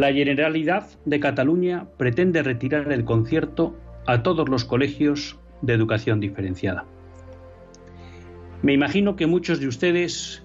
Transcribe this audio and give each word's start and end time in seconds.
La 0.00 0.14
Generalidad 0.14 0.88
de 1.04 1.20
Cataluña 1.20 1.86
pretende 1.98 2.42
retirar 2.42 2.90
el 2.90 3.04
concierto 3.04 3.78
a 4.06 4.22
todos 4.22 4.48
los 4.48 4.64
colegios 4.64 5.38
de 5.60 5.74
educación 5.74 6.20
diferenciada. 6.20 6.86
Me 8.62 8.72
imagino 8.72 9.14
que 9.14 9.26
muchos 9.26 9.60
de 9.60 9.68
ustedes, 9.68 10.42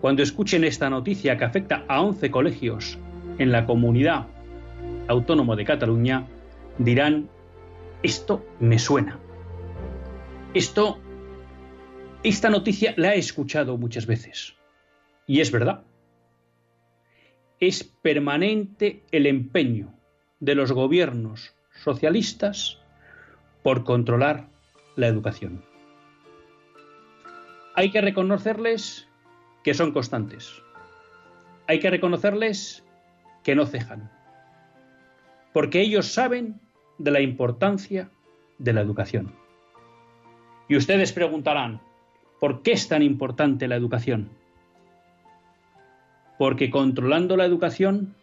cuando 0.00 0.22
escuchen 0.22 0.62
esta 0.62 0.88
noticia 0.90 1.36
que 1.36 1.44
afecta 1.44 1.84
a 1.88 2.02
11 2.02 2.30
colegios 2.30 3.00
en 3.38 3.50
la 3.50 3.66
comunidad 3.66 4.28
autónoma 5.08 5.56
de 5.56 5.64
Cataluña, 5.64 6.28
dirán, 6.78 7.28
esto 8.04 8.46
me 8.60 8.78
suena. 8.78 9.18
Esto, 10.54 11.00
esta 12.22 12.48
noticia 12.48 12.94
la 12.96 13.16
he 13.16 13.18
escuchado 13.18 13.76
muchas 13.76 14.06
veces. 14.06 14.54
Y 15.26 15.40
es 15.40 15.50
verdad 15.50 15.82
es 17.60 17.84
permanente 17.84 19.02
el 19.10 19.26
empeño 19.26 19.92
de 20.40 20.54
los 20.54 20.72
gobiernos 20.72 21.54
socialistas 21.82 22.78
por 23.62 23.84
controlar 23.84 24.48
la 24.96 25.08
educación. 25.08 25.64
Hay 27.74 27.90
que 27.90 28.00
reconocerles 28.00 29.08
que 29.62 29.74
son 29.74 29.92
constantes. 29.92 30.62
Hay 31.66 31.80
que 31.80 31.90
reconocerles 31.90 32.84
que 33.44 33.54
no 33.54 33.66
cejan. 33.66 34.10
Porque 35.52 35.80
ellos 35.80 36.12
saben 36.12 36.60
de 36.98 37.10
la 37.10 37.20
importancia 37.20 38.10
de 38.58 38.72
la 38.72 38.80
educación. 38.80 39.34
Y 40.68 40.76
ustedes 40.76 41.12
preguntarán, 41.12 41.80
¿por 42.40 42.62
qué 42.62 42.72
es 42.72 42.88
tan 42.88 43.02
importante 43.02 43.68
la 43.68 43.76
educación? 43.76 44.30
Porque 46.38 46.70
controlando 46.70 47.36
la 47.36 47.44
educación, 47.44 48.14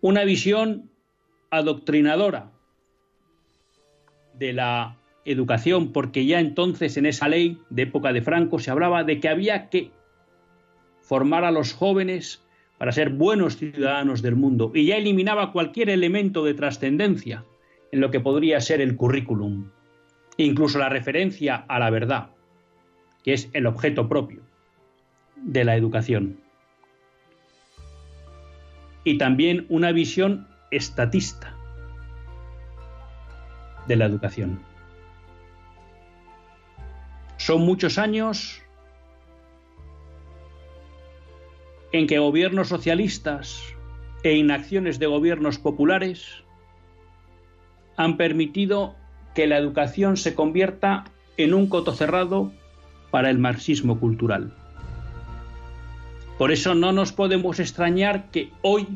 una 0.00 0.24
visión 0.24 0.90
adoctrinadora 1.50 2.52
de 4.32 4.54
la 4.54 4.96
educación, 5.24 5.92
porque 5.92 6.26
ya 6.26 6.40
entonces 6.40 6.96
en 6.96 7.06
esa 7.06 7.28
ley 7.28 7.58
de 7.70 7.82
época 7.82 8.12
de 8.12 8.22
Franco 8.22 8.58
se 8.58 8.70
hablaba 8.70 9.04
de 9.04 9.20
que 9.20 9.28
había 9.28 9.68
que 9.68 9.90
formar 11.00 11.44
a 11.44 11.50
los 11.50 11.72
jóvenes 11.72 12.42
para 12.78 12.92
ser 12.92 13.10
buenos 13.10 13.56
ciudadanos 13.56 14.22
del 14.22 14.36
mundo 14.36 14.72
y 14.74 14.86
ya 14.86 14.96
eliminaba 14.96 15.52
cualquier 15.52 15.90
elemento 15.90 16.44
de 16.44 16.54
trascendencia 16.54 17.44
en 17.92 18.00
lo 18.00 18.10
que 18.10 18.20
podría 18.20 18.60
ser 18.60 18.80
el 18.80 18.96
currículum, 18.96 19.70
incluso 20.36 20.78
la 20.78 20.88
referencia 20.88 21.56
a 21.68 21.78
la 21.78 21.90
verdad, 21.90 22.30
que 23.22 23.34
es 23.34 23.50
el 23.52 23.66
objeto 23.66 24.08
propio 24.08 24.40
de 25.36 25.64
la 25.64 25.76
educación. 25.76 26.38
Y 29.04 29.18
también 29.18 29.66
una 29.68 29.92
visión 29.92 30.46
estatista 30.70 31.56
de 33.88 33.96
la 33.96 34.06
educación. 34.06 34.69
Son 37.40 37.62
muchos 37.62 37.96
años 37.96 38.60
en 41.90 42.06
que 42.06 42.18
gobiernos 42.18 42.68
socialistas 42.68 43.64
e 44.22 44.34
inacciones 44.34 44.98
de 44.98 45.06
gobiernos 45.06 45.56
populares 45.56 46.44
han 47.96 48.18
permitido 48.18 48.94
que 49.34 49.46
la 49.46 49.56
educación 49.56 50.18
se 50.18 50.34
convierta 50.34 51.04
en 51.38 51.54
un 51.54 51.66
coto 51.70 51.94
cerrado 51.94 52.52
para 53.10 53.30
el 53.30 53.38
marxismo 53.38 53.98
cultural. 53.98 54.54
Por 56.36 56.52
eso 56.52 56.74
no 56.74 56.92
nos 56.92 57.10
podemos 57.10 57.58
extrañar 57.58 58.30
que 58.30 58.52
hoy, 58.60 58.86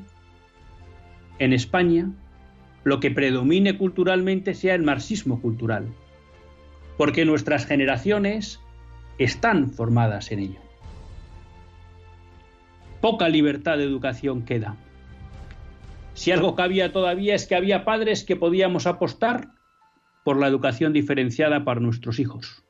en 1.39 1.55
España, 1.55 2.11
lo 2.85 3.01
que 3.01 3.11
predomine 3.11 3.79
culturalmente 3.79 4.53
sea 4.53 4.75
el 4.75 4.83
marxismo 4.83 5.41
cultural, 5.41 5.89
porque 6.97 7.25
nuestras 7.25 7.67
generaciones 7.67 8.61
están 9.19 9.71
formadas 9.71 10.31
en 10.33 10.39
ello. 10.41 10.61
Poca 13.01 13.29
libertad 13.29 13.79
de 13.79 13.85
educación 13.85 14.45
queda. 14.45 14.77
Si 16.15 16.31
algo 16.31 16.55
cabía 16.55 16.93
todavía 16.93 17.35
es 17.35 17.47
que 17.47 17.57
había 17.57 17.85
padres 17.85 18.25
que 18.25 18.37
podíamos 18.37 18.87
apostar 18.87 19.49
por 20.25 20.39
la 20.39 20.47
educación 20.47 20.93
diferenciada 20.93 21.65
para 21.65 21.81
nuestros 21.81 22.19
hijos. 22.19 22.65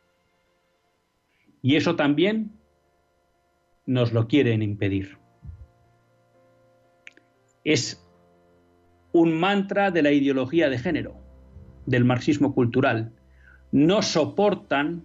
Y 1.62 1.76
eso 1.76 1.96
también 1.96 2.52
nos 3.86 4.12
lo 4.12 4.26
quieren 4.28 4.62
impedir. 4.62 5.18
Es 7.64 8.04
un 9.12 9.38
mantra 9.38 9.90
de 9.90 10.02
la 10.02 10.10
ideología 10.10 10.68
de 10.68 10.78
género, 10.78 11.16
del 11.86 12.04
marxismo 12.04 12.54
cultural. 12.54 13.12
No 13.74 14.02
soportan 14.02 15.02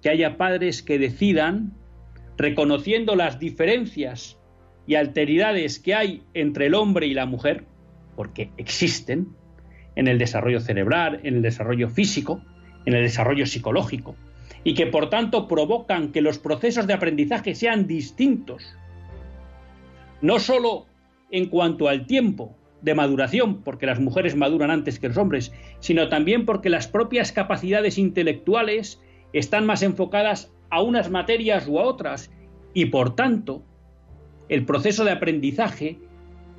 que 0.00 0.08
haya 0.08 0.36
padres 0.36 0.84
que 0.84 1.00
decidan, 1.00 1.72
reconociendo 2.36 3.16
las 3.16 3.40
diferencias 3.40 4.38
y 4.86 4.94
alteridades 4.94 5.80
que 5.80 5.96
hay 5.96 6.22
entre 6.32 6.66
el 6.66 6.74
hombre 6.74 7.08
y 7.08 7.14
la 7.14 7.26
mujer, 7.26 7.64
porque 8.14 8.52
existen, 8.56 9.30
en 9.96 10.06
el 10.06 10.16
desarrollo 10.16 10.60
cerebral, 10.60 11.18
en 11.24 11.34
el 11.34 11.42
desarrollo 11.42 11.88
físico, 11.88 12.40
en 12.86 12.94
el 12.94 13.02
desarrollo 13.02 13.46
psicológico, 13.46 14.14
y 14.62 14.74
que 14.74 14.86
por 14.86 15.10
tanto 15.10 15.48
provocan 15.48 16.12
que 16.12 16.20
los 16.20 16.38
procesos 16.38 16.86
de 16.86 16.92
aprendizaje 16.92 17.56
sean 17.56 17.88
distintos, 17.88 18.76
no 20.22 20.38
sólo 20.38 20.86
en 21.32 21.46
cuanto 21.46 21.88
al 21.88 22.06
tiempo 22.06 22.54
de 22.82 22.94
maduración, 22.94 23.62
porque 23.62 23.86
las 23.86 24.00
mujeres 24.00 24.36
maduran 24.36 24.70
antes 24.70 24.98
que 24.98 25.08
los 25.08 25.16
hombres, 25.16 25.52
sino 25.80 26.08
también 26.08 26.46
porque 26.46 26.70
las 26.70 26.86
propias 26.86 27.32
capacidades 27.32 27.98
intelectuales 27.98 29.00
están 29.32 29.66
más 29.66 29.82
enfocadas 29.82 30.52
a 30.70 30.82
unas 30.82 31.10
materias 31.10 31.66
u 31.66 31.78
a 31.78 31.84
otras, 31.84 32.30
y 32.74 32.86
por 32.86 33.14
tanto 33.14 33.64
el 34.48 34.64
proceso 34.64 35.04
de 35.04 35.12
aprendizaje 35.12 35.98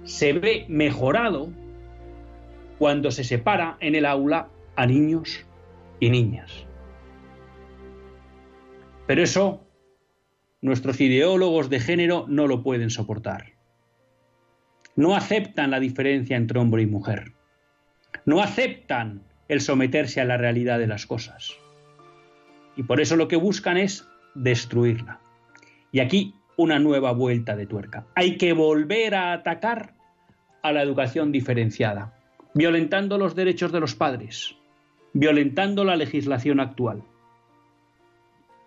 se 0.03 0.33
ve 0.33 0.65
mejorado 0.67 1.49
cuando 2.77 3.11
se 3.11 3.23
separa 3.23 3.77
en 3.79 3.95
el 3.95 4.05
aula 4.05 4.49
a 4.75 4.85
niños 4.85 5.45
y 5.99 6.09
niñas. 6.09 6.65
Pero 9.07 9.23
eso 9.23 9.65
nuestros 10.61 10.99
ideólogos 11.01 11.69
de 11.69 11.79
género 11.79 12.25
no 12.27 12.47
lo 12.47 12.63
pueden 12.63 12.89
soportar. 12.89 13.58
No 14.95 15.15
aceptan 15.15 15.71
la 15.71 15.79
diferencia 15.79 16.37
entre 16.37 16.59
hombre 16.59 16.83
y 16.83 16.85
mujer. 16.85 17.33
No 18.25 18.41
aceptan 18.41 19.23
el 19.47 19.61
someterse 19.61 20.21
a 20.21 20.25
la 20.25 20.37
realidad 20.37 20.79
de 20.79 20.87
las 20.87 21.05
cosas. 21.05 21.55
Y 22.75 22.83
por 22.83 23.01
eso 23.01 23.15
lo 23.15 23.27
que 23.27 23.35
buscan 23.35 23.77
es 23.77 24.07
destruirla. 24.35 25.19
Y 25.91 25.99
aquí 25.99 26.35
una 26.55 26.77
nueva 26.77 27.11
vuelta 27.13 27.55
de 27.55 27.65
tuerca. 27.65 28.05
Hay 28.15 28.37
que 28.37 28.53
volver 28.53 29.15
a 29.15 29.33
atacar 29.33 29.95
a 30.61 30.71
la 30.71 30.81
educación 30.81 31.31
diferenciada, 31.31 32.13
violentando 32.53 33.17
los 33.17 33.33
derechos 33.33 33.71
de 33.71 33.79
los 33.79 33.95
padres, 33.95 34.55
violentando 35.13 35.85
la 35.85 35.95
legislación 35.95 36.59
actual. 36.59 37.03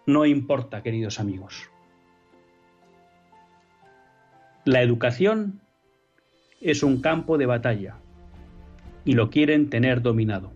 No 0.07 0.25
importa, 0.25 0.83
queridos 0.83 1.21
amigos. 1.21 1.71
La 4.65 4.81
educación 4.81 5.61
es 6.63 6.83
un 6.83 7.01
campo 7.01 7.39
de 7.39 7.47
batalla 7.47 7.97
y 9.05 9.15
lo 9.15 9.31
quieren 9.31 9.69
tener 9.69 10.03
dominado. 10.03 10.53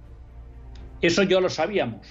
Eso 1.01 1.23
yo 1.23 1.41
lo 1.41 1.51
sabíamos. 1.51 2.07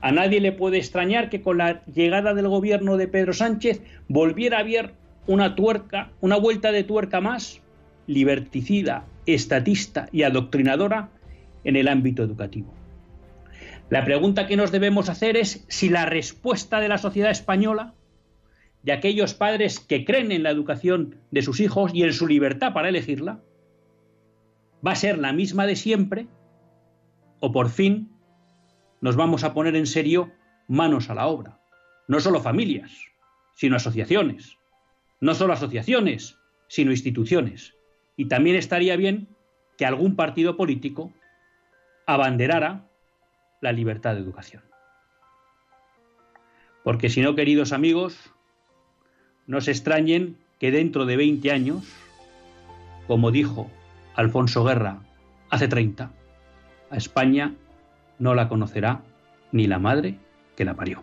A 0.00 0.12
nadie 0.12 0.40
le 0.40 0.52
puede 0.52 0.78
extrañar 0.78 1.30
que 1.30 1.42
con 1.42 1.58
la 1.58 1.84
llegada 1.86 2.34
del 2.34 2.48
gobierno 2.48 2.96
de 2.96 3.08
Pedro 3.08 3.32
Sánchez 3.32 3.82
volviera 4.08 4.58
a 4.58 4.60
haber 4.60 4.94
una 5.26 5.54
tuerca, 5.54 6.10
una 6.20 6.36
vuelta 6.36 6.72
de 6.72 6.84
tuerca 6.84 7.20
más 7.20 7.60
liberticida, 8.06 9.04
estatista 9.26 10.08
y 10.10 10.24
adoctrinadora 10.24 11.10
en 11.64 11.76
el 11.76 11.88
ámbito 11.88 12.22
educativo. 12.22 12.72
La 13.90 14.04
pregunta 14.04 14.46
que 14.46 14.56
nos 14.56 14.72
debemos 14.72 15.08
hacer 15.08 15.36
es 15.36 15.64
si 15.68 15.88
la 15.88 16.06
respuesta 16.06 16.80
de 16.80 16.88
la 16.88 16.98
sociedad 16.98 17.30
española, 17.30 17.94
de 18.82 18.92
aquellos 18.92 19.34
padres 19.34 19.80
que 19.80 20.04
creen 20.04 20.32
en 20.32 20.42
la 20.42 20.50
educación 20.50 21.16
de 21.30 21.42
sus 21.42 21.60
hijos 21.60 21.92
y 21.94 22.02
en 22.02 22.12
su 22.12 22.26
libertad 22.26 22.72
para 22.72 22.88
elegirla, 22.88 23.40
va 24.84 24.92
a 24.92 24.96
ser 24.96 25.18
la 25.18 25.32
misma 25.32 25.66
de 25.66 25.76
siempre 25.76 26.26
o 27.40 27.52
por 27.52 27.70
fin 27.70 28.10
nos 29.00 29.16
vamos 29.16 29.44
a 29.44 29.52
poner 29.52 29.76
en 29.76 29.86
serio 29.86 30.32
manos 30.68 31.10
a 31.10 31.14
la 31.14 31.26
obra. 31.26 31.60
No 32.08 32.20
solo 32.20 32.40
familias, 32.40 32.92
sino 33.54 33.76
asociaciones. 33.76 34.58
No 35.20 35.34
solo 35.34 35.52
asociaciones, 35.52 36.38
sino 36.68 36.90
instituciones. 36.90 37.74
Y 38.16 38.26
también 38.26 38.56
estaría 38.56 38.96
bien 38.96 39.28
que 39.76 39.86
algún 39.86 40.16
partido 40.16 40.56
político 40.56 41.12
abanderara 42.06 42.88
la 43.60 43.72
libertad 43.72 44.14
de 44.14 44.20
educación. 44.20 44.62
Porque 46.84 47.08
si 47.08 47.20
no, 47.20 47.34
queridos 47.34 47.72
amigos, 47.72 48.32
no 49.46 49.60
se 49.60 49.70
extrañen 49.70 50.36
que 50.58 50.70
dentro 50.70 51.06
de 51.06 51.16
20 51.16 51.50
años, 51.50 51.84
como 53.06 53.30
dijo 53.30 53.70
Alfonso 54.14 54.64
Guerra 54.64 54.98
hace 55.50 55.68
30, 55.68 56.10
a 56.90 56.96
España 56.96 57.54
no 58.18 58.34
la 58.34 58.48
conocerá 58.48 59.02
ni 59.50 59.66
la 59.66 59.78
madre 59.78 60.16
que 60.56 60.64
la 60.64 60.74
parió. 60.74 61.02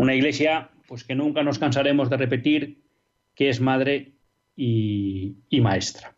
Una 0.00 0.14
iglesia 0.14 0.70
pues 0.88 1.04
que 1.04 1.14
nunca 1.14 1.42
nos 1.42 1.58
cansaremos 1.58 2.08
de 2.08 2.16
repetir 2.16 2.80
que 3.34 3.50
es 3.50 3.60
madre 3.60 4.14
y, 4.56 5.36
maestra. 5.60 6.16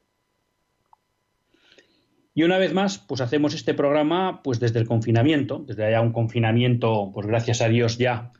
Y 2.32 2.44
una 2.44 2.58
vez 2.58 2.72
más, 2.74 2.98
pues 2.98 3.20
hacemos 3.20 3.54
este 3.54 3.74
programa 3.74 4.40
pues 4.44 4.60
desde 4.60 4.78
el 4.78 4.86
confinamiento, 4.86 5.64
desde 5.66 5.84
allá 5.84 6.00
un 6.00 6.12
confinamiento, 6.12 7.10
pues 7.12 7.26
gracias 7.26 7.60
a 7.60 7.68
Dios 7.68 7.98
ya 7.98 8.30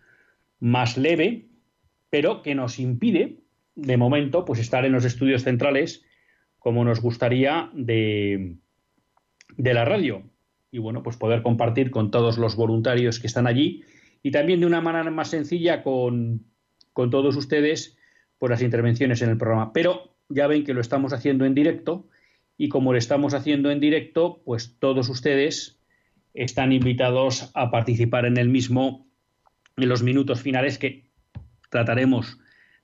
más 0.60 0.96
leve, 0.96 1.48
pero 2.08 2.42
que 2.42 2.54
nos 2.54 2.78
impide, 2.78 3.40
de 3.74 3.96
momento, 3.96 4.44
pues 4.44 4.60
estar 4.60 4.84
en 4.84 4.92
los 4.92 5.04
estudios 5.04 5.42
centrales 5.42 6.04
como 6.60 6.84
nos 6.84 7.00
gustaría 7.00 7.68
de, 7.74 8.58
de 9.56 9.74
la 9.74 9.84
radio. 9.84 10.22
Y 10.70 10.78
bueno, 10.78 11.02
pues 11.02 11.16
poder 11.16 11.42
compartir 11.42 11.90
con 11.90 12.12
todos 12.12 12.38
los 12.38 12.54
voluntarios 12.54 13.18
que 13.18 13.26
están 13.26 13.48
allí 13.48 13.82
y 14.22 14.30
también 14.30 14.60
de 14.60 14.66
una 14.66 14.80
manera 14.80 15.10
más 15.10 15.28
sencilla 15.28 15.82
con, 15.82 16.44
todos 16.94 17.36
ustedes 17.36 17.96
por 18.38 18.50
las 18.50 18.62
intervenciones 18.62 19.22
en 19.22 19.30
el 19.30 19.36
programa. 19.36 19.72
Pero 19.72 20.14
ya 20.28 20.46
ven 20.46 20.64
que 20.64 20.74
lo 20.74 20.80
estamos 20.80 21.12
haciendo 21.12 21.44
en 21.44 21.54
directo 21.54 22.08
y 22.56 22.68
como 22.68 22.92
lo 22.92 22.98
estamos 22.98 23.34
haciendo 23.34 23.70
en 23.70 23.80
directo, 23.80 24.42
pues 24.44 24.76
todos 24.78 25.08
ustedes 25.08 25.78
están 26.34 26.72
invitados 26.72 27.50
a 27.54 27.70
participar 27.70 28.26
en 28.26 28.36
el 28.36 28.48
mismo 28.48 29.06
en 29.76 29.88
los 29.88 30.02
minutos 30.02 30.42
finales 30.42 30.78
que 30.78 31.06
trataremos 31.70 32.38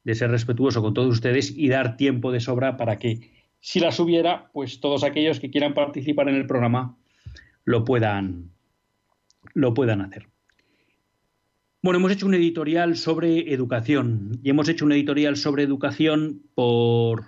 de 0.04 0.14
ser 0.14 0.30
respetuoso 0.30 0.80
con 0.80 0.95
todos 0.95 1.12
ustedes 1.12 1.52
y 1.54 1.68
dar 1.68 1.97
tiempo 1.97 2.33
de 2.33 2.40
sobra 2.40 2.76
para 2.78 2.97
que, 2.97 3.30
si 3.61 3.78
las 3.78 4.00
hubiera, 4.00 4.50
pues 4.52 4.80
todos 4.80 5.04
aquellos 5.04 5.38
que 5.38 5.50
quieran 5.50 5.75
participar 5.75 6.28
en 6.28 6.37
el 6.37 6.47
programa 6.47 6.97
lo 7.64 7.85
puedan, 7.85 8.50
lo 9.52 9.75
puedan 9.75 10.00
hacer. 10.00 10.28
Bueno, 11.80 12.00
hemos 12.00 12.11
hecho 12.11 12.26
un 12.26 12.35
editorial 12.35 12.97
sobre 12.97 13.52
educación 13.52 14.40
y 14.42 14.50
hemos 14.50 14.68
hecho 14.68 14.85
un 14.85 14.90
editorial 14.90 15.37
sobre 15.37 15.62
educación 15.62 16.42
por 16.56 17.25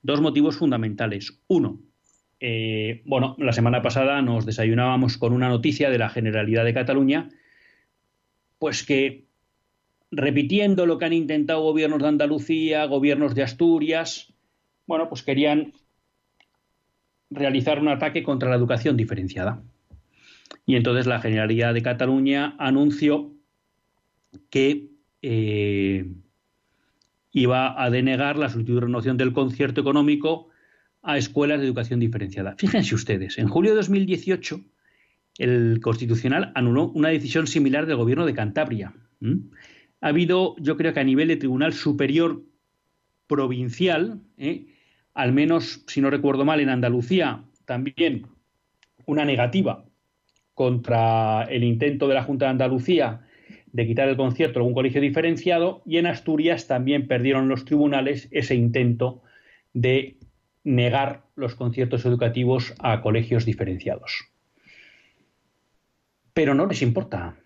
dos 0.00 0.20
motivos 0.20 0.56
fundamentales. 0.56 1.40
Uno, 1.48 1.80
eh, 2.38 3.02
bueno, 3.04 3.34
la 3.36 3.52
semana 3.52 3.82
pasada 3.82 4.22
nos 4.22 4.46
desayunábamos 4.46 5.18
con 5.18 5.32
una 5.32 5.48
noticia 5.48 5.90
de 5.90 5.98
la 5.98 6.08
Generalidad 6.08 6.64
de 6.64 6.72
Cataluña, 6.72 7.30
pues 8.60 8.86
que 8.86 9.24
repitiendo 10.12 10.86
lo 10.86 10.98
que 10.98 11.06
han 11.06 11.12
intentado 11.12 11.60
gobiernos 11.62 12.00
de 12.00 12.08
Andalucía, 12.08 12.84
gobiernos 12.84 13.34
de 13.34 13.42
Asturias, 13.42 14.32
bueno, 14.86 15.08
pues 15.08 15.24
querían 15.24 15.72
realizar 17.28 17.80
un 17.80 17.88
ataque 17.88 18.22
contra 18.22 18.50
la 18.50 18.56
educación 18.56 18.96
diferenciada. 18.96 19.60
Y 20.64 20.76
entonces 20.76 21.08
la 21.08 21.20
Generalidad 21.20 21.74
de 21.74 21.82
Cataluña 21.82 22.54
anunció 22.60 23.32
que 24.50 24.90
eh, 25.22 26.10
iba 27.32 27.82
a 27.82 27.90
denegar 27.90 28.36
la 28.36 28.48
solicitud 28.48 28.74
de 28.76 28.80
renovación 28.82 29.16
del 29.16 29.32
concierto 29.32 29.80
económico 29.80 30.48
a 31.02 31.16
escuelas 31.18 31.60
de 31.60 31.66
educación 31.66 32.00
diferenciada. 32.00 32.54
Fíjense 32.58 32.94
ustedes, 32.94 33.38
en 33.38 33.48
julio 33.48 33.70
de 33.72 33.76
2018 33.76 34.60
el 35.38 35.80
Constitucional 35.80 36.52
anuló 36.54 36.90
una 36.90 37.10
decisión 37.10 37.46
similar 37.46 37.86
del 37.86 37.96
Gobierno 37.96 38.26
de 38.26 38.34
Cantabria. 38.34 38.92
Ha 40.00 40.08
habido, 40.08 40.56
yo 40.58 40.76
creo 40.76 40.92
que 40.92 41.00
a 41.00 41.04
nivel 41.04 41.28
de 41.28 41.36
Tribunal 41.36 41.72
Superior 41.72 42.42
Provincial, 43.28 44.20
¿eh? 44.36 44.66
al 45.14 45.32
menos, 45.32 45.84
si 45.86 46.00
no 46.00 46.10
recuerdo 46.10 46.44
mal, 46.44 46.60
en 46.60 46.70
Andalucía 46.70 47.44
también 47.64 48.26
una 49.06 49.24
negativa 49.24 49.84
contra 50.54 51.44
el 51.44 51.62
intento 51.62 52.08
de 52.08 52.14
la 52.14 52.24
Junta 52.24 52.46
de 52.46 52.50
Andalucía 52.50 53.20
de 53.72 53.86
quitar 53.86 54.08
el 54.08 54.16
concierto 54.16 54.58
a 54.58 54.60
algún 54.60 54.74
colegio 54.74 55.00
diferenciado 55.00 55.82
y 55.84 55.98
en 55.98 56.06
Asturias 56.06 56.66
también 56.66 57.06
perdieron 57.06 57.48
los 57.48 57.64
tribunales 57.64 58.28
ese 58.30 58.54
intento 58.54 59.22
de 59.72 60.16
negar 60.64 61.24
los 61.36 61.54
conciertos 61.54 62.04
educativos 62.04 62.74
a 62.78 63.00
colegios 63.00 63.44
diferenciados. 63.44 64.26
Pero 66.32 66.54
no 66.54 66.66
les 66.66 66.82
importa. 66.82 67.36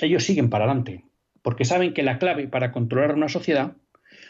Ellos 0.00 0.24
siguen 0.24 0.50
para 0.50 0.64
adelante, 0.64 1.04
porque 1.42 1.64
saben 1.64 1.94
que 1.94 2.02
la 2.02 2.18
clave 2.18 2.48
para 2.48 2.72
controlar 2.72 3.14
una 3.14 3.28
sociedad, 3.28 3.76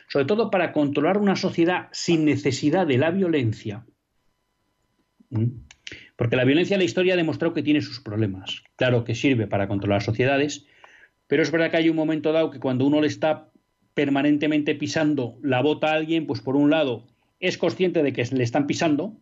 sobre 0.09 0.27
todo 0.27 0.51
para 0.51 0.73
controlar 0.73 1.19
una 1.19 1.37
sociedad 1.37 1.89
sin 1.93 2.25
necesidad 2.25 2.87
de 2.87 2.99
la 2.99 3.11
violencia, 3.11 3.87
porque 6.17 6.37
la 6.37 6.45
violencia 6.45 6.75
en 6.75 6.81
la 6.81 6.85
historia 6.85 7.15
ha 7.15 7.17
demostrado 7.17 7.55
que 7.55 7.63
tiene 7.63 7.81
sus 7.81 8.01
problemas. 8.01 8.63
Claro 8.77 9.05
que 9.05 9.15
sirve 9.15 9.47
para 9.47 9.69
controlar 9.69 10.03
sociedades, 10.03 10.67
pero 11.27 11.43
es 11.43 11.51
verdad 11.51 11.71
que 11.71 11.79
hay 11.79 11.89
un 11.89 11.97
momento 11.97 12.33
dado 12.33 12.51
que 12.51 12.61
cuando 12.61 12.87
uno 12.87 13.01
le 13.01 13.07
está 13.07 13.51
permanentemente 13.95 14.75
pisando 14.75 15.39
la 15.43 15.63
bota 15.63 15.89
a 15.89 15.95
alguien, 15.95 16.27
pues 16.27 16.41
por 16.41 16.57
un 16.57 16.71
lado 16.71 17.07
es 17.41 17.59
consciente 17.59 18.03
de 18.03 18.13
que 18.13 18.25
le 18.25 18.45
están 18.45 18.67
pisando 18.67 19.19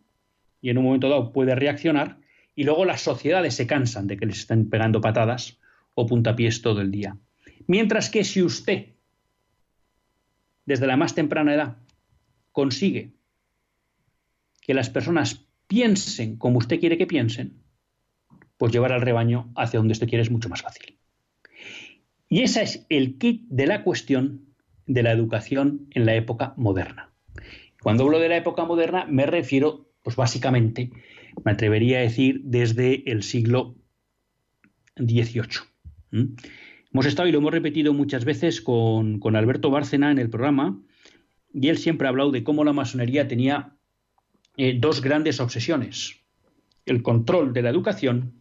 y 0.61 0.69
en 0.69 0.77
un 0.77 0.85
momento 0.85 1.09
dado 1.09 1.33
puede 1.33 1.55
reaccionar, 1.55 2.19
y 2.55 2.63
luego 2.63 2.85
las 2.85 3.01
sociedades 3.01 3.55
se 3.55 3.65
cansan 3.65 4.07
de 4.07 4.17
que 4.17 4.25
les 4.25 4.39
estén 4.39 4.69
pegando 4.69 5.01
patadas 5.01 5.59
o 5.95 6.05
puntapiés 6.05 6.61
todo 6.61 6.81
el 6.81 6.91
día. 6.91 7.17
Mientras 7.67 8.09
que 8.09 8.23
si 8.23 8.41
usted, 8.43 8.89
desde 10.65 10.87
la 10.87 10.97
más 10.97 11.15
temprana 11.15 11.53
edad, 11.53 11.77
consigue 12.51 13.11
que 14.61 14.73
las 14.73 14.89
personas 14.89 15.47
piensen 15.71 16.35
como 16.35 16.57
usted 16.57 16.81
quiere 16.81 16.97
que 16.97 17.07
piensen, 17.07 17.63
pues 18.57 18.73
llevar 18.73 18.91
al 18.91 18.99
rebaño 18.99 19.53
hacia 19.55 19.79
donde 19.79 19.93
usted 19.93 20.09
quiere 20.09 20.21
es 20.21 20.29
mucho 20.29 20.49
más 20.49 20.61
fácil. 20.61 20.99
Y 22.27 22.41
ese 22.41 22.63
es 22.63 22.85
el 22.89 23.17
kit 23.17 23.45
de 23.47 23.67
la 23.67 23.85
cuestión 23.85 24.53
de 24.85 25.01
la 25.01 25.13
educación 25.13 25.87
en 25.91 26.05
la 26.05 26.13
época 26.15 26.53
moderna. 26.57 27.13
Cuando 27.81 28.03
hablo 28.03 28.19
de 28.19 28.27
la 28.27 28.35
época 28.35 28.65
moderna 28.65 29.05
me 29.05 29.25
refiero, 29.25 29.89
pues 30.03 30.17
básicamente, 30.17 30.91
me 31.45 31.53
atrevería 31.53 31.99
a 31.99 32.01
decir 32.01 32.41
desde 32.43 33.09
el 33.09 33.23
siglo 33.23 33.77
XVIII. 34.97 36.27
Hemos 36.91 37.05
estado 37.05 37.29
y 37.29 37.31
lo 37.31 37.37
hemos 37.37 37.53
repetido 37.53 37.93
muchas 37.93 38.25
veces 38.25 38.59
con, 38.59 39.19
con 39.19 39.37
Alberto 39.37 39.69
Bárcena 39.69 40.11
en 40.11 40.19
el 40.19 40.29
programa, 40.29 40.83
y 41.53 41.69
él 41.69 41.77
siempre 41.77 42.07
ha 42.07 42.09
hablado 42.09 42.31
de 42.31 42.43
cómo 42.43 42.65
la 42.65 42.73
masonería 42.73 43.29
tenía 43.29 43.77
eh, 44.57 44.77
dos 44.79 45.01
grandes 45.01 45.39
obsesiones, 45.39 46.19
el 46.85 47.01
control 47.01 47.53
de 47.53 47.61
la 47.61 47.69
educación 47.69 48.33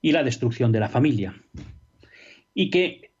y 0.00 0.12
la 0.12 0.22
destrucción 0.22 0.72
de 0.72 0.80
la 0.80 0.88
familia. 0.88 1.34
Y 2.54 2.70
que 2.70 3.12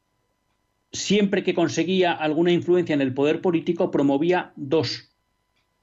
siempre 0.92 1.42
que 1.42 1.54
conseguía 1.54 2.12
alguna 2.12 2.52
influencia 2.52 2.94
en 2.94 3.00
el 3.00 3.14
poder 3.14 3.40
político 3.40 3.90
promovía 3.90 4.52
dos, 4.56 5.10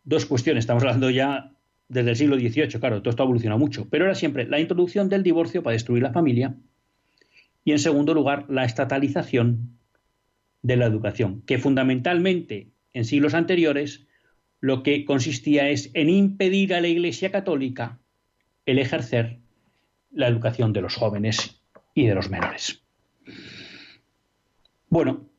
dos 0.03 0.25
cuestiones. 0.25 0.63
Estamos 0.63 0.84
hablando 0.84 1.10
ya 1.10 1.51
desde 1.88 2.12
el 2.12 2.15
siglo 2.15 2.36
XVIII, 2.38 2.79
claro, 2.79 3.01
todo 3.01 3.10
esto 3.10 3.24
ha 3.24 3.25
evolucionado 3.25 3.60
mucho, 3.60 3.89
pero 3.89 4.05
era 4.05 4.13
siempre 4.13 4.48
la 4.48 4.60
introducción 4.60 5.10
del 5.10 5.24
divorcio 5.24 5.63
para 5.63 5.74
destruir 5.74 6.03
la 6.03 6.13
familia 6.13 6.55
y, 7.65 7.72
en 7.72 7.79
segundo 7.79 8.13
lugar, 8.13 8.46
la 8.48 8.63
estatalización 8.63 9.79
de 10.62 10.77
la 10.77 10.86
educación, 10.86 11.41
que 11.48 11.58
fundamentalmente 11.58 12.69
en 12.93 13.05
siglos 13.05 13.34
anteriores 13.34 14.05
lo 14.60 14.84
que 14.84 15.06
consistía 15.06 15.70
es 15.70 15.92
en 15.94 16.10
impedir 16.10 16.74
a 16.74 16.82
la 16.82 16.88
Iglesia 16.88 17.32
Católica 17.32 18.00
el 18.66 18.80
ejercer 18.80 19.39
la 20.12 20.28
educación 20.28 20.74
de 20.74 20.82
los 20.82 20.96
jóvenes 20.96 21.62
y 21.94 22.06
de 22.08 22.16
los 22.16 22.30
menores. 22.30 22.84
Bueno, 24.89 25.30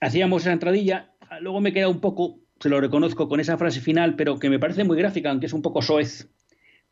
hacíamos 0.00 0.42
esa 0.42 0.52
entradilla, 0.52 1.12
luego 1.40 1.60
me 1.60 1.72
queda 1.72 1.88
un 1.88 2.00
poco, 2.00 2.38
se 2.60 2.68
lo 2.68 2.80
reconozco 2.80 3.28
con 3.28 3.40
esa 3.40 3.58
frase 3.58 3.80
final, 3.80 4.14
pero 4.16 4.38
que 4.38 4.50
me 4.50 4.58
parece 4.58 4.84
muy 4.84 4.96
gráfica, 4.96 5.30
aunque 5.30 5.46
es 5.46 5.52
un 5.52 5.62
poco 5.62 5.82
soez, 5.82 6.30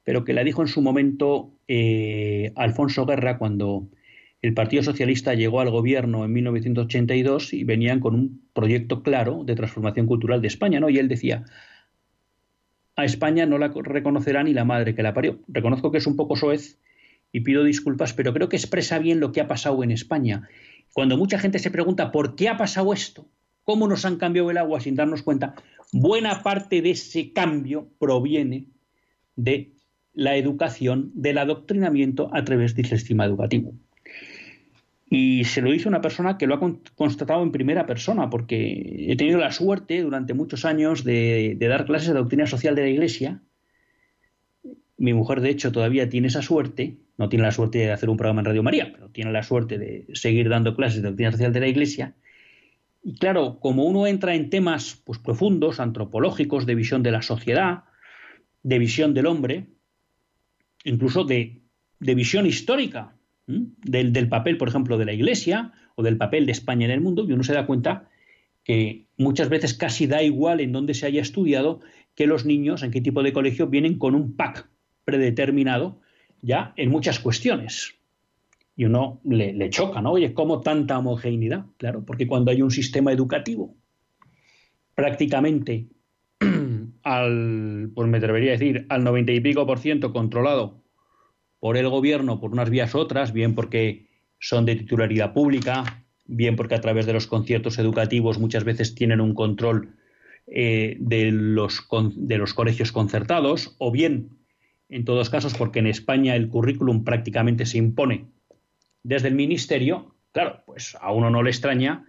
pero 0.03 0.25
que 0.25 0.33
la 0.33 0.45
dijo 0.45 0.63
en 0.63 0.69
su 0.69 0.83
momento 0.83 1.53
eh, 1.69 2.53
Alfonso 2.57 3.07
Guerra 3.07 3.39
cuando 3.39 3.89
el 4.45 4.53
Partido 4.53 4.83
Socialista 4.83 5.33
llegó 5.33 5.63
al 5.63 5.71
gobierno 5.71 6.23
en 6.23 6.31
1982 6.35 7.55
y 7.55 7.65
venían 7.65 7.99
con 7.99 8.15
un 8.15 8.43
proyecto 8.53 9.03
claro 9.03 9.43
de 9.43 9.55
transformación 9.55 10.05
cultural 10.05 10.43
de 10.43 10.49
España, 10.49 10.81
¿no? 10.81 10.91
Y 10.91 10.99
él 10.99 11.09
decía, 11.09 11.47
a 12.95 13.07
España 13.07 13.47
no 13.47 13.57
la 13.57 13.69
reconocerá 13.69 14.43
ni 14.43 14.53
la 14.53 14.67
madre 14.67 14.95
que 14.95 15.03
la 15.03 15.15
parió. 15.15 15.41
Reconozco 15.49 15.91
que 15.91 15.97
es 15.97 16.07
un 16.07 16.17
poco 16.17 16.37
soez 16.37 16.79
y 17.33 17.41
pido 17.41 17.65
disculpas, 17.65 18.13
pero 18.13 18.35
creo 18.35 18.51
que 18.51 18.57
expresa 18.57 18.99
bien 18.99 19.19
lo 19.19 19.33
que 19.33 19.41
ha 19.41 19.49
pasado 19.49 19.83
en 19.83 19.91
España. 19.91 20.47
Cuando 20.93 21.17
mucha 21.17 21.39
gente 21.39 21.59
se 21.59 21.71
pregunta 21.71 22.13
por 22.13 22.37
qué 22.37 22.51
ha 22.51 22.59
pasado 22.59 22.93
esto, 22.93 23.27
cómo 23.65 23.89
nos 23.89 24.05
han 24.05 24.19
cambiado 24.19 24.51
el 24.51 24.59
agua 24.59 24.79
sin 24.79 24.95
darnos 24.95 25.23
cuenta, 25.23 25.55
buena 25.91 26.43
parte 26.43 26.83
de 26.83 26.91
ese 26.91 27.33
cambio 27.33 27.89
proviene 27.99 28.67
de 29.37 29.73
la 30.13 30.37
educación, 30.37 31.13
del 31.15 31.39
adoctrinamiento 31.39 32.29
a 32.35 32.45
través 32.45 32.75
del 32.75 32.85
sistema 32.85 33.25
educativo. 33.25 33.73
Y 35.09 35.45
se 35.45 35.61
lo 35.61 35.71
dice 35.71 35.89
una 35.89 36.01
persona 36.01 36.39
que 36.39 36.47
lo 36.47 36.55
ha 36.55 36.79
constatado 36.95 37.43
en 37.43 37.53
primera 37.53 37.87
persona, 37.87 38.31
porque 38.31 39.07
he 39.09 39.17
tenido 39.17 39.39
la 39.39 39.53
suerte 39.53 40.03
durante 40.03 40.35
muchos 40.35 40.65
años 40.65 41.05
de, 41.05 41.57
dar 41.61 41.85
clases 41.85 42.09
de 42.09 42.15
doctrina 42.15 42.47
social 42.47 42.75
de 42.75 42.83
la 42.83 42.89
Iglesia. 42.89 43.43
Mi 44.97 45.13
mujer, 45.13 45.41
de 45.41 45.51
hecho, 45.51 45.73
todavía 45.73 46.09
tiene 46.09 46.29
esa 46.29 46.43
suerte. 46.43 46.97
No 47.19 47.29
tiene 47.29 47.45
la 47.45 47.53
suerte 47.53 47.79
de 47.79 47.93
hacer 47.93 48.09
un 48.09 48.17
programa 48.17 48.41
en 48.41 48.47
Radio 48.47 48.63
María, 48.63 48.93
pero 48.93 49.11
tiene 49.11 49.31
la 49.31 49.43
suerte 49.43 49.79
de 49.79 50.07
seguir 50.15 50.49
dando 50.49 50.75
clases 50.75 51.03
de 51.03 51.09
doctrina 51.09 51.33
social 51.33 51.53
de 51.53 51.61
la 51.61 51.69
Iglesia. 51.69 52.15
Y 53.03 53.19
claro, 53.19 53.61
como 53.61 53.85
uno 53.85 54.07
entra 54.07 54.35
en 54.35 54.49
temas 54.49 55.03
pues, 55.05 55.19
profundos, 55.19 55.79
antropológicos, 55.79 56.65
de 56.65 56.75
visión 56.75 57.03
de 57.03 57.11
la 57.11 57.21
sociedad, 57.21 57.85
de 58.63 58.79
visión 58.79 59.13
del 59.13 59.27
hombre, 59.27 59.67
incluso 60.85 61.25
de, 61.25 61.61
de 62.01 62.15
visión 62.15 62.47
histórica, 62.47 63.15
del, 63.47 64.29
papel, 64.29 64.57
por 64.57 64.69
ejemplo, 64.69 64.99
de 64.99 65.05
la 65.05 65.13
Iglesia 65.13 65.73
o 65.95 66.03
del 66.03 66.17
papel 66.17 66.47
de 66.47 66.53
España 66.53 66.87
en 66.87 66.91
el 66.91 67.01
mundo, 67.01 67.25
y 67.29 67.33
uno 67.33 67.43
se 67.43 67.55
da 67.55 67.67
cuenta 67.67 68.09
que 68.63 69.07
muchas 69.17 69.49
veces 69.49 69.75
casi 69.75 70.07
da 70.07 70.23
igual 70.23 70.61
en 70.61 70.73
dónde 70.73 70.95
se 70.95 71.07
haya 71.07 71.21
estudiado 71.21 71.81
que 72.15 72.27
los 72.27 72.45
niños, 72.47 72.83
en 72.83 72.91
qué 72.91 73.01
tipo 73.01 73.23
de 73.23 73.33
colegio, 73.33 73.67
vienen 73.67 73.99
con 73.99 74.15
un 74.15 74.35
pack 74.37 74.69
predeterminado 75.05 76.01
ya 76.41 76.73
en 76.77 76.91
muchas 76.91 77.19
cuestiones. 77.19 77.95
Y 78.77 78.87
uno 78.87 79.21
le, 79.25 79.53
le 79.53 79.71
choca, 79.71 80.01
¿no? 80.01 80.13
Oye, 80.13 80.35
¿cómo 80.35 80.61
tanta 80.61 80.99
homogeneidad? 80.99 81.67
Claro, 81.77 82.05
porque 82.05 82.27
cuando 82.27 82.51
hay 82.51 82.63
un 82.63 82.71
sistema 82.71 83.13
educativo 83.13 83.77
prácticamente 84.95 85.89
al, 87.03 87.91
pues 87.95 88.09
me 88.09 88.19
atrevería 88.19 88.51
a 88.51 88.57
decir, 88.57 88.87
al 88.89 89.05
noventa 89.05 89.33
y 89.33 89.41
pico 89.41 89.67
por 89.67 89.79
ciento 89.79 90.13
controlado 90.13 90.84
por 91.65 91.79
el 91.79 91.89
gobierno 91.89 92.41
por 92.41 92.53
unas 92.53 92.69
vías 92.69 92.95
u 92.95 92.99
otras, 92.99 93.33
bien 93.33 93.55
porque 93.55 94.05
son 94.39 94.67
de 94.67 94.77
titularidad 94.77 95.33
pública, 95.33 96.05
bien 96.27 96.57
porque 96.57 96.75
a 96.75 96.81
través 96.83 97.07
de 97.07 97.15
los 97.15 97.27
conciertos 97.27 97.79
educativos 97.79 98.39
muchas 98.39 98.65
veces 98.65 98.95
tienen 98.95 99.19
un 99.19 99.33
control 99.33 99.95
eh, 100.47 100.99
de, 101.01 101.31
los, 101.31 101.89
de 102.17 102.37
los 102.37 102.53
colegios 102.53 102.93
concertados, 102.93 103.77
o 103.79 103.91
bien, 103.91 104.29
en 104.91 105.07
todos 105.07 105.31
casos, 105.31 105.55
porque 105.55 105.79
en 105.79 105.87
España 105.87 106.37
el 106.37 106.51
currículum 106.51 107.03
prácticamente 107.03 107.65
se 107.65 107.79
impone 107.79 108.27
desde 109.03 109.29
el 109.29 109.35
ministerio, 109.35 110.15
claro, 110.33 110.65
pues 110.67 110.99
a 111.01 111.13
uno 111.13 111.31
no 111.31 111.43
le 111.43 111.49
extraña 111.49 112.05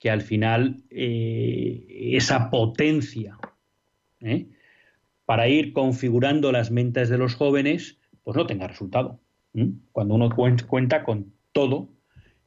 que 0.00 0.10
al 0.10 0.22
final 0.22 0.82
eh, 0.90 1.86
esa 2.16 2.50
potencia 2.50 3.38
¿eh? 4.22 4.48
para 5.24 5.46
ir 5.46 5.72
configurando 5.72 6.50
las 6.50 6.72
mentes 6.72 7.08
de 7.08 7.18
los 7.18 7.36
jóvenes 7.36 7.97
pues 8.28 8.36
no 8.36 8.46
tenga 8.46 8.68
resultado. 8.68 9.18
Cuando 9.90 10.14
uno 10.14 10.28
cuenta 10.68 11.02
con 11.02 11.32
todo 11.52 11.88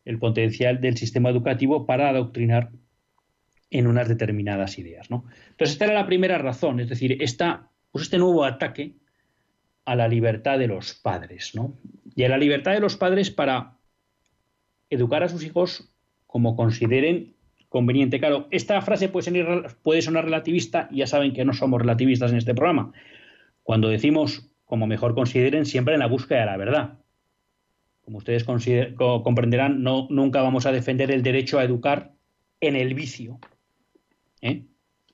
el 0.06 0.20
potencial 0.20 0.80
del 0.80 0.96
sistema 0.96 1.32
educativo 1.32 1.88
para 1.88 2.08
adoctrinar 2.08 2.70
en 3.72 3.88
unas 3.88 4.08
determinadas 4.08 4.78
ideas. 4.78 5.10
¿no? 5.10 5.26
Entonces, 5.50 5.72
esta 5.72 5.86
era 5.86 5.96
la 5.96 6.06
primera 6.06 6.38
razón, 6.38 6.82
es 6.82 6.88
decir, 6.88 7.18
pues 7.18 8.04
este 8.04 8.20
nuevo 8.20 8.46
ataque 8.46 8.94
a 9.84 9.96
la 9.96 10.08
libertad 10.08 10.60
de 10.60 10.68
los 10.68 10.94
padres. 10.94 11.54
Y 12.16 12.26
a 12.26 12.30
la 12.30 12.38
libertad 12.38 12.74
de 12.74 12.80
los 12.80 12.96
padres 12.96 13.32
para 13.32 13.80
educar 14.92 15.24
a 15.24 15.30
sus 15.30 15.44
hijos 15.44 15.92
como 16.28 16.56
consideren 16.56 17.34
conveniente. 17.70 18.20
Claro, 18.20 18.48
esta 18.52 18.80
frase 18.84 19.10
puede, 19.10 19.64
puede 19.82 20.04
sonar 20.04 20.26
relativista, 20.26 20.90
ya 20.92 21.08
saben 21.08 21.34
que 21.34 21.44
no 21.44 21.54
somos 21.54 21.82
relativistas 21.82 22.30
en 22.30 22.38
este 22.38 22.54
programa. 22.54 22.94
Cuando 23.64 23.90
decimos 23.90 24.51
como 24.72 24.88
mejor 24.88 25.14
consideren, 25.16 25.66
siempre 25.66 25.96
en 25.96 26.00
la 26.00 26.08
búsqueda 26.08 26.40
de 26.40 26.46
la 26.46 26.56
verdad. 26.56 27.00
Como 28.06 28.20
ustedes 28.20 28.46
comprenderán, 28.46 29.84
no, 29.84 30.08
nunca 30.10 30.42
vamos 30.42 30.66
a 30.66 30.72
defender 30.72 31.12
el 31.12 31.24
derecho 31.24 31.60
a 31.60 31.66
educar 31.66 32.14
en 32.62 32.78
el 32.78 32.94
vicio 32.94 33.38
¿eh? 34.40 34.64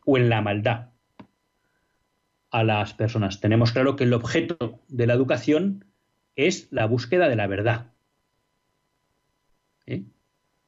o 0.06 0.16
en 0.16 0.30
la 0.30 0.44
maldad 0.44 0.90
a 2.52 2.64
las 2.64 2.94
personas. 2.94 3.42
Tenemos 3.42 3.72
claro 3.72 3.96
que 3.96 4.04
el 4.04 4.14
objeto 4.14 4.80
de 4.90 5.08
la 5.08 5.16
educación 5.16 5.86
es 6.36 6.68
la 6.70 6.86
búsqueda 6.86 7.28
de 7.28 7.36
la 7.36 7.48
verdad. 7.48 7.94
¿eh? 9.88 10.04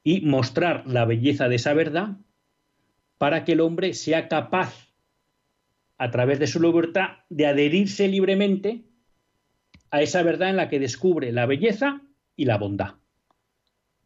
Y 0.02 0.22
mostrar 0.22 0.84
la 0.88 1.04
belleza 1.04 1.48
de 1.48 1.54
esa 1.54 1.74
verdad 1.74 2.16
para 3.18 3.44
que 3.44 3.52
el 3.52 3.60
hombre 3.60 3.94
sea 3.94 4.26
capaz 4.26 4.89
a 6.00 6.10
través 6.10 6.38
de 6.38 6.46
su 6.46 6.62
libertad, 6.62 7.18
de 7.28 7.46
adherirse 7.46 8.08
libremente 8.08 8.86
a 9.90 10.00
esa 10.00 10.22
verdad 10.22 10.48
en 10.48 10.56
la 10.56 10.70
que 10.70 10.80
descubre 10.80 11.30
la 11.30 11.44
belleza 11.44 12.00
y 12.36 12.46
la 12.46 12.56
bondad. 12.56 12.94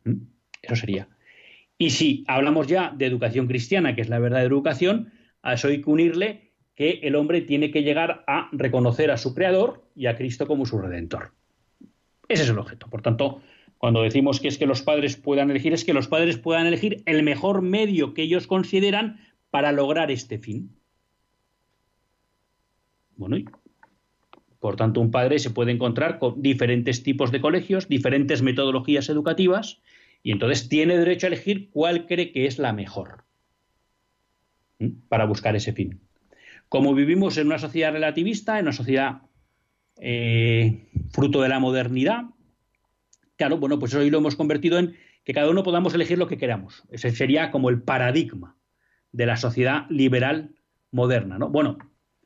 ¿Mm? 0.03 0.25
Eso 0.61 0.75
sería. 0.75 1.09
Y 1.79 1.90
si 1.90 2.25
hablamos 2.27 2.66
ya 2.66 2.92
de 2.97 3.07
educación 3.07 3.47
cristiana, 3.47 3.95
que 3.95 4.01
es 4.01 4.09
la 4.09 4.18
verdad 4.18 4.40
de 4.40 4.47
educación, 4.47 5.12
a 5.40 5.55
eso 5.55 5.68
hay 5.68 5.83
que 5.83 5.90
unirle 5.90 6.51
que 6.75 6.99
el 7.05 7.14
hombre 7.14 7.42
tiene 7.42 7.71
que 7.71 7.85
llegar 7.85 8.25
a 8.27 8.49
reconocer 8.51 9.12
a 9.12 9.16
su 9.16 9.33
Creador 9.33 9.88
y 9.95 10.07
a 10.07 10.16
Cristo 10.16 10.49
como 10.49 10.66
su 10.66 10.79
Redentor. 10.79 11.31
Ese 12.29 12.42
es 12.42 12.49
el 12.49 12.59
objeto. 12.59 12.90
Por 12.90 13.03
tanto, 13.03 13.40
cuando 13.79 14.03
decimos 14.03 14.40
que 14.40 14.49
es 14.49 14.59
que 14.59 14.66
los 14.66 14.83
padres 14.83 15.14
puedan 15.14 15.49
elegir, 15.49 15.73
es 15.73 15.85
que 15.85 15.95
los 15.95 16.09
padres 16.09 16.38
puedan 16.38 16.66
elegir 16.66 17.05
el 17.07 17.23
mejor 17.23 17.62
medio 17.62 18.14
que 18.14 18.23
ellos 18.23 18.49
consideran 18.49 19.21
para 19.51 19.71
lograr 19.71 20.11
este 20.11 20.38
fin. 20.38 20.75
Bueno, 23.16 23.37
por 24.64 24.77
tanto, 24.77 25.00
un 25.00 25.11
padre 25.11 25.38
se 25.38 25.50
puede 25.50 25.72
encontrar 25.72 26.18
con 26.18 26.40
diferentes 26.40 27.03
tipos 27.03 27.31
de 27.31 27.40
colegios, 27.40 27.87
diferentes 27.87 28.40
metodologías 28.40 29.09
educativas, 29.11 29.83
y 30.22 30.33
entonces 30.33 30.70
tiene 30.70 30.96
derecho 30.96 31.27
a 31.27 31.29
elegir 31.29 31.68
cuál 31.70 32.07
cree 32.07 32.33
que 32.33 32.46
es 32.46 32.59
la 32.59 32.72
mejor 32.72 33.24
para 35.09 35.27
buscar 35.27 35.55
ese 35.55 35.74
fin. 35.74 36.00
Como 36.70 36.94
vivimos 36.94 37.37
en 37.37 37.48
una 37.48 37.59
sociedad 37.59 37.92
relativista, 37.92 38.59
en 38.59 38.64
una 38.64 38.72
sociedad 38.72 39.22
eh, 39.98 40.88
fruto 41.11 41.42
de 41.42 41.50
la 41.50 41.61
modernidad, 41.61 42.24
claro, 43.37 43.59
bueno, 43.59 43.79
pues 43.79 43.94
hoy 43.94 44.09
lo 44.09 44.16
hemos 44.16 44.35
convertido 44.35 44.79
en 44.79 44.96
que 45.24 45.35
cada 45.35 45.50
uno 45.50 45.62
podamos 45.62 45.94
elegir 45.94 46.16
lo 46.16 46.27
que 46.27 46.38
queramos. 46.38 46.85
Ese 46.90 47.11
sería 47.11 47.50
como 47.50 47.68
el 47.68 47.83
paradigma 47.83 48.57
de 49.12 49.27
la 49.27 49.37
sociedad 49.37 49.85
liberal 49.90 50.55
moderna, 50.90 51.38
¿no? 51.38 51.50
Bueno, 51.50 51.77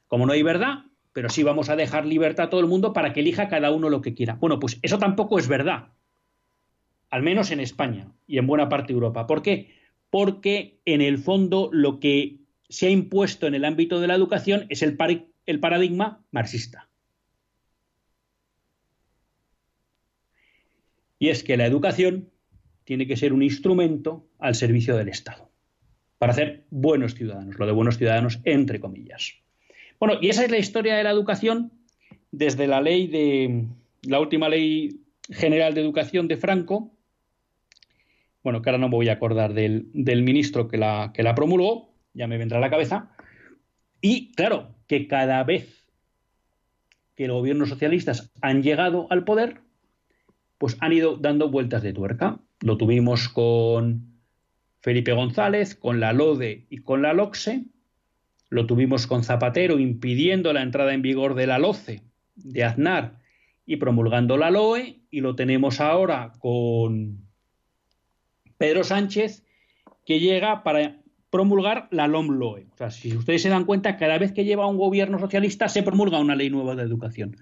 como 0.09 0.27
no 0.27 0.33
hay 0.33 0.43
verdad, 0.43 0.85
pero 1.13 1.29
sí 1.29 1.43
vamos 1.43 1.69
a 1.69 1.77
dejar 1.77 2.07
libertad 2.07 2.47
a 2.47 2.51
todo 2.51 2.61
el 2.61 2.67
mundo 2.67 2.93
para 2.93 3.13
que 3.13 3.21
elija 3.21 3.49
cada 3.49 3.71
uno 3.71 3.91
lo 3.91 4.03
que 4.03 4.15
quiera. 4.15 4.35
Bueno, 4.35 4.59
pues 4.59 4.79
eso 4.83 4.99
tampoco 4.99 5.39
es 5.39 5.49
verdad, 5.49 5.89
al 7.11 7.23
menos 7.23 7.51
en 7.51 7.61
España 7.61 8.13
y 8.27 8.39
en 8.39 8.47
buena 8.47 8.69
parte 8.69 8.89
de 8.89 8.95
Europa. 8.95 9.27
¿Por 9.27 9.43
qué? 9.43 9.75
Porque 10.11 10.81
en 10.85 11.01
el 11.01 11.19
fondo 11.19 11.71
lo 11.73 12.01
que 12.01 12.39
se 12.69 12.87
ha 12.87 12.91
impuesto 12.91 13.47
en 13.47 13.55
el 13.55 13.65
ámbito 13.65 14.01
de 14.01 14.07
la 14.07 14.15
educación 14.15 14.67
es 14.69 14.83
el, 14.83 14.97
paradigma 14.97 16.25
marxista. 16.31 16.89
Y 21.19 21.31
es 21.31 21.43
que 21.43 21.57
la 21.57 21.67
educación 21.67 22.31
tiene 22.85 23.07
que 23.07 23.17
ser 23.17 23.33
un 23.33 23.43
instrumento 23.43 24.29
al 24.39 24.55
servicio 24.55 24.97
del 24.97 25.09
Estado, 25.09 25.51
para 26.19 26.33
hacer 26.33 26.67
buenos 26.71 27.15
ciudadanos, 27.15 27.59
lo 27.59 27.67
de 27.67 27.73
buenos 27.73 27.99
ciudadanos 27.99 28.41
entre 28.45 28.81
comillas. 28.81 29.35
Bueno, 30.01 30.19
y 30.21 30.29
esa 30.29 30.45
es 30.45 30.51
la 30.51 30.59
historia 30.59 30.97
de 30.97 31.03
la 31.03 31.11
educación 31.11 31.73
desde 32.31 32.67
la 32.67 32.81
ley 32.81 33.07
de 33.07 33.67
la 34.03 34.21
última 34.21 34.49
ley 34.49 35.01
general 35.31 35.75
de 35.75 35.81
educación 35.81 36.29
de 36.29 36.37
Franco. 36.37 36.93
Bueno, 38.43 38.63
que 38.63 38.71
ahora 38.71 38.79
no 38.79 38.89
me 38.89 38.95
voy 38.95 39.09
a 39.09 39.15
acordar 39.15 39.55
del, 39.55 39.91
ministro 39.95 40.69
que 40.69 40.79
la, 40.79 41.11
que 41.13 41.23
la 41.23 41.35
promulgó, 41.35 41.93
ya 42.15 42.27
me 42.27 42.39
vendrá 42.39 42.59
a 42.59 42.61
la 42.61 42.71
cabeza. 42.71 43.11
Y 44.01 44.33
claro, 44.33 44.75
que 44.87 45.09
cada 45.09 45.43
vez 45.43 45.89
que 47.17 47.27
los 47.27 47.39
gobiernos 47.39 47.69
socialistas 47.69 48.31
han 48.41 48.63
llegado 48.63 49.09
al 49.11 49.25
poder, 49.25 49.61
pues 50.59 50.77
han 50.81 50.93
ido 50.93 51.17
dando 51.17 51.51
vueltas 51.51 51.83
de 51.83 51.93
tuerca. 51.93 52.39
Lo 52.61 52.77
tuvimos 52.77 53.29
con 53.29 54.21
Felipe 54.81 55.13
González, 55.13 55.75
con 55.75 55.99
la 55.99 56.13
LODE 56.13 56.67
y 56.71 56.79
con 56.79 57.03
la 57.03 57.13
LOCSE, 57.13 57.65
lo 58.51 58.67
tuvimos 58.67 59.07
con 59.07 59.25
Zapatero 59.25 59.79
impidiendo 59.79 60.53
la 60.53 60.63
entrada 60.63 60.95
en 60.95 61.03
vigor 61.03 61.35
de 61.35 61.47
la 61.47 61.59
LOCE 61.59 62.03
de 62.37 62.65
Aznar 62.65 63.19
y 63.67 63.77
promulgando 63.77 64.39
la 64.39 64.51
LOE, 64.51 65.01
y 65.11 65.21
lo 65.21 65.35
tenemos 65.35 65.81
ahora 65.81 66.33
con 66.39 67.19
Pedro 68.57 68.83
Sánchez, 68.83 69.45
que 70.07 70.21
llega 70.21 70.63
para 70.63 71.03
promulgar 71.29 71.89
la 71.91 72.09
LOM-LOE. 72.09 72.67
O 72.73 72.77
sea, 72.79 72.91
si 72.91 73.15
ustedes 73.15 73.43
se 73.43 73.51
dan 73.51 73.67
cuenta, 73.67 73.99
cada 73.99 74.17
vez 74.17 74.33
que 74.33 74.45
lleva 74.45 74.67
un 74.67 74.79
gobierno 74.79 75.19
socialista 75.19 75.69
se 75.69 75.83
promulga 75.83 76.19
una 76.19 76.35
ley 76.35 76.49
nueva 76.49 76.75
de 76.77 76.83
educación. 76.83 77.37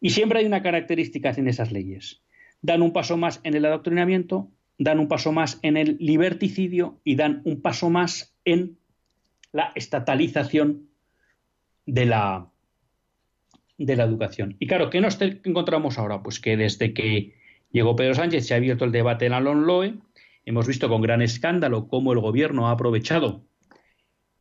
Y 0.00 0.10
siempre 0.10 0.40
hay 0.40 0.46
una 0.46 0.62
característica 0.62 1.30
en 1.30 1.46
esas 1.46 1.70
leyes. 1.70 2.22
Dan 2.60 2.82
un 2.82 2.92
paso 2.92 3.16
más 3.16 3.40
en 3.44 3.54
el 3.54 3.64
adoctrinamiento, 3.64 4.50
dan 4.78 4.98
un 4.98 5.06
paso 5.06 5.30
más 5.30 5.60
en 5.62 5.76
el 5.76 5.96
liberticidio 6.00 7.00
y 7.04 7.14
dan 7.14 7.40
un 7.44 7.62
paso 7.62 7.88
más 7.88 8.34
en 8.44 8.78
la 9.52 9.72
estatalización 9.74 10.88
de 11.86 12.06
la, 12.06 12.50
de 13.78 13.96
la 13.96 14.04
educación. 14.04 14.56
Y 14.58 14.66
claro, 14.66 14.90
¿qué 14.90 15.00
nos 15.00 15.20
encontramos 15.20 15.98
ahora? 15.98 16.22
Pues 16.22 16.40
que 16.40 16.56
desde 16.56 16.94
que 16.94 17.34
llegó 17.70 17.96
Pedro 17.96 18.14
Sánchez 18.14 18.46
se 18.46 18.54
ha 18.54 18.56
abierto 18.56 18.84
el 18.84 18.92
debate 18.92 19.26
en 19.26 19.32
la 19.32 19.40
LONLOE, 19.40 19.94
hemos 20.44 20.66
visto 20.66 20.88
con 20.88 21.02
gran 21.02 21.22
escándalo 21.22 21.88
cómo 21.88 22.12
el 22.12 22.20
gobierno 22.20 22.68
ha 22.68 22.72
aprovechado 22.72 23.44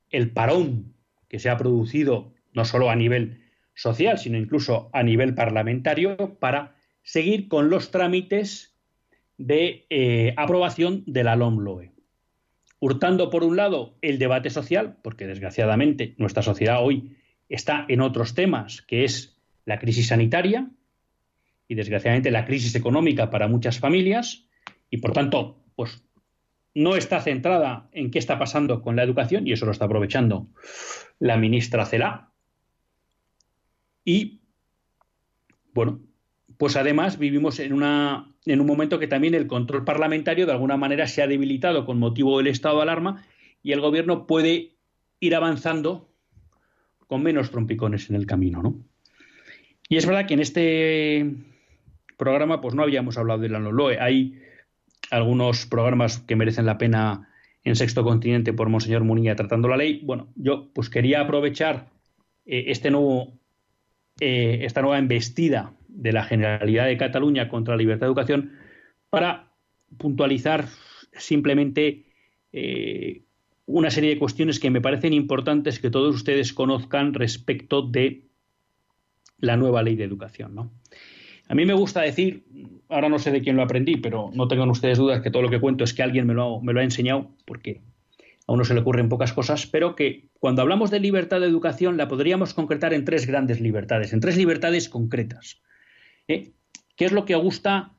el 0.09 0.31
parón 0.31 0.93
que 1.27 1.39
se 1.39 1.49
ha 1.49 1.57
producido 1.57 2.33
no 2.53 2.65
solo 2.65 2.89
a 2.89 2.95
nivel 2.95 3.41
social, 3.73 4.17
sino 4.17 4.37
incluso 4.37 4.89
a 4.93 5.03
nivel 5.03 5.33
parlamentario, 5.33 6.37
para 6.39 6.75
seguir 7.03 7.47
con 7.47 7.69
los 7.69 7.91
trámites 7.91 8.75
de 9.37 9.85
eh, 9.89 10.33
aprobación 10.37 11.03
de 11.07 11.23
la 11.23 11.35
LOMLOE 11.35 11.90
hurtando 12.81 13.29
por 13.29 13.43
un 13.43 13.55
lado 13.55 13.95
el 14.01 14.17
debate 14.17 14.49
social, 14.49 14.97
porque 15.03 15.27
desgraciadamente 15.27 16.15
nuestra 16.17 16.41
sociedad 16.41 16.83
hoy 16.83 17.15
está 17.47 17.85
en 17.87 18.01
otros 18.01 18.33
temas, 18.33 18.81
que 18.81 19.05
es 19.05 19.39
la 19.65 19.77
crisis 19.77 20.07
sanitaria 20.07 20.67
y 21.67 21.75
desgraciadamente 21.75 22.31
la 22.31 22.45
crisis 22.45 22.73
económica 22.75 23.29
para 23.29 23.47
muchas 23.47 23.79
familias, 23.79 24.47
y 24.89 24.97
por 24.97 25.13
tanto, 25.13 25.63
pues 25.75 26.03
no 26.73 26.95
está 26.95 27.21
centrada 27.21 27.87
en 27.91 28.09
qué 28.09 28.17
está 28.17 28.39
pasando 28.39 28.81
con 28.81 28.95
la 28.95 29.03
educación, 29.03 29.47
y 29.47 29.53
eso 29.53 29.67
lo 29.67 29.71
está 29.71 29.85
aprovechando 29.85 30.47
la 31.19 31.37
ministra 31.37 31.85
Celá. 31.85 32.31
Y, 34.03 34.41
bueno, 35.73 36.01
pues 36.61 36.75
además 36.75 37.17
vivimos 37.17 37.59
en, 37.59 37.73
una, 37.73 38.35
en 38.45 38.61
un 38.61 38.67
momento 38.67 38.99
que 38.99 39.07
también 39.07 39.33
el 39.33 39.47
control 39.47 39.83
parlamentario 39.83 40.45
de 40.45 40.51
alguna 40.51 40.77
manera 40.77 41.07
se 41.07 41.23
ha 41.23 41.27
debilitado 41.27 41.87
con 41.87 41.97
motivo 41.97 42.37
del 42.37 42.45
estado 42.45 42.75
de 42.75 42.81
alarma 42.83 43.25
y 43.63 43.71
el 43.71 43.81
gobierno 43.81 44.27
puede 44.27 44.73
ir 45.19 45.33
avanzando 45.33 46.07
con 47.07 47.23
menos 47.23 47.49
trompicones 47.49 48.11
en 48.11 48.15
el 48.15 48.27
camino, 48.27 48.61
¿no? 48.61 48.75
Y 49.89 49.97
es 49.97 50.05
verdad 50.05 50.27
que 50.27 50.35
en 50.35 50.39
este 50.39 51.33
programa 52.15 52.61
pues 52.61 52.75
no 52.75 52.83
habíamos 52.83 53.17
hablado 53.17 53.39
de 53.39 53.49
la 53.49 53.57
LOE. 53.57 53.99
Hay 53.99 54.39
algunos 55.09 55.65
programas 55.65 56.19
que 56.19 56.35
merecen 56.35 56.67
la 56.67 56.77
pena 56.77 57.27
en 57.63 57.75
Sexto 57.75 58.03
Continente 58.03 58.53
por 58.53 58.69
Monseñor 58.69 59.03
Munilla 59.03 59.35
tratando 59.35 59.67
la 59.67 59.77
ley. 59.77 60.01
Bueno, 60.03 60.27
yo 60.35 60.69
pues 60.75 60.91
quería 60.91 61.21
aprovechar 61.21 61.87
eh, 62.45 62.65
este 62.67 62.91
nuevo, 62.91 63.33
eh, 64.19 64.59
esta 64.61 64.83
nueva 64.83 64.99
embestida 64.99 65.73
de 65.91 66.11
la 66.11 66.23
Generalidad 66.23 66.85
de 66.85 66.97
Cataluña 66.97 67.49
contra 67.49 67.75
la 67.75 67.79
libertad 67.79 68.07
de 68.07 68.11
educación 68.11 68.51
para 69.09 69.51
puntualizar 69.97 70.65
simplemente 71.13 72.05
eh, 72.53 73.23
una 73.65 73.91
serie 73.91 74.11
de 74.11 74.19
cuestiones 74.19 74.59
que 74.59 74.69
me 74.69 74.81
parecen 74.81 75.13
importantes 75.13 75.79
que 75.79 75.89
todos 75.89 76.15
ustedes 76.15 76.53
conozcan 76.53 77.13
respecto 77.13 77.81
de 77.81 78.27
la 79.39 79.57
nueva 79.57 79.83
ley 79.83 79.95
de 79.95 80.03
educación. 80.03 80.55
¿no? 80.55 80.71
A 81.47 81.55
mí 81.55 81.65
me 81.65 81.73
gusta 81.73 82.01
decir, 82.01 82.45
ahora 82.89 83.09
no 83.09 83.19
sé 83.19 83.31
de 83.31 83.41
quién 83.41 83.55
lo 83.55 83.63
aprendí, 83.63 83.97
pero 83.97 84.31
no 84.33 84.47
tengan 84.47 84.69
ustedes 84.69 84.97
dudas 84.97 85.21
que 85.21 85.31
todo 85.31 85.41
lo 85.41 85.49
que 85.49 85.59
cuento 85.59 85.83
es 85.83 85.93
que 85.93 86.03
alguien 86.03 86.25
me 86.27 86.33
lo, 86.33 86.61
me 86.61 86.73
lo 86.73 86.79
ha 86.79 86.83
enseñado, 86.83 87.35
porque 87.45 87.81
a 88.47 88.53
uno 88.53 88.63
se 88.63 88.73
le 88.73 88.81
ocurren 88.81 89.09
pocas 89.09 89.33
cosas, 89.33 89.67
pero 89.67 89.95
que 89.95 90.29
cuando 90.39 90.61
hablamos 90.61 90.91
de 90.91 90.99
libertad 90.99 91.39
de 91.39 91.47
educación 91.47 91.97
la 91.97 92.07
podríamos 92.07 92.53
concretar 92.53 92.93
en 92.93 93.05
tres 93.05 93.27
grandes 93.27 93.59
libertades, 93.59 94.13
en 94.13 94.19
tres 94.19 94.37
libertades 94.37 94.89
concretas. 94.89 95.61
¿Eh? 96.31 96.51
¿Qué 96.95 97.05
es 97.05 97.11
lo 97.11 97.25
que 97.25 97.35
gusta 97.35 97.93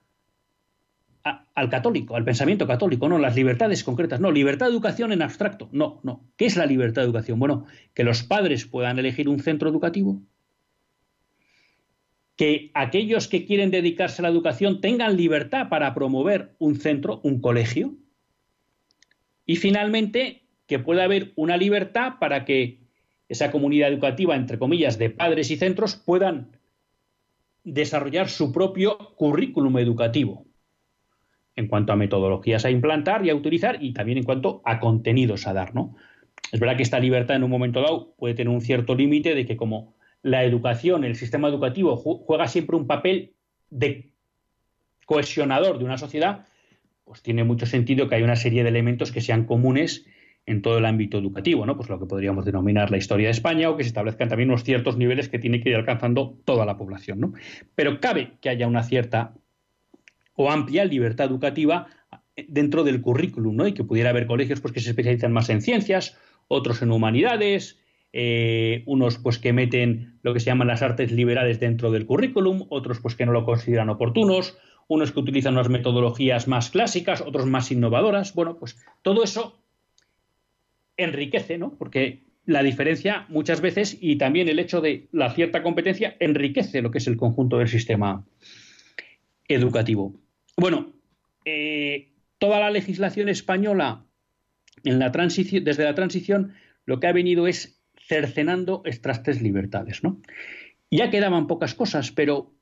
al 1.24 1.70
católico, 1.70 2.16
al 2.16 2.24
pensamiento 2.24 2.66
católico? 2.66 3.08
No, 3.08 3.18
las 3.18 3.36
libertades 3.36 3.84
concretas, 3.84 4.20
no, 4.20 4.30
libertad 4.30 4.66
de 4.66 4.72
educación 4.72 5.12
en 5.12 5.22
abstracto, 5.22 5.68
no, 5.72 6.00
no. 6.02 6.24
¿Qué 6.36 6.46
es 6.46 6.56
la 6.56 6.66
libertad 6.66 7.02
de 7.02 7.06
educación? 7.06 7.38
Bueno, 7.38 7.66
que 7.94 8.04
los 8.04 8.22
padres 8.22 8.66
puedan 8.66 8.98
elegir 8.98 9.28
un 9.28 9.40
centro 9.40 9.68
educativo, 9.68 10.22
que 12.36 12.70
aquellos 12.74 13.28
que 13.28 13.44
quieren 13.44 13.70
dedicarse 13.70 14.20
a 14.20 14.24
la 14.24 14.28
educación 14.28 14.80
tengan 14.80 15.16
libertad 15.16 15.68
para 15.68 15.94
promover 15.94 16.54
un 16.58 16.76
centro, 16.76 17.20
un 17.22 17.40
colegio, 17.40 17.94
y 19.46 19.56
finalmente 19.56 20.42
que 20.66 20.78
pueda 20.78 21.04
haber 21.04 21.32
una 21.36 21.56
libertad 21.56 22.14
para 22.18 22.44
que 22.44 22.80
esa 23.28 23.50
comunidad 23.50 23.88
educativa, 23.90 24.36
entre 24.36 24.58
comillas, 24.58 24.98
de 24.98 25.10
padres 25.10 25.50
y 25.50 25.56
centros 25.56 25.96
puedan 25.96 26.56
desarrollar 27.64 28.28
su 28.28 28.52
propio 28.52 28.98
currículum 29.16 29.78
educativo 29.78 30.46
en 31.54 31.68
cuanto 31.68 31.92
a 31.92 31.96
metodologías 31.96 32.64
a 32.64 32.70
implantar 32.70 33.24
y 33.24 33.30
a 33.30 33.34
utilizar 33.34 33.82
y 33.82 33.92
también 33.92 34.18
en 34.18 34.24
cuanto 34.24 34.62
a 34.64 34.80
contenidos 34.80 35.46
a 35.46 35.52
dar, 35.52 35.74
¿no? 35.74 35.94
Es 36.50 36.60
verdad 36.60 36.76
que 36.76 36.82
esta 36.82 36.98
libertad 36.98 37.36
en 37.36 37.44
un 37.44 37.50
momento 37.50 37.80
dado 37.80 38.14
puede 38.16 38.34
tener 38.34 38.52
un 38.52 38.60
cierto 38.60 38.94
límite 38.94 39.34
de 39.34 39.46
que 39.46 39.56
como 39.56 39.94
la 40.22 40.44
educación, 40.44 41.04
el 41.04 41.16
sistema 41.16 41.48
educativo 41.48 41.96
juega 41.96 42.48
siempre 42.48 42.76
un 42.76 42.86
papel 42.86 43.34
de 43.70 44.12
cohesionador 45.06 45.78
de 45.78 45.84
una 45.84 45.98
sociedad, 45.98 46.46
pues 47.04 47.22
tiene 47.22 47.44
mucho 47.44 47.66
sentido 47.66 48.08
que 48.08 48.14
hay 48.14 48.22
una 48.22 48.36
serie 48.36 48.62
de 48.62 48.68
elementos 48.68 49.12
que 49.12 49.20
sean 49.20 49.44
comunes 49.44 50.06
en 50.46 50.62
todo 50.62 50.78
el 50.78 50.86
ámbito 50.86 51.18
educativo, 51.18 51.64
¿no? 51.66 51.76
Pues 51.76 51.88
lo 51.88 51.98
que 51.98 52.06
podríamos 52.06 52.44
denominar 52.44 52.90
la 52.90 52.96
historia 52.96 53.28
de 53.28 53.32
España 53.32 53.70
o 53.70 53.76
que 53.76 53.84
se 53.84 53.88
establezcan 53.88 54.28
también 54.28 54.50
unos 54.50 54.64
ciertos 54.64 54.96
niveles 54.96 55.28
que 55.28 55.38
tiene 55.38 55.60
que 55.60 55.70
ir 55.70 55.76
alcanzando 55.76 56.38
toda 56.44 56.66
la 56.66 56.76
población, 56.76 57.20
¿no? 57.20 57.32
Pero 57.74 58.00
cabe 58.00 58.32
que 58.40 58.48
haya 58.48 58.66
una 58.66 58.82
cierta 58.82 59.34
o 60.34 60.50
amplia 60.50 60.84
libertad 60.84 61.26
educativa 61.26 61.86
dentro 62.48 62.82
del 62.82 63.00
currículum, 63.00 63.56
¿no? 63.56 63.66
Y 63.66 63.72
que 63.72 63.84
pudiera 63.84 64.10
haber 64.10 64.26
colegios 64.26 64.60
pues, 64.60 64.72
que 64.72 64.80
se 64.80 64.90
especializan 64.90 65.32
más 65.32 65.48
en 65.48 65.62
ciencias, 65.62 66.18
otros 66.48 66.82
en 66.82 66.90
humanidades, 66.90 67.78
eh, 68.12 68.82
unos 68.86 69.18
pues 69.18 69.38
que 69.38 69.52
meten 69.52 70.18
lo 70.22 70.34
que 70.34 70.40
se 70.40 70.46
llaman 70.46 70.68
las 70.68 70.82
artes 70.82 71.12
liberales 71.12 71.60
dentro 71.60 71.90
del 71.90 72.06
currículum, 72.06 72.66
otros 72.68 73.00
pues 73.00 73.14
que 73.14 73.26
no 73.26 73.32
lo 73.32 73.44
consideran 73.44 73.88
oportunos, 73.88 74.58
unos 74.88 75.12
que 75.12 75.20
utilizan 75.20 75.54
unas 75.54 75.68
metodologías 75.68 76.48
más 76.48 76.70
clásicas, 76.70 77.22
otros 77.22 77.46
más 77.46 77.70
innovadoras. 77.70 78.34
Bueno, 78.34 78.56
pues 78.58 78.76
todo 79.02 79.22
eso 79.22 79.61
enriquece, 81.04 81.58
¿no? 81.58 81.76
Porque 81.76 82.22
la 82.44 82.62
diferencia 82.62 83.26
muchas 83.28 83.60
veces 83.60 83.96
y 84.00 84.16
también 84.16 84.48
el 84.48 84.58
hecho 84.58 84.80
de 84.80 85.08
la 85.12 85.32
cierta 85.32 85.62
competencia 85.62 86.16
enriquece 86.18 86.82
lo 86.82 86.90
que 86.90 86.98
es 86.98 87.06
el 87.06 87.16
conjunto 87.16 87.58
del 87.58 87.68
sistema 87.68 88.24
educativo. 89.48 90.14
Bueno, 90.56 90.92
eh, 91.44 92.12
toda 92.38 92.60
la 92.60 92.70
legislación 92.70 93.28
española 93.28 94.04
desde 94.82 95.84
la 95.84 95.94
transición 95.94 96.54
lo 96.84 96.98
que 96.98 97.06
ha 97.06 97.12
venido 97.12 97.46
es 97.46 97.80
cercenando 97.96 98.82
estas 98.84 99.22
tres 99.22 99.40
libertades. 99.40 100.02
Ya 100.90 101.10
quedaban 101.10 101.46
pocas 101.46 101.74
cosas, 101.74 102.10
pero 102.10 102.52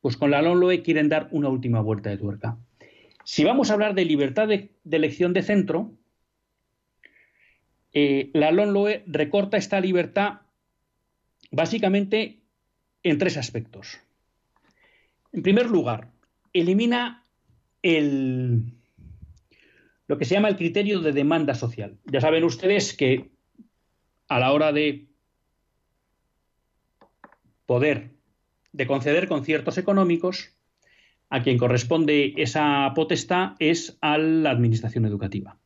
pues 0.00 0.16
con 0.16 0.30
la 0.30 0.42
LONLOE 0.42 0.82
quieren 0.82 1.08
dar 1.08 1.28
una 1.30 1.48
última 1.48 1.80
vuelta 1.80 2.10
de 2.10 2.18
tuerca. 2.18 2.58
Si 3.24 3.44
vamos 3.44 3.70
a 3.70 3.74
hablar 3.74 3.94
de 3.94 4.04
libertad 4.04 4.48
de, 4.48 4.70
elección 4.90 5.32
de 5.32 5.42
centro, 5.42 5.92
eh, 7.92 8.30
la 8.34 8.50
LONLOE 8.50 9.04
recorta 9.06 9.56
esta 9.56 9.80
libertad 9.80 10.40
básicamente 11.50 12.40
en 13.02 13.18
tres 13.18 13.36
aspectos. 13.36 13.98
En 15.32 15.42
primer 15.42 15.70
lugar, 15.70 16.10
elimina 16.52 17.24
el, 17.82 18.72
lo 20.06 20.18
que 20.18 20.24
se 20.24 20.34
llama 20.34 20.48
el 20.48 20.56
criterio 20.56 21.00
de 21.00 21.12
demanda 21.12 21.54
social. 21.54 21.98
Ya 22.06 22.20
saben 22.20 22.44
ustedes 22.44 22.96
que 22.96 23.30
a 24.28 24.38
la 24.38 24.52
hora 24.52 24.72
de 24.72 25.06
poder, 27.66 28.10
de 28.72 28.86
conceder 28.86 29.28
conciertos 29.28 29.78
económicos, 29.78 30.54
a 31.30 31.42
quien 31.42 31.58
corresponde 31.58 32.32
esa 32.38 32.90
potestad 32.94 33.52
es 33.58 33.98
a 34.00 34.16
la 34.16 34.50
administración 34.50 35.04
educativa. 35.04 35.58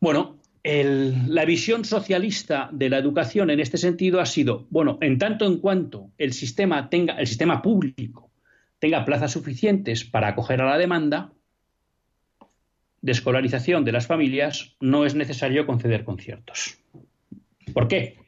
Bueno, 0.00 0.39
la 0.62 1.44
visión 1.46 1.84
socialista 1.84 2.68
de 2.72 2.90
la 2.90 2.98
educación 2.98 3.50
en 3.50 3.60
este 3.60 3.78
sentido 3.78 4.20
ha 4.20 4.26
sido, 4.26 4.66
bueno, 4.70 4.98
en 5.00 5.18
tanto 5.18 5.46
en 5.46 5.58
cuanto 5.58 6.10
el 6.18 6.32
sistema 6.32 6.90
tenga, 6.90 7.14
el 7.14 7.26
sistema 7.26 7.62
público 7.62 8.30
tenga 8.78 9.04
plazas 9.04 9.32
suficientes 9.32 10.04
para 10.04 10.28
acoger 10.28 10.60
a 10.60 10.66
la 10.66 10.78
demanda 10.78 11.32
de 13.02 13.12
escolarización 13.12 13.84
de 13.84 13.92
las 13.92 14.06
familias, 14.06 14.76
no 14.80 15.06
es 15.06 15.14
necesario 15.14 15.66
conceder 15.66 16.04
conciertos. 16.04 16.78
¿Por 17.72 17.88
qué? 17.88 18.18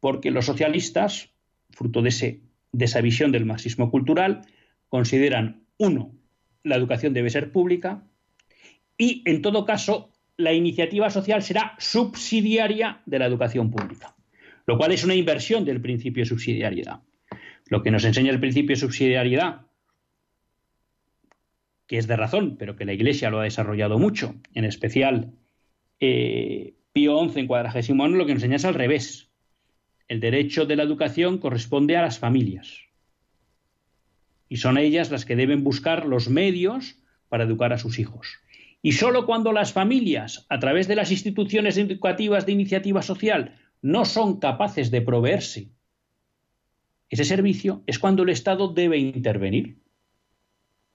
Porque 0.00 0.30
los 0.30 0.46
socialistas, 0.46 1.30
fruto 1.70 2.02
de, 2.02 2.40
esa 2.78 3.00
visión 3.00 3.32
del 3.32 3.46
marxismo 3.46 3.90
cultural, 3.90 4.42
consideran, 4.88 5.64
uno, 5.78 6.14
la 6.62 6.76
educación 6.76 7.14
debe 7.14 7.30
ser 7.30 7.50
pública 7.50 8.04
y, 8.96 9.22
en 9.28 9.42
todo 9.42 9.64
caso, 9.64 10.12
la 10.36 10.52
iniciativa 10.52 11.10
social 11.10 11.42
será 11.42 11.74
subsidiaria 11.78 13.02
de 13.06 13.18
la 13.18 13.26
educación 13.26 13.70
pública, 13.70 14.16
lo 14.66 14.76
cual 14.76 14.92
es 14.92 15.04
una 15.04 15.14
inversión 15.14 15.64
del 15.64 15.80
principio 15.80 16.22
de 16.22 16.28
subsidiariedad. 16.28 17.00
Lo 17.66 17.82
que 17.82 17.90
nos 17.90 18.04
enseña 18.04 18.30
el 18.30 18.40
principio 18.40 18.74
de 18.74 18.80
subsidiariedad, 18.80 19.62
que 21.86 21.98
es 21.98 22.06
de 22.06 22.16
razón, 22.16 22.56
pero 22.58 22.76
que 22.76 22.84
la 22.84 22.92
Iglesia 22.92 23.30
lo 23.30 23.40
ha 23.40 23.44
desarrollado 23.44 23.98
mucho, 23.98 24.34
en 24.54 24.64
especial 24.64 25.32
eh, 26.00 26.74
Pío 26.92 27.28
XI 27.28 27.40
en 27.40 27.46
cuadragésimo 27.46 28.06
lo 28.08 28.26
que 28.26 28.34
nos 28.34 28.42
enseña 28.42 28.56
es 28.56 28.64
al 28.64 28.74
revés. 28.74 29.30
El 30.08 30.20
derecho 30.20 30.66
de 30.66 30.76
la 30.76 30.82
educación 30.82 31.38
corresponde 31.38 31.96
a 31.96 32.02
las 32.02 32.18
familias. 32.18 32.80
Y 34.48 34.58
son 34.58 34.76
ellas 34.76 35.10
las 35.10 35.24
que 35.24 35.36
deben 35.36 35.64
buscar 35.64 36.06
los 36.06 36.28
medios 36.28 36.98
para 37.28 37.44
educar 37.44 37.72
a 37.72 37.78
sus 37.78 37.98
hijos. 37.98 38.38
Y 38.84 38.92
solo 38.92 39.24
cuando 39.24 39.50
las 39.50 39.72
familias, 39.72 40.44
a 40.50 40.58
través 40.58 40.86
de 40.88 40.94
las 40.94 41.10
instituciones 41.10 41.78
educativas 41.78 42.44
de 42.44 42.52
iniciativa 42.52 43.00
social, 43.00 43.56
no 43.80 44.04
son 44.04 44.40
capaces 44.40 44.90
de 44.90 45.00
proveerse 45.00 45.70
ese 47.08 47.24
servicio, 47.24 47.82
es 47.86 47.98
cuando 47.98 48.24
el 48.24 48.28
Estado 48.28 48.68
debe 48.68 48.98
intervenir 48.98 49.78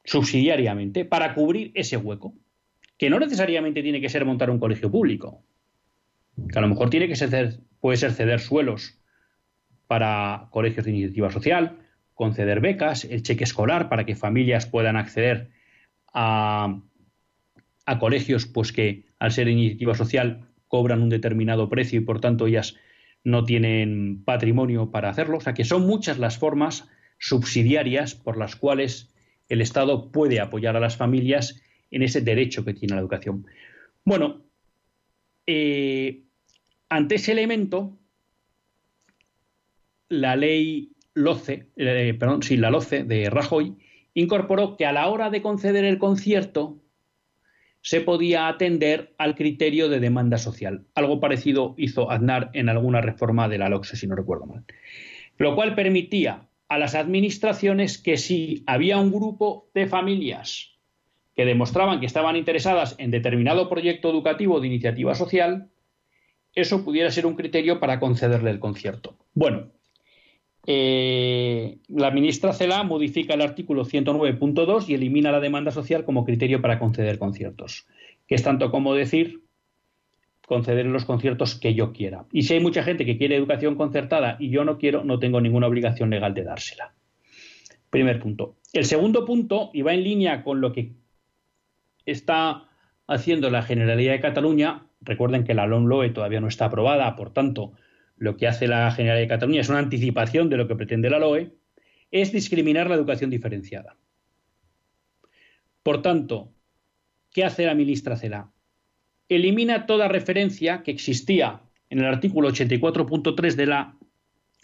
subsidiariamente 0.06 1.04
para 1.04 1.34
cubrir 1.34 1.72
ese 1.74 1.98
hueco, 1.98 2.36
que 2.96 3.10
no 3.10 3.20
necesariamente 3.20 3.82
tiene 3.82 4.02
que 4.02 4.10
ser 4.10 4.24
montar 4.24 4.52
un 4.52 4.60
colegio 4.60 4.92
público, 4.92 5.44
que 6.48 6.60
a 6.60 6.62
lo 6.62 6.68
mejor 6.68 6.92
tiene 6.92 7.08
que 7.08 7.16
ser, 7.16 7.60
puede 7.80 7.98
ser 7.98 8.12
ceder 8.12 8.40
suelos 8.40 9.00
para 9.88 10.50
colegios 10.52 10.86
de 10.86 10.92
iniciativa 10.92 11.32
social, 11.32 11.80
conceder 12.14 12.60
becas, 12.60 13.04
el 13.06 13.24
cheque 13.24 13.46
escolar 13.46 13.90
para 13.90 14.06
que 14.06 14.16
familias 14.16 14.68
puedan 14.68 14.96
acceder 14.96 15.50
a 16.14 16.84
a 17.90 17.98
colegios 17.98 18.46
pues 18.46 18.72
que 18.72 19.06
al 19.18 19.32
ser 19.32 19.48
iniciativa 19.48 19.96
social 19.96 20.48
cobran 20.68 21.02
un 21.02 21.10
determinado 21.10 21.70
precio 21.70 22.00
y 22.00 22.04
por 22.04 22.22
tanto 22.22 22.46
ellas 22.46 22.76
no 23.24 23.46
tienen 23.46 24.24
patrimonio 24.24 24.92
para 24.92 25.10
hacerlo. 25.10 25.38
O 25.38 25.42
sea 25.42 25.56
que 25.56 25.66
son 25.66 25.88
muchas 25.88 26.20
las 26.20 26.38
formas 26.38 26.88
subsidiarias 27.18 28.14
por 28.14 28.38
las 28.38 28.56
cuales 28.56 29.12
el 29.50 29.62
Estado 29.62 30.12
puede 30.12 30.40
apoyar 30.40 30.76
a 30.76 30.80
las 30.80 30.98
familias 30.98 31.64
en 31.90 32.04
ese 32.04 32.22
derecho 32.22 32.64
que 32.64 32.76
tiene 32.76 32.94
la 32.94 33.02
educación. 33.02 33.48
Bueno, 34.06 34.44
eh, 35.48 36.26
ante 36.90 37.16
ese 37.16 37.32
elemento, 37.32 37.98
la 40.10 40.36
ley 40.36 40.92
LOCE, 41.16 41.72
eh, 41.76 42.16
perdón, 42.20 42.44
sí, 42.44 42.56
la 42.56 42.70
LOCE 42.70 43.04
de 43.04 43.32
Rajoy, 43.32 43.76
incorporó 44.14 44.78
que 44.78 44.86
a 44.86 44.92
la 44.92 45.08
hora 45.08 45.32
de 45.32 45.42
conceder 45.42 45.86
el 45.86 45.98
concierto 45.98 46.84
se 47.82 48.02
podía 48.02 48.48
atender 48.48 49.14
al 49.18 49.36
criterio 49.36 49.90
de 49.90 50.00
demanda 50.00 50.38
social. 50.38 50.86
Algo 50.96 51.20
parecido 51.20 51.76
hizo 51.78 52.12
Aznar 52.12 52.50
en 52.54 52.70
alguna 52.70 53.02
reforma 53.02 53.48
de 53.48 53.58
la 53.58 53.70
LOCSE, 53.70 53.96
si 53.96 54.08
no 54.08 54.16
recuerdo 54.16 54.46
mal. 54.46 54.66
Lo 55.38 55.56
cual 55.56 55.76
permitía 55.76 56.48
a 56.68 56.78
las 56.78 56.96
administraciones 56.96 57.98
que 57.98 58.18
si 58.18 58.64
había 58.68 58.98
un 58.98 59.12
grupo 59.12 59.70
de 59.74 59.88
familias 59.88 60.76
que 61.36 61.46
demostraban 61.46 62.02
que 62.02 62.06
estaban 62.06 62.36
interesadas 62.36 62.96
en 62.98 63.12
determinado 63.12 63.70
proyecto 63.70 64.10
educativo 64.10 64.60
de 64.60 64.68
iniciativa 64.68 65.16
social, 65.16 65.70
eso 66.54 66.84
pudiera 66.84 67.12
ser 67.12 67.26
un 67.26 67.36
criterio 67.36 67.80
para 67.80 68.00
concederle 68.00 68.52
el 68.52 68.60
concierto. 68.60 69.18
Bueno, 69.34 69.72
eh, 70.72 71.80
la 71.88 72.12
ministra 72.12 72.54
Cela 72.54 72.84
modifica 72.84 73.34
el 73.34 73.42
artículo 73.42 73.86
109.2 73.86 74.88
y 74.88 74.94
elimina 74.94 75.32
la 75.32 75.40
demanda 75.40 75.72
social 75.72 76.06
como 76.06 76.26
criterio 76.26 76.62
para 76.62 76.78
conceder 76.78 77.18
conciertos, 77.18 77.88
que 78.28 78.36
es 78.36 78.44
tanto 78.44 78.70
como 78.70 78.94
decir 78.94 79.42
conceder 80.46 80.86
los 80.86 81.06
conciertos 81.06 81.56
que 81.56 81.74
yo 81.74 81.92
quiera. 81.92 82.28
Y 82.32 82.44
si 82.44 82.54
hay 82.54 82.60
mucha 82.60 82.84
gente 82.84 83.04
que 83.04 83.18
quiere 83.18 83.36
educación 83.36 83.74
concertada 83.74 84.38
y 84.40 84.52
yo 84.52 84.64
no 84.64 84.78
quiero, 84.78 85.04
no 85.04 85.18
tengo 85.18 85.42
ninguna 85.42 85.66
obligación 85.66 86.12
legal 86.12 86.36
de 86.36 86.44
dársela. 86.44 86.94
Primer 87.90 88.20
punto. 88.20 88.58
El 88.72 88.86
segundo 88.86 89.26
punto, 89.26 89.72
y 89.74 89.82
va 89.82 89.96
en 89.96 90.04
línea 90.04 90.44
con 90.44 90.62
lo 90.62 90.72
que 90.72 90.92
está 92.06 92.70
haciendo 93.08 93.50
la 93.50 93.64
Generalidad 93.64 94.12
de 94.12 94.20
Cataluña, 94.20 94.86
recuerden 95.02 95.46
que 95.46 95.56
la 95.56 95.66
LOMLOE 95.66 96.12
todavía 96.12 96.42
no 96.42 96.48
está 96.48 96.66
aprobada, 96.66 97.16
por 97.16 97.34
tanto, 97.34 97.74
lo 98.20 98.38
que 98.38 98.48
hace 98.48 98.68
la 98.68 98.92
Generalidad 98.92 99.24
de 99.24 99.28
Cataluña 99.28 99.62
es 99.62 99.70
una 99.70 99.80
anticipación 99.80 100.50
de 100.50 100.58
lo 100.58 100.68
que 100.68 100.76
pretende 100.76 101.10
la 101.10 101.20
LOE, 101.20 101.54
es 102.12 102.32
discriminar 102.32 102.90
la 102.90 102.96
educación 102.96 103.30
diferenciada. 103.30 103.98
Por 105.82 106.02
tanto, 106.02 106.52
¿qué 107.32 107.44
hace 107.44 107.66
la 107.66 107.74
ministra 107.74 108.18
Cela? 108.18 108.52
Elimina 109.28 109.86
toda 109.86 110.08
referencia 110.08 110.84
que 110.84 110.92
existía 110.92 111.62
en 111.90 112.00
el 112.00 112.06
artículo 112.06 112.50
84.3 112.50 113.56
de 113.56 113.66
la 113.66 113.98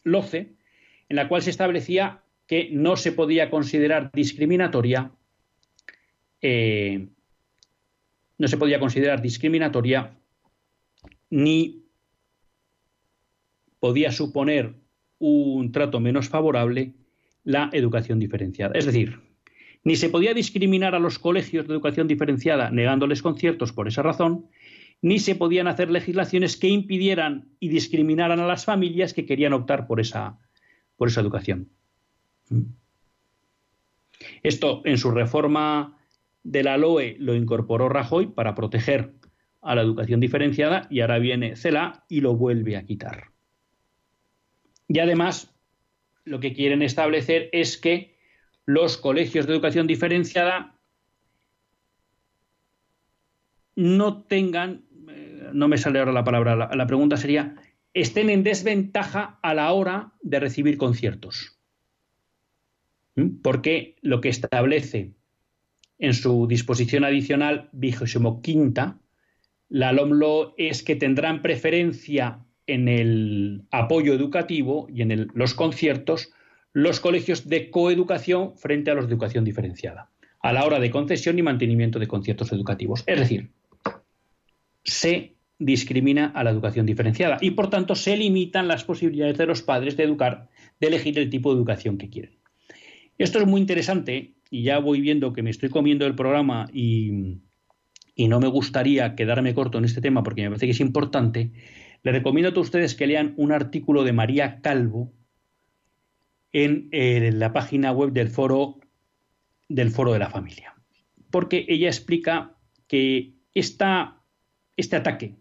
LOCE, 0.04 0.54
en 1.10 1.16
la 1.16 1.28
cual 1.28 1.42
se 1.42 1.50
establecía 1.50 2.22
que 2.48 2.70
no 2.72 2.96
se 2.96 3.12
podía 3.12 3.50
considerar 3.50 4.12
discriminatoria 4.12 5.12
eh, 6.48 7.08
no 8.38 8.48
se 8.48 8.58
podía 8.58 8.80
considerar 8.80 9.20
discriminatoria 9.20 10.16
ni 11.32 11.85
podía 13.80 14.12
suponer 14.12 14.76
un 15.20 15.72
trato 15.72 16.00
menos 16.00 16.30
favorable 16.30 16.94
la 17.44 17.70
educación 17.74 18.20
diferenciada. 18.20 18.74
Es 18.76 18.86
decir, 18.86 19.20
ni 19.84 19.96
se 19.96 20.10
podía 20.10 20.34
discriminar 20.34 20.96
a 20.96 21.00
los 21.00 21.20
colegios 21.20 21.68
de 21.68 21.74
educación 21.74 22.08
diferenciada 22.08 22.72
negándoles 22.72 23.22
conciertos 23.22 23.72
por 23.72 23.88
esa 23.88 24.02
razón, 24.02 24.48
ni 25.02 25.20
se 25.20 25.36
podían 25.36 25.68
hacer 25.68 25.92
legislaciones 25.92 26.58
que 26.58 26.68
impidieran 26.68 27.50
y 27.60 27.70
discriminaran 27.70 28.40
a 28.40 28.48
las 28.48 28.66
familias 28.66 29.14
que 29.14 29.26
querían 29.26 29.54
optar 29.54 29.86
por 29.86 30.00
esa, 30.00 30.40
por 30.98 31.08
esa 31.08 31.22
educación. 31.22 31.70
Esto 34.42 34.82
en 34.86 34.98
su 34.98 35.12
reforma 35.12 35.98
de 36.44 36.64
la 36.64 36.78
LOE 36.78 37.18
lo 37.20 37.36
incorporó 37.36 37.90
Rajoy 37.90 38.28
para 38.28 38.56
proteger 38.56 39.14
a 39.62 39.76
la 39.76 39.82
educación 39.82 40.20
diferenciada 40.20 40.88
y 40.90 41.02
ahora 41.02 41.20
viene 41.20 41.56
CELA 41.56 42.06
y 42.08 42.22
lo 42.22 42.36
vuelve 42.36 42.78
a 42.78 42.86
quitar. 42.86 43.35
Y 44.88 45.00
además, 45.00 45.54
lo 46.24 46.40
que 46.40 46.54
quieren 46.54 46.82
establecer 46.82 47.50
es 47.52 47.78
que 47.78 48.16
los 48.66 48.98
colegios 48.98 49.46
de 49.46 49.54
educación 49.54 49.88
diferenciada 49.88 50.76
no 53.76 54.24
tengan, 54.24 54.86
eh, 55.10 55.50
no 55.54 55.68
me 55.68 55.78
sale 55.78 56.00
ahora 56.00 56.12
la 56.12 56.24
palabra, 56.24 56.56
la, 56.56 56.88
pregunta 56.88 57.18
sería, 57.18 57.56
estén 57.94 58.30
en 58.30 58.44
desventaja 58.44 59.40
a 59.42 59.54
la 59.54 59.72
hora 59.72 60.14
de 60.22 60.40
recibir 60.40 60.78
conciertos. 60.78 61.60
¿Mm? 63.16 63.42
Porque 63.42 63.98
lo 64.02 64.22
que 64.22 64.30
establece 64.30 65.14
en 65.98 66.14
su 66.14 66.48
disposición 66.48 67.04
adicional 67.04 67.70
vigésimo 67.72 68.42
quinta, 68.42 69.00
la 69.70 69.92
LOMLO 69.92 70.54
es 70.58 70.84
que 70.84 70.96
tendrán 70.96 71.42
preferencia 71.42 72.45
en 72.68 72.88
el 72.88 73.64
apoyo 73.72 74.14
educativo 74.14 74.88
y 74.94 75.02
en 75.02 75.28
los 75.34 75.54
conciertos 75.54 76.32
los 76.74 77.00
colegios 77.00 77.48
de 77.48 77.70
coeducación 77.70 78.58
frente 78.58 78.92
a 78.92 78.96
los 78.96 79.08
de 79.08 79.14
educación 79.14 79.46
diferenciada, 79.46 80.10
a 80.42 80.52
la 80.52 80.66
hora 80.66 80.80
de 80.80 80.92
concesión 80.92 81.40
y 81.40 81.42
mantenimiento 81.42 82.00
de 82.00 82.08
conciertos 82.08 82.52
educativos. 82.52 83.04
Es 83.08 83.20
decir, 83.20 83.52
se 84.84 85.36
discrimina 85.58 86.28
a 86.36 86.44
la 86.44 86.50
educación 86.50 86.86
diferenciada 86.86 87.38
y 87.40 87.52
por 87.52 87.70
tanto 87.70 87.96
se 87.96 88.18
limitan 88.18 88.68
las 88.68 88.84
posibilidades 88.84 89.38
de 89.38 89.46
los 89.46 89.62
padres 89.62 89.96
de 89.96 90.04
educar, 90.04 90.50
de 90.82 90.88
elegir 90.88 91.18
el 91.18 91.30
tipo 91.30 91.52
de 91.52 91.58
educación 91.58 91.98
que 91.98 92.10
quieren. 92.10 92.36
Esto 93.18 93.40
es 93.40 93.48
muy 93.48 93.62
interesante 93.62 94.34
y 94.50 94.64
ya 94.64 94.80
voy 94.80 95.00
viendo 95.00 95.32
que 95.32 95.44
me 95.44 95.50
estoy 95.52 95.70
comiendo 95.70 96.06
el 96.06 96.16
programa 96.16 96.68
y, 96.74 97.38
y 98.16 98.28
no 98.28 98.40
me 98.40 98.48
gustaría 98.48 99.16
quedarme 99.16 99.54
corto 99.54 99.78
en 99.78 99.86
este 99.86 100.02
tema 100.02 100.24
porque 100.24 100.42
me 100.42 100.50
parece 100.50 100.66
que 100.66 100.74
es 100.74 100.82
importante, 100.82 101.52
les 102.06 102.14
recomiendo 102.14 102.50
a 102.50 102.54
todos 102.54 102.68
ustedes 102.68 102.94
que 102.94 103.08
lean 103.08 103.34
un 103.36 103.52
artículo 103.52 104.04
de 104.04 104.14
María 104.14 104.62
Calvo 104.62 105.12
en, 106.54 106.88
eh, 106.92 107.32
la 107.34 107.52
página 107.52 107.92
web 107.92 108.12
del 108.12 108.30
foro 108.30 108.80
del 109.68 109.90
foro 109.90 110.14
de 110.14 110.20
la 110.20 110.30
familia, 110.30 110.76
porque 111.32 111.66
ella 111.68 111.88
explica 111.88 112.56
que 112.88 113.34
esta, 113.56 114.22
este 114.78 114.96
ataque 114.96 115.36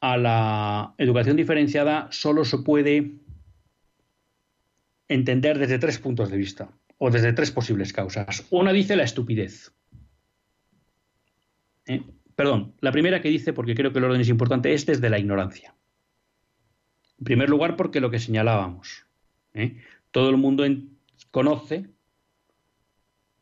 a 0.00 0.16
la 0.16 0.94
educación 0.98 1.36
diferenciada 1.36 2.06
solo 2.12 2.44
se 2.44 2.58
puede 2.58 3.16
entender 5.08 5.58
desde 5.58 5.80
tres 5.80 5.98
puntos 5.98 6.30
de 6.30 6.36
vista 6.36 6.70
o 6.98 7.10
desde 7.10 7.32
tres 7.32 7.50
posibles 7.50 7.92
causas. 7.92 8.46
Una 8.50 8.72
dice 8.72 8.94
la 8.94 9.02
estupidez. 9.02 9.72
¿Eh? 11.86 12.02
Perdón, 12.40 12.72
la 12.80 12.90
primera 12.90 13.20
que 13.20 13.28
dice, 13.28 13.52
porque 13.52 13.74
creo 13.74 13.92
que 13.92 13.98
el 13.98 14.06
orden 14.06 14.22
es 14.22 14.30
importante, 14.30 14.72
es 14.72 14.86
desde 14.86 15.10
la 15.10 15.18
ignorancia. 15.18 15.74
En 17.18 17.24
primer 17.24 17.50
lugar, 17.50 17.76
porque 17.76 18.00
lo 18.00 18.10
que 18.10 18.18
señalábamos. 18.18 19.04
¿eh? 19.52 19.76
Todo 20.10 20.30
el 20.30 20.38
mundo 20.38 20.64
conoce, 21.30 21.90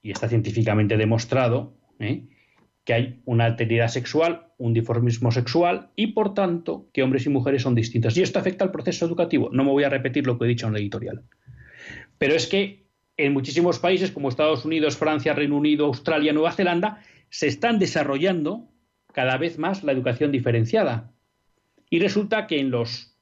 y 0.03 0.11
está 0.11 0.29
científicamente 0.29 0.97
demostrado, 0.97 1.77
¿eh? 2.01 2.25
que 2.83 2.93
hay 2.93 3.23
una 3.25 3.45
alteridad 3.45 3.87
sexual, 3.87 4.49
un 4.59 4.73
diformismo 4.73 5.31
sexual 5.31 5.91
y, 5.95 6.09
por 6.09 6.35
tanto, 6.35 6.89
que 6.93 7.05
hombres 7.05 7.25
y 7.25 7.29
mujeres 7.29 7.63
son 7.63 7.77
distintos. 7.77 8.17
Y 8.17 8.23
esto 8.23 8.41
afecta 8.41 8.65
al 8.65 8.73
proceso 8.73 9.07
educativo. 9.07 9.49
No 9.53 9.63
me 9.63 9.71
voy 9.71 9.85
a 9.85 9.91
repetir 9.91 10.27
lo 10.27 10.37
que 10.37 10.47
he 10.47 10.49
dicho 10.49 10.67
en 10.67 10.73
la 10.73 10.81
editorial. 10.81 11.23
Pero 12.19 12.35
es 12.35 12.49
que 12.49 12.89
en 13.17 13.33
muchísimos 13.33 13.79
países 13.79 14.11
como 14.11 14.29
Estados 14.29 14.65
Unidos, 14.65 14.97
Francia, 14.97 15.35
Reino 15.35 15.57
Unido, 15.57 15.87
Australia, 15.87 16.33
Nueva 16.33 16.51
Zelanda, 16.51 17.01
se 17.31 17.47
están 17.47 17.79
desarrollando 17.79 18.69
cada 19.19 19.37
vez 19.37 19.59
más 19.59 19.83
la 19.83 19.91
educación 19.91 20.31
diferenciada. 20.31 21.11
Y 21.91 21.99
resulta 21.99 22.47
que 22.47 22.61
en 22.61 22.71
los 22.71 23.17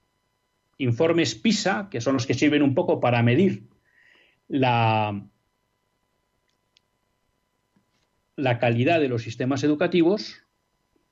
informes 0.77 1.35
PISA, 1.35 1.89
que 1.91 2.03
son 2.03 2.13
los 2.13 2.27
que 2.27 2.35
sirven 2.35 2.61
un 2.61 2.75
poco 2.75 3.01
para 3.01 3.23
medir 3.23 3.63
la, 4.47 5.27
la 8.37 8.59
calidad 8.59 9.01
de 9.01 9.09
los 9.09 9.23
sistemas 9.23 9.65
educativos, 9.65 10.43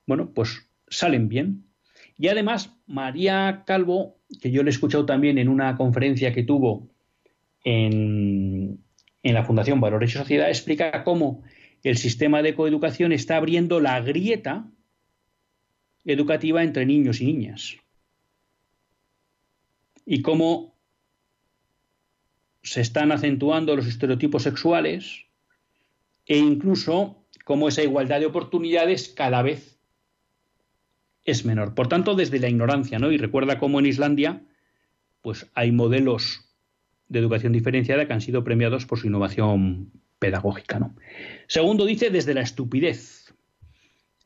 bueno, 0.07 0.35
pues 0.35 0.69
salen 0.89 1.31
bien. 1.31 1.65
Y 2.19 2.29
además, 2.29 2.77
María 2.87 3.63
Calvo, 3.67 4.19
que 4.43 4.51
yo 4.51 4.63
le 4.63 4.69
he 4.69 4.75
escuchado 4.75 5.07
también 5.07 5.39
en 5.39 5.49
una 5.49 5.77
conferencia 5.77 6.35
que 6.35 6.43
tuvo 6.43 6.91
en, 7.65 8.85
en 9.23 9.35
la 9.35 9.45
Fundación 9.45 9.81
Valores 9.81 10.11
y 10.11 10.19
Sociedad, 10.19 10.51
explica 10.51 11.05
cómo 11.05 11.43
el 11.83 11.97
sistema 11.97 12.43
de 12.43 12.55
coeducación 12.55 13.13
está 13.13 13.39
abriendo 13.39 13.81
la 13.81 13.99
grieta 14.03 14.69
educativa 16.13 16.63
entre 16.63 16.87
niños 16.87 17.21
y 17.21 17.27
niñas. 17.27 17.77
Y 20.05 20.23
cómo 20.23 20.75
se 22.63 22.81
están 22.81 23.13
acentuando 23.13 23.77
los 23.77 23.87
estereotipos 23.87 24.43
sexuales 24.43 25.27
e 26.27 26.39
incluso 26.39 27.27
cómo 27.45 27.69
esa 27.69 27.83
igualdad 27.83 28.21
de 28.21 28.27
oportunidades 28.27 29.09
cada 29.09 29.43
vez 29.43 29.79
es 31.25 31.45
menor. 31.45 31.75
Por 31.75 31.89
tanto, 31.89 32.15
desde 32.15 32.39
la 32.39 32.49
ignorancia, 32.49 32.99
¿no? 32.99 33.13
Y 33.13 33.19
recuerda 33.19 33.59
cómo 33.59 33.79
en 33.81 33.87
Islandia, 33.87 34.43
pues 35.23 35.51
hay 35.55 35.73
modelos 35.73 36.45
de 37.09 37.19
educación 37.19 37.53
diferenciada 37.53 38.07
que 38.07 38.13
han 38.13 38.21
sido 38.21 38.45
premiados 38.45 38.87
por 38.87 38.99
su 38.99 39.07
innovación 39.07 39.91
pedagógica. 40.19 40.79
¿no? 40.79 40.95
Segundo, 41.47 41.85
dice 41.85 42.11
desde 42.11 42.35
la 42.35 42.43
estupidez 42.43 43.35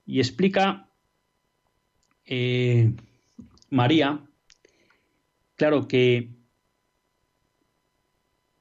y 0.07 0.21
explica 0.21 0.88
eh, 2.29 2.93
María, 3.71 4.21
claro 5.57 5.89
que, 5.89 6.31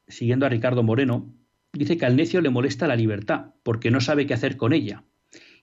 siguiendo 0.08 0.46
a 0.46 0.50
Ricardo 0.50 0.84
Moreno, 0.84 1.34
dice 1.74 1.98
que 1.98 2.06
al 2.06 2.16
necio 2.16 2.42
le 2.42 2.50
molesta 2.50 2.88
la 2.88 2.96
libertad, 2.96 3.54
porque 3.64 3.92
no 3.92 4.02
sabe 4.02 4.26
qué 4.26 4.34
hacer 4.34 4.58
con 4.58 4.74
ella, 4.74 5.04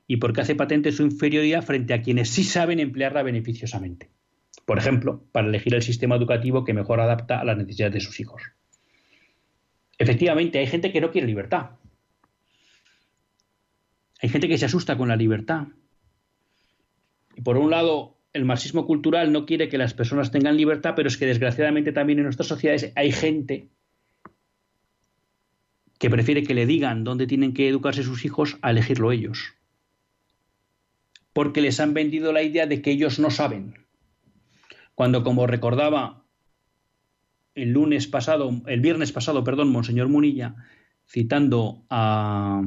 y 0.07 0.19
porque 0.19 0.43
hace 0.43 0.55
patente 0.55 0.93
su 0.93 1.03
inferioridad 1.03 1.65
frente 1.65 1.95
a 1.95 2.03
quienes 2.03 2.29
sí 2.29 2.45
saben 2.45 2.79
emplearla 2.79 3.23
beneficiosamente. 3.23 4.11
Por 4.65 4.79
ejemplo, 4.79 5.25
para 5.33 5.49
elegir 5.49 5.75
el 5.75 5.83
sistema 5.83 6.17
educativo 6.17 6.65
que 6.65 6.75
mejor 6.75 7.01
adapta 7.01 7.41
a 7.41 7.45
las 7.45 7.57
necesidades 7.57 7.95
de 7.95 8.01
sus 8.01 8.21
hijos. 8.21 8.43
Efectivamente, 9.99 10.59
hay 10.59 10.67
gente 10.67 10.93
que 10.93 11.01
no 11.01 11.11
quiere 11.11 11.27
libertad. 11.27 11.71
Hay 14.21 14.29
gente 14.29 14.49
que 14.49 14.59
se 14.59 14.65
asusta 14.65 14.97
con 14.97 15.09
la 15.09 15.17
libertad. 15.17 15.69
Por 17.43 17.57
un 17.57 17.71
lado, 17.71 18.19
el 18.33 18.45
marxismo 18.45 18.87
cultural 18.87 19.33
no 19.33 19.47
quiere 19.47 19.69
que 19.69 19.79
las 19.79 19.95
personas 19.95 20.31
tengan 20.31 20.57
libertad, 20.57 20.95
pero 20.97 21.09
es 21.09 21.17
que 21.17 21.27
desgraciadamente 21.27 21.93
también 21.93 22.19
en 22.19 22.25
nuestras 22.25 22.49
sociedades 22.49 22.93
hay 22.97 23.13
gente 23.13 23.71
que 25.99 26.11
prefiere 26.11 26.43
que 26.43 26.55
le 26.55 26.67
digan 26.67 27.05
dónde 27.05 27.27
tienen 27.27 27.55
que 27.55 27.69
educarse 27.69 28.03
sus 28.03 28.25
hijos 28.25 28.59
a 28.61 28.71
elegirlo 28.71 29.13
ellos. 29.13 29.55
Porque 31.33 31.61
les 31.61 31.81
han 31.81 31.95
vendido 31.95 32.33
la 32.33 32.43
idea 32.43 32.67
de 32.67 32.83
que 32.83 32.91
ellos 32.91 33.19
no 33.19 33.31
saben. 33.31 33.75
Cuando, 34.95 35.25
como 35.25 35.47
recordaba 35.47 36.25
el 37.55 37.71
lunes 37.71 38.07
pasado, 38.07 38.63
el 38.67 38.81
viernes 38.81 39.13
pasado, 39.13 39.45
perdón, 39.45 39.71
Monseñor 39.71 40.09
Munilla, 40.09 40.57
citando 41.07 41.85
a, 41.89 42.63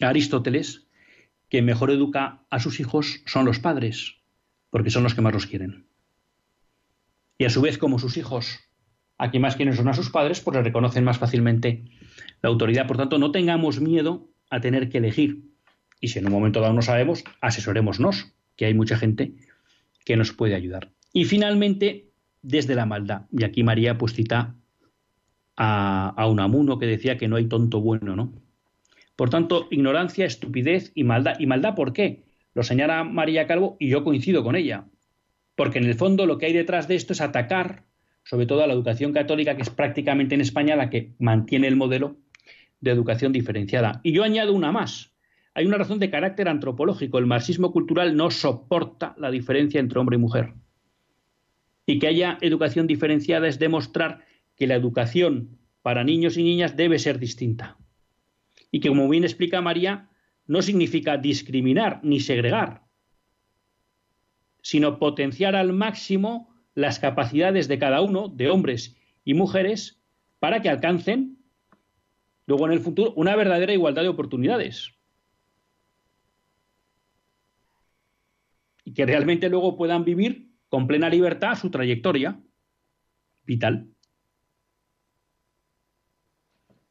a 0.00 0.08
Aristóteles, 0.08 0.89
que 1.50 1.62
mejor 1.62 1.90
educa 1.90 2.46
a 2.48 2.60
sus 2.60 2.80
hijos 2.80 3.22
son 3.26 3.44
los 3.44 3.58
padres, 3.58 4.14
porque 4.70 4.90
son 4.90 5.02
los 5.02 5.14
que 5.14 5.20
más 5.20 5.34
los 5.34 5.46
quieren. 5.46 5.86
Y 7.36 7.44
a 7.44 7.50
su 7.50 7.60
vez, 7.60 7.76
como 7.76 7.98
sus 7.98 8.16
hijos, 8.16 8.60
a 9.18 9.30
quien 9.30 9.42
más 9.42 9.56
quieren 9.56 9.74
son 9.74 9.88
a 9.88 9.94
sus 9.94 10.10
padres, 10.10 10.40
pues 10.40 10.56
le 10.56 10.62
reconocen 10.62 11.04
más 11.04 11.18
fácilmente 11.18 11.84
la 12.40 12.48
autoridad. 12.48 12.86
Por 12.86 12.96
tanto, 12.96 13.18
no 13.18 13.32
tengamos 13.32 13.80
miedo 13.80 14.30
a 14.48 14.60
tener 14.60 14.88
que 14.88 14.98
elegir. 14.98 15.42
Y 16.00 16.08
si 16.08 16.20
en 16.20 16.26
un 16.26 16.32
momento 16.32 16.60
dado 16.60 16.72
no 16.72 16.82
sabemos, 16.82 17.24
asesorémonos, 17.40 18.32
que 18.56 18.66
hay 18.66 18.74
mucha 18.74 18.96
gente 18.96 19.34
que 20.04 20.16
nos 20.16 20.32
puede 20.32 20.54
ayudar. 20.54 20.92
Y 21.12 21.24
finalmente, 21.24 22.10
desde 22.42 22.76
la 22.76 22.86
maldad. 22.86 23.22
Y 23.32 23.42
aquí 23.42 23.64
María 23.64 23.98
pues 23.98 24.14
cita 24.14 24.54
a, 25.56 26.14
a 26.16 26.26
Unamuno 26.28 26.78
que 26.78 26.86
decía 26.86 27.18
que 27.18 27.26
no 27.26 27.36
hay 27.36 27.46
tonto 27.48 27.80
bueno, 27.80 28.14
¿no? 28.14 28.32
Por 29.20 29.28
tanto, 29.28 29.68
ignorancia, 29.70 30.24
estupidez 30.24 30.92
y 30.94 31.04
maldad. 31.04 31.34
¿Y 31.38 31.44
maldad 31.44 31.74
por 31.74 31.92
qué? 31.92 32.24
Lo 32.54 32.62
señala 32.62 33.04
María 33.04 33.46
Calvo 33.46 33.76
y 33.78 33.90
yo 33.90 34.02
coincido 34.02 34.42
con 34.42 34.56
ella. 34.56 34.86
Porque 35.56 35.76
en 35.76 35.84
el 35.84 35.94
fondo 35.94 36.24
lo 36.24 36.38
que 36.38 36.46
hay 36.46 36.54
detrás 36.54 36.88
de 36.88 36.94
esto 36.94 37.12
es 37.12 37.20
atacar 37.20 37.84
sobre 38.24 38.46
todo 38.46 38.64
a 38.64 38.66
la 38.66 38.72
educación 38.72 39.12
católica, 39.12 39.56
que 39.56 39.60
es 39.60 39.68
prácticamente 39.68 40.34
en 40.34 40.40
España 40.40 40.74
la 40.74 40.88
que 40.88 41.12
mantiene 41.18 41.68
el 41.68 41.76
modelo 41.76 42.16
de 42.80 42.92
educación 42.92 43.30
diferenciada. 43.30 44.00
Y 44.02 44.12
yo 44.12 44.24
añado 44.24 44.54
una 44.54 44.72
más. 44.72 45.12
Hay 45.52 45.66
una 45.66 45.76
razón 45.76 45.98
de 45.98 46.08
carácter 46.08 46.48
antropológico. 46.48 47.18
El 47.18 47.26
marxismo 47.26 47.72
cultural 47.72 48.16
no 48.16 48.30
soporta 48.30 49.14
la 49.18 49.30
diferencia 49.30 49.80
entre 49.80 49.98
hombre 49.98 50.16
y 50.16 50.20
mujer. 50.20 50.54
Y 51.84 51.98
que 51.98 52.06
haya 52.06 52.38
educación 52.40 52.86
diferenciada 52.86 53.48
es 53.48 53.58
demostrar 53.58 54.24
que 54.56 54.66
la 54.66 54.76
educación 54.76 55.58
para 55.82 56.04
niños 56.04 56.38
y 56.38 56.42
niñas 56.42 56.74
debe 56.74 56.98
ser 56.98 57.18
distinta 57.18 57.76
y 58.70 58.80
que, 58.80 58.88
como 58.88 59.08
bien 59.08 59.24
explica 59.24 59.60
María, 59.60 60.08
no 60.46 60.62
significa 60.62 61.16
discriminar 61.16 62.00
ni 62.02 62.20
segregar, 62.20 62.84
sino 64.62 64.98
potenciar 64.98 65.56
al 65.56 65.72
máximo 65.72 66.54
las 66.74 66.98
capacidades 66.98 67.68
de 67.68 67.78
cada 67.78 68.00
uno, 68.00 68.28
de 68.28 68.50
hombres 68.50 68.96
y 69.24 69.34
mujeres, 69.34 70.02
para 70.38 70.62
que 70.62 70.68
alcancen 70.68 71.38
luego 72.46 72.66
en 72.66 72.72
el 72.72 72.80
futuro 72.80 73.12
una 73.16 73.36
verdadera 73.36 73.72
igualdad 73.72 74.02
de 74.02 74.08
oportunidades. 74.08 74.92
Y 78.84 78.94
que 78.94 79.06
realmente 79.06 79.48
luego 79.48 79.76
puedan 79.76 80.04
vivir 80.04 80.50
con 80.68 80.86
plena 80.86 81.08
libertad 81.08 81.54
su 81.56 81.70
trayectoria 81.70 82.40
vital. 83.44 83.88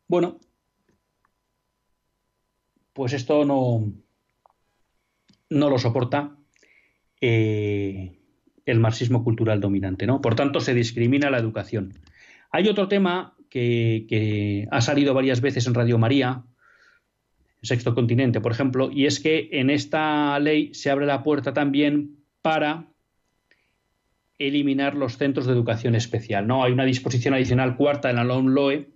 Bueno, 0.08 0.40
pues 3.00 3.14
esto 3.14 3.46
no, 3.46 3.94
no 5.50 5.70
lo 5.70 5.78
soporta 5.78 6.36
eh, 7.22 8.20
el 8.66 8.80
marxismo 8.82 9.24
cultural 9.24 9.62
dominante, 9.62 10.06
¿no? 10.06 10.20
Por 10.20 10.36
tanto, 10.36 10.60
se 10.60 10.74
discrimina 10.74 11.30
la 11.30 11.38
educación. 11.38 11.94
Hay 12.52 12.68
otro 12.68 12.90
tema 12.90 13.38
que, 13.50 14.68
ha 14.70 14.82
salido 14.82 15.14
varias 15.14 15.40
veces 15.40 15.66
en 15.66 15.76
Radio 15.76 15.98
María, 15.98 16.44
Sexto 17.62 17.96
Continente, 17.96 18.42
por 18.42 18.52
ejemplo, 18.52 18.92
y 18.92 19.06
es 19.06 19.22
que 19.22 19.48
en 19.54 19.70
esta 19.70 20.38
ley 20.40 20.74
se 20.74 20.92
abre 20.92 21.06
la 21.06 21.24
puerta 21.24 21.54
también 21.54 22.18
para 22.42 22.90
eliminar 24.40 24.96
los 24.96 25.18
centros 25.18 25.48
de 25.48 25.54
educación 25.54 25.96
especial. 25.96 26.48
¿no? 26.48 26.66
Hay 26.66 26.74
una 26.74 26.84
disposición 26.84 27.34
adicional 27.34 27.78
cuarta 27.78 28.10
en 28.10 28.18
la 28.18 28.26
LOMLOE 28.26 28.90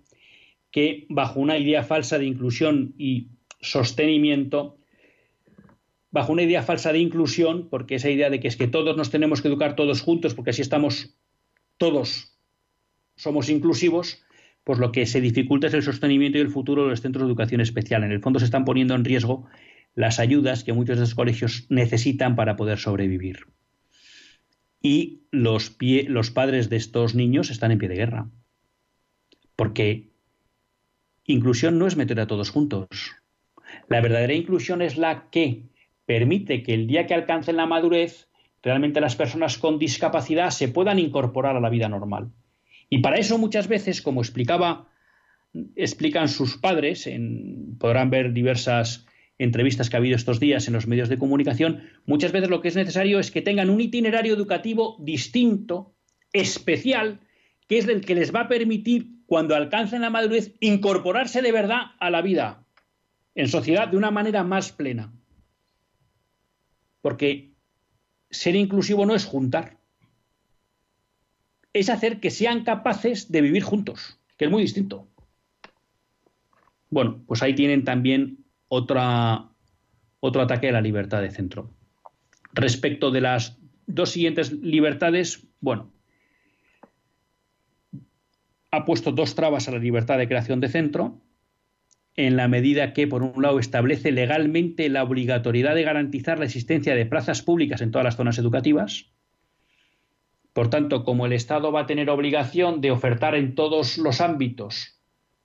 que, 0.70 1.06
bajo 1.08 1.40
una 1.40 1.56
idea 1.56 1.82
falsa 1.84 2.18
de 2.18 2.26
inclusión 2.26 2.94
y 2.98 3.28
sostenimiento 3.64 4.78
bajo 6.10 6.32
una 6.32 6.42
idea 6.42 6.62
falsa 6.62 6.92
de 6.92 7.00
inclusión, 7.00 7.68
porque 7.68 7.96
esa 7.96 8.08
idea 8.08 8.30
de 8.30 8.38
que 8.38 8.46
es 8.46 8.56
que 8.56 8.68
todos 8.68 8.96
nos 8.96 9.10
tenemos 9.10 9.42
que 9.42 9.48
educar 9.48 9.74
todos 9.74 10.00
juntos, 10.00 10.34
porque 10.34 10.50
así 10.50 10.62
estamos 10.62 11.16
todos, 11.76 12.38
somos 13.16 13.48
inclusivos, 13.48 14.22
pues 14.62 14.78
lo 14.78 14.92
que 14.92 15.06
se 15.06 15.20
dificulta 15.20 15.66
es 15.66 15.74
el 15.74 15.82
sostenimiento 15.82 16.38
y 16.38 16.40
el 16.40 16.50
futuro 16.50 16.84
de 16.84 16.90
los 16.90 17.00
centros 17.00 17.22
de 17.22 17.26
educación 17.26 17.60
especial. 17.60 18.04
En 18.04 18.12
el 18.12 18.20
fondo 18.20 18.38
se 18.38 18.44
están 18.44 18.64
poniendo 18.64 18.94
en 18.94 19.04
riesgo 19.04 19.46
las 19.94 20.20
ayudas 20.20 20.64
que 20.64 20.72
muchos 20.72 20.96
de 20.96 21.02
los 21.02 21.14
colegios 21.14 21.66
necesitan 21.68 22.36
para 22.36 22.56
poder 22.56 22.78
sobrevivir. 22.78 23.46
Y 24.80 25.22
los 25.30 26.30
padres 26.30 26.70
de 26.70 26.76
estos 26.76 27.14
niños 27.14 27.50
están 27.50 27.72
en 27.72 27.78
pie 27.78 27.88
de 27.88 27.96
guerra. 27.96 28.30
Porque 29.56 30.10
inclusión 31.24 31.78
no 31.78 31.86
es 31.86 31.96
meter 31.96 32.20
a 32.20 32.26
todos 32.26 32.50
juntos. 32.50 32.88
La 33.88 34.00
verdadera 34.00 34.34
inclusión 34.34 34.82
es 34.82 34.96
la 34.96 35.28
que 35.30 35.62
permite 36.06 36.62
que 36.62 36.74
el 36.74 36.86
día 36.86 37.06
que 37.06 37.14
alcancen 37.14 37.56
la 37.56 37.66
madurez, 37.66 38.28
realmente 38.62 39.00
las 39.00 39.16
personas 39.16 39.58
con 39.58 39.78
discapacidad 39.78 40.50
se 40.50 40.68
puedan 40.68 40.98
incorporar 40.98 41.56
a 41.56 41.60
la 41.60 41.70
vida 41.70 41.88
normal. 41.88 42.30
Y 42.90 42.98
para 42.98 43.16
eso 43.16 43.38
muchas 43.38 43.68
veces, 43.68 44.02
como 44.02 44.20
explicaba, 44.20 44.88
explican 45.76 46.28
sus 46.28 46.56
padres, 46.56 47.06
en, 47.06 47.76
podrán 47.78 48.10
ver 48.10 48.32
diversas 48.32 49.06
entrevistas 49.38 49.90
que 49.90 49.96
ha 49.96 49.98
habido 49.98 50.16
estos 50.16 50.40
días 50.40 50.68
en 50.68 50.74
los 50.74 50.86
medios 50.86 51.08
de 51.08 51.18
comunicación, 51.18 51.82
muchas 52.06 52.32
veces 52.32 52.50
lo 52.50 52.60
que 52.60 52.68
es 52.68 52.76
necesario 52.76 53.18
es 53.18 53.30
que 53.30 53.42
tengan 53.42 53.70
un 53.70 53.80
itinerario 53.80 54.34
educativo 54.34 54.96
distinto, 55.00 55.94
especial, 56.32 57.20
que 57.68 57.78
es 57.78 57.88
el 57.88 58.04
que 58.04 58.14
les 58.14 58.34
va 58.34 58.42
a 58.42 58.48
permitir, 58.48 59.08
cuando 59.26 59.54
alcancen 59.54 60.02
la 60.02 60.10
madurez, 60.10 60.54
incorporarse 60.60 61.40
de 61.42 61.50
verdad 61.50 61.80
a 61.98 62.10
la 62.10 62.20
vida, 62.20 62.63
en 63.34 63.48
sociedad 63.48 63.88
de 63.88 63.96
una 63.96 64.10
manera 64.10 64.44
más 64.44 64.72
plena. 64.72 65.12
Porque 67.00 67.52
ser 68.30 68.56
inclusivo 68.56 69.06
no 69.06 69.14
es 69.14 69.24
juntar, 69.24 69.78
es 71.72 71.90
hacer 71.90 72.20
que 72.20 72.30
sean 72.30 72.64
capaces 72.64 73.30
de 73.30 73.40
vivir 73.40 73.62
juntos, 73.62 74.18
que 74.36 74.46
es 74.46 74.50
muy 74.50 74.62
distinto. 74.62 75.08
Bueno, 76.90 77.22
pues 77.26 77.42
ahí 77.42 77.54
tienen 77.54 77.84
también 77.84 78.44
otra, 78.68 79.48
otro 80.20 80.42
ataque 80.42 80.68
a 80.68 80.72
la 80.72 80.80
libertad 80.80 81.20
de 81.20 81.30
centro. 81.30 81.74
Respecto 82.52 83.10
de 83.10 83.20
las 83.20 83.58
dos 83.86 84.10
siguientes 84.10 84.52
libertades, 84.52 85.46
bueno, 85.60 85.90
ha 88.70 88.84
puesto 88.84 89.12
dos 89.12 89.34
trabas 89.34 89.68
a 89.68 89.72
la 89.72 89.78
libertad 89.78 90.18
de 90.18 90.28
creación 90.28 90.60
de 90.60 90.68
centro 90.68 91.20
en 92.16 92.36
la 92.36 92.48
medida 92.48 92.92
que, 92.92 93.06
por 93.06 93.22
un 93.22 93.42
lado, 93.42 93.58
establece 93.58 94.12
legalmente 94.12 94.88
la 94.88 95.02
obligatoriedad 95.02 95.74
de 95.74 95.82
garantizar 95.82 96.38
la 96.38 96.44
existencia 96.44 96.94
de 96.94 97.06
plazas 97.06 97.42
públicas 97.42 97.80
en 97.80 97.90
todas 97.90 98.04
las 98.04 98.16
zonas 98.16 98.38
educativas. 98.38 99.10
Por 100.52 100.70
tanto, 100.70 101.04
como 101.04 101.26
el 101.26 101.32
Estado 101.32 101.72
va 101.72 101.80
a 101.80 101.86
tener 101.86 102.08
obligación 102.10 102.80
de 102.80 102.92
ofertar 102.92 103.34
en 103.34 103.54
todos 103.56 103.98
los 103.98 104.20
ámbitos 104.20 105.00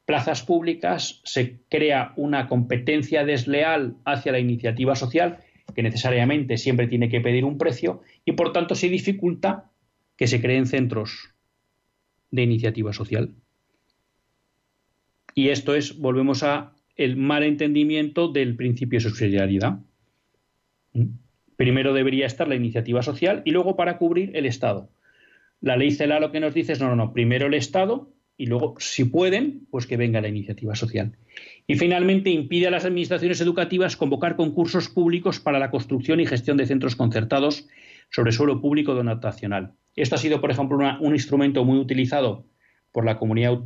plazas 0.06 0.44
públicas, 0.44 1.22
se 1.24 1.62
crea 1.70 2.14
una 2.16 2.48
competencia 2.48 3.26
desleal 3.26 3.98
hacia 4.06 4.32
la 4.32 4.40
iniciativa 4.40 4.96
social, 4.96 5.38
que 5.76 5.84
necesariamente 5.84 6.58
siempre 6.58 6.88
tiene 6.88 7.10
que 7.10 7.22
pedir 7.22 7.46
un 7.46 7.60
precio, 7.60 8.02
y 8.26 8.32
por 8.32 8.52
tanto 8.52 8.74
se 8.74 8.90
dificulta 8.90 9.70
que 10.16 10.28
se 10.28 10.42
creen 10.42 10.66
centros 10.66 11.30
de 12.32 12.42
iniciativa 12.42 12.92
social. 12.92 13.36
Y 15.36 15.50
esto 15.50 15.76
es, 15.76 15.98
volvemos 15.98 16.44
a 16.44 16.74
el 16.96 17.16
mal 17.16 17.44
entendimiento 17.44 18.28
del 18.28 18.56
principio 18.56 18.98
de 18.98 19.04
subsidiariedad. 19.10 19.80
¿Mm? 20.94 21.06
Primero 21.56 21.94
debería 21.94 22.26
estar 22.26 22.48
la 22.48 22.56
iniciativa 22.56 23.02
social 23.02 23.42
y 23.46 23.52
luego 23.52 23.76
para 23.76 23.98
cubrir 23.98 24.32
el 24.36 24.46
Estado. 24.46 24.90
La 25.62 25.76
ley 25.76 25.92
CELA 25.92 26.20
lo 26.20 26.32
que 26.32 26.40
nos 26.40 26.54
dice 26.54 26.74
es, 26.74 26.80
no, 26.80 26.88
no, 26.88 26.96
no, 26.96 27.14
primero 27.14 27.48
el 27.48 27.54
Estado 27.54 28.14
y 28.38 28.46
luego, 28.46 28.76
si 28.80 29.04
pueden, 29.04 29.68
pues 29.70 29.86
que 29.86 29.98
venga 29.98 30.22
la 30.22 30.30
iniciativa 30.30 30.74
social. 30.74 31.18
Y 31.68 31.76
finalmente 31.76 32.30
impide 32.30 32.68
a 32.68 32.72
las 32.72 32.86
administraciones 32.86 33.42
educativas 33.42 33.98
convocar 33.98 34.38
concursos 34.38 34.88
públicos 34.88 35.42
para 35.42 35.60
la 35.60 35.70
construcción 35.70 36.22
y 36.22 36.26
gestión 36.26 36.56
de 36.56 36.66
centros 36.66 36.96
concertados 36.96 37.68
sobre 38.10 38.32
suelo 38.32 38.62
público 38.62 38.96
dotacional. 38.96 39.74
Esto 39.98 40.16
ha 40.16 40.18
sido, 40.18 40.40
por 40.40 40.52
ejemplo, 40.52 40.78
un 41.02 41.14
instrumento 41.14 41.66
muy 41.66 41.78
utilizado 41.78 42.46
por 42.94 43.04
la 43.04 43.20
Comunidad 43.20 43.60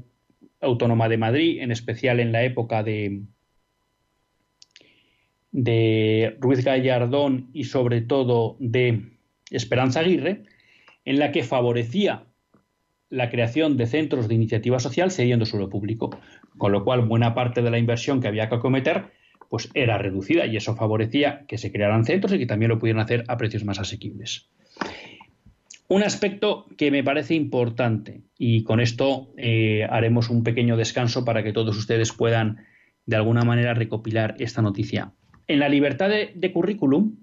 Autónoma 0.61 1.09
de 1.09 1.17
Madrid, 1.17 1.61
en 1.61 1.71
especial 1.71 2.19
en 2.19 2.31
la 2.31 2.43
época 2.43 2.83
de, 2.83 3.23
Ruiz 6.39 6.63
Gallardón 6.63 7.49
y 7.53 7.65
sobre 7.65 8.01
todo 8.01 8.57
de 8.59 9.11
Esperanza 9.51 9.99
Aguirre, 9.99 10.43
en 11.05 11.19
la 11.19 11.31
que 11.31 11.43
favorecía 11.43 12.25
la 13.09 13.29
creación 13.29 13.77
de 13.77 13.85
centros 13.85 14.27
de 14.27 14.35
iniciativa 14.35 14.79
social 14.79 15.11
cediendo 15.11 15.45
suelo 15.45 15.69
público, 15.69 16.09
con 16.57 16.71
lo 16.71 16.83
cual 16.83 17.01
buena 17.01 17.35
parte 17.35 17.61
de 17.61 17.69
la 17.69 17.77
inversión 17.77 18.21
que 18.21 18.27
había 18.27 18.49
que 18.49 18.55
acometer 18.55 19.11
pues 19.49 19.69
era 19.75 19.99
reducida 19.99 20.47
y 20.47 20.57
eso 20.57 20.75
favorecía 20.75 21.45
que 21.47 21.59
se 21.59 21.71
crearan 21.71 22.05
centros 22.05 22.33
y 22.33 22.39
que 22.39 22.47
también 22.47 22.69
lo 22.69 22.79
pudieran 22.79 23.03
hacer 23.03 23.23
a 23.27 23.37
precios 23.37 23.63
más 23.63 23.77
asequibles. 23.77 24.49
Un 25.87 26.03
aspecto 26.03 26.67
que 26.77 26.91
me 26.91 27.03
parece 27.03 27.35
importante 27.35 28.21
y 28.37 28.63
con 28.63 28.79
esto 28.79 29.33
eh, 29.37 29.85
haremos 29.89 30.29
un 30.29 30.43
pequeño 30.43 30.77
descanso 30.77 31.25
para 31.25 31.43
que 31.43 31.53
todos 31.53 31.77
ustedes 31.77 32.11
puedan 32.13 32.65
de 33.05 33.15
alguna 33.15 33.43
manera 33.43 33.73
recopilar 33.73 34.35
esta 34.39 34.61
noticia. 34.61 35.11
En 35.47 35.59
la 35.59 35.69
libertad 35.69 36.09
de 36.09 36.51
currículum 36.53 37.17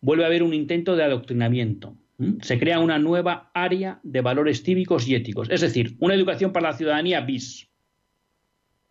vuelve 0.00 0.24
a 0.24 0.26
haber 0.26 0.42
un 0.42 0.54
intento 0.54 0.96
de 0.96 1.04
adoctrinamiento, 1.04 1.96
¿Mm? 2.18 2.40
Se 2.40 2.58
crea 2.58 2.78
una 2.78 2.98
nueva 2.98 3.50
área 3.54 4.00
de 4.02 4.20
valores 4.20 4.62
cívicos 4.62 5.06
y 5.06 5.14
éticos, 5.14 5.48
es 5.50 5.60
decir, 5.60 5.96
una 5.98 6.14
educación 6.14 6.52
para 6.52 6.70
la 6.70 6.76
ciudadanía 6.76 7.20
bis. 7.20 7.68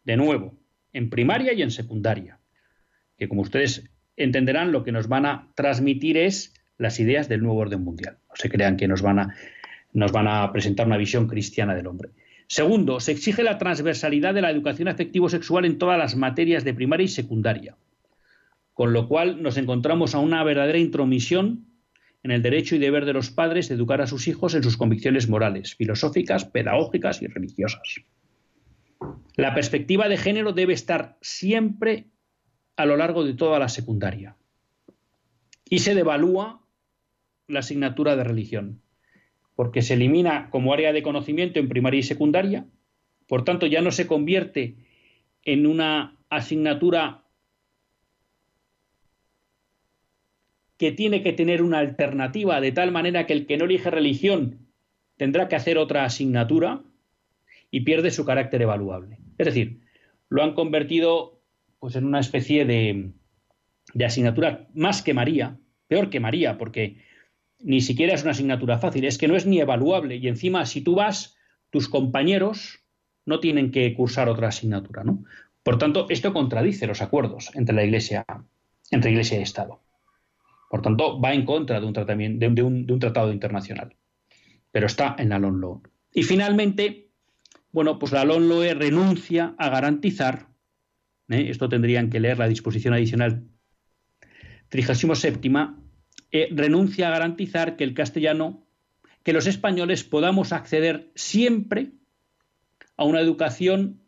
De 0.04 0.18
nuevo, 0.18 0.60
en 0.94 1.10
primaria 1.10 1.54
y 1.54 1.62
en 1.62 1.72
secundaria, 1.72 2.40
que 3.18 3.28
como 3.28 3.42
ustedes 3.42 3.90
entenderán, 4.16 4.72
lo 4.72 4.84
que 4.84 4.92
nos 4.92 5.08
van 5.08 5.26
a 5.26 5.52
transmitir 5.56 6.18
es 6.18 6.54
las 6.78 7.00
ideas 7.00 7.30
del 7.30 7.42
nuevo 7.42 7.60
orden 7.60 7.84
mundial. 7.84 8.18
No 8.30 8.36
se 8.36 8.50
crean 8.50 8.78
que 8.78 8.88
nos 8.88 9.02
van 9.02 9.20
a, 9.20 9.36
nos 9.94 10.12
van 10.12 10.28
a 10.28 10.52
presentar 10.52 10.88
una 10.88 10.98
visión 10.98 11.28
cristiana 11.28 11.76
del 11.76 11.88
hombre. 11.88 12.10
Segundo, 12.48 13.00
se 13.00 13.12
exige 13.12 13.44
la 13.44 13.58
transversalidad 13.58 14.34
de 14.34 14.42
la 14.42 14.52
educación 14.52 14.88
afectivo-sexual 14.88 15.66
en 15.66 15.78
todas 15.78 15.98
las 15.98 16.16
materias 16.16 16.64
de 16.64 16.74
primaria 16.74 17.06
y 17.06 17.08
secundaria, 17.08 17.76
con 18.74 18.94
lo 18.94 19.08
cual 19.08 19.42
nos 19.42 19.58
encontramos 19.58 20.14
a 20.14 20.20
una 20.20 20.44
verdadera 20.44 20.78
intromisión 20.78 21.66
en 22.24 22.32
el 22.32 22.42
derecho 22.42 22.76
y 22.76 22.80
deber 22.80 23.06
de 23.06 23.14
los 23.14 23.32
padres 23.32 23.70
de 23.70 23.76
educar 23.76 24.02
a 24.02 24.08
sus 24.08 24.28
hijos 24.28 24.54
en 24.54 24.64
sus 24.64 24.78
convicciones 24.78 25.30
morales, 25.30 25.76
filosóficas, 25.76 26.46
pedagógicas 26.46 27.22
y 27.22 27.28
religiosas. 27.28 28.02
La 29.36 29.54
perspectiva 29.54 30.08
de 30.08 30.18
género 30.18 30.52
debe 30.52 30.74
estar 30.74 31.18
siempre 31.22 32.08
a 32.76 32.86
lo 32.86 32.98
largo 32.98 33.24
de 33.24 33.34
toda 33.34 33.60
la 33.60 33.70
secundaria. 33.70 34.36
Y 35.70 35.80
se 35.80 35.96
devalúa 35.96 36.65
la 37.48 37.60
asignatura 37.60 38.16
de 38.16 38.24
religión, 38.24 38.82
porque 39.56 39.82
se 39.82 39.94
elimina 39.94 40.50
como 40.50 40.74
área 40.74 40.94
de 40.94 41.04
conocimiento 41.04 41.60
en 41.60 41.70
primaria 41.70 42.00
y 42.00 42.04
secundaria, 42.04 42.66
por 43.28 43.44
tanto 43.44 43.66
ya 43.66 43.82
no 43.82 43.92
se 43.92 44.08
convierte 44.08 44.76
en 45.44 45.68
una 45.68 46.18
asignatura 46.30 47.24
que 50.78 50.92
tiene 50.92 51.24
que 51.24 51.34
tener 51.34 51.62
una 51.62 51.80
alternativa 51.80 52.60
de 52.60 52.72
tal 52.72 52.92
manera 52.92 53.26
que 53.26 53.34
el 53.34 53.46
que 53.46 53.58
no 53.58 53.66
elige 53.66 53.90
religión 53.90 54.68
tendrá 55.18 55.48
que 55.48 55.56
hacer 55.56 55.78
otra 55.78 56.04
asignatura 56.04 56.84
y 57.72 57.82
pierde 57.82 58.12
su 58.12 58.26
carácter 58.26 58.62
evaluable. 58.62 59.20
Es 59.38 59.46
decir, 59.46 59.80
lo 60.30 60.44
han 60.44 60.54
convertido 60.54 61.42
pues, 61.80 61.96
en 61.96 62.06
una 62.06 62.20
especie 62.20 62.66
de, 62.66 63.12
de 63.94 64.06
asignatura 64.06 64.68
más 64.74 65.02
que 65.02 65.14
María, 65.14 65.58
peor 65.88 66.10
que 66.10 66.20
María, 66.20 66.58
porque 66.58 66.98
ni 67.66 67.82
siquiera 67.82 68.14
es 68.14 68.22
una 68.22 68.32
asignatura 68.32 68.78
fácil, 68.78 69.06
es 69.06 69.18
que 69.18 69.28
no 69.28 69.36
es 69.36 69.48
ni 69.48 69.60
evaluable 69.60 70.18
y 70.18 70.28
encima 70.28 70.68
si 70.68 70.82
tú 70.82 70.94
vas, 70.96 71.36
tus 71.72 71.90
compañeros 71.90 72.80
no 73.26 73.40
tienen 73.40 73.72
que 73.72 73.92
cursar 73.96 74.30
otra 74.30 74.50
asignatura, 74.50 75.04
¿no? 75.04 75.24
Por 75.64 75.80
tanto, 75.80 76.06
esto 76.10 76.32
contradice 76.32 76.86
los 76.86 77.02
acuerdos 77.02 77.50
entre 77.56 77.74
la 77.74 77.84
Iglesia, 77.84 78.24
entre 78.92 79.10
Iglesia 79.10 79.40
y 79.40 79.42
Estado. 79.42 79.82
Por 80.70 80.84
tanto, 80.84 81.20
va 81.20 81.34
en 81.34 81.44
contra 81.44 81.80
de 81.80 81.88
un, 81.88 81.94
tratamiento, 81.94 82.48
de, 82.48 82.62
un, 82.62 83.00
tratado 83.00 83.34
internacional. 83.34 83.96
Pero 84.72 84.86
está 84.86 85.16
en 85.18 85.30
la 85.30 85.40
LONLOE. 85.40 85.82
Y 86.14 86.22
finalmente, 86.22 87.10
bueno, 87.72 87.98
pues 87.98 88.12
la 88.12 88.26
LONLOE 88.26 88.76
renuncia 88.76 89.56
a 89.58 89.70
garantizar, 89.70 90.50
¿eh? 91.30 91.48
esto 91.50 91.68
tendrían 91.68 92.12
que 92.12 92.20
leer 92.20 92.38
la 92.38 92.48
disposición 92.48 92.94
adicional 92.94 93.48
37, 94.70 95.40
renuncia 96.52 97.08
a 97.08 97.12
garantizar 97.12 97.76
que 97.76 97.84
el 97.84 97.94
castellano, 97.94 98.64
que 99.24 99.34
los 99.34 99.48
españoles 99.48 100.04
podamos 100.04 100.54
acceder 100.54 101.12
siempre 101.16 101.92
a 102.98 103.04
una 103.06 103.20
educación 103.20 104.02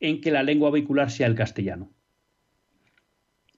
en 0.00 0.20
que 0.20 0.30
la 0.30 0.42
lengua 0.42 0.70
vehicular 0.70 1.10
sea 1.10 1.26
el 1.26 1.34
castellano. 1.34 1.90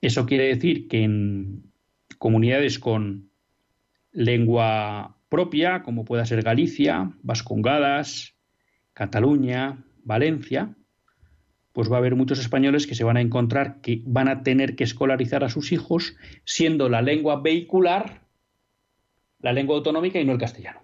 Eso 0.00 0.26
quiere 0.26 0.46
decir 0.48 0.88
que 0.88 1.02
en, 1.02 1.72
comunidades 2.18 2.78
con 2.78 3.30
lengua 4.12 5.18
propia, 5.28 5.82
como 5.82 6.04
pueda 6.04 6.24
ser 6.24 6.42
Galicia, 6.42 7.12
Vascongadas, 7.22 8.34
Cataluña, 8.94 9.84
Valencia, 10.04 10.74
pues 11.74 11.90
va 11.92 11.96
a 11.96 11.98
haber 11.98 12.14
muchos 12.14 12.38
españoles 12.38 12.86
que 12.86 12.94
se 12.94 13.04
van 13.04 13.18
a 13.18 13.20
encontrar 13.20 13.82
que 13.82 14.00
van 14.06 14.28
a 14.28 14.42
tener 14.42 14.76
que 14.76 14.84
escolarizar 14.84 15.44
a 15.44 15.50
sus 15.50 15.72
hijos 15.72 16.16
siendo 16.44 16.88
la 16.88 17.02
lengua 17.02 17.42
vehicular 17.42 18.22
la 19.44 19.52
lengua 19.52 19.76
autonómica 19.76 20.18
y 20.18 20.24
no 20.24 20.32
el 20.32 20.38
castellano. 20.38 20.80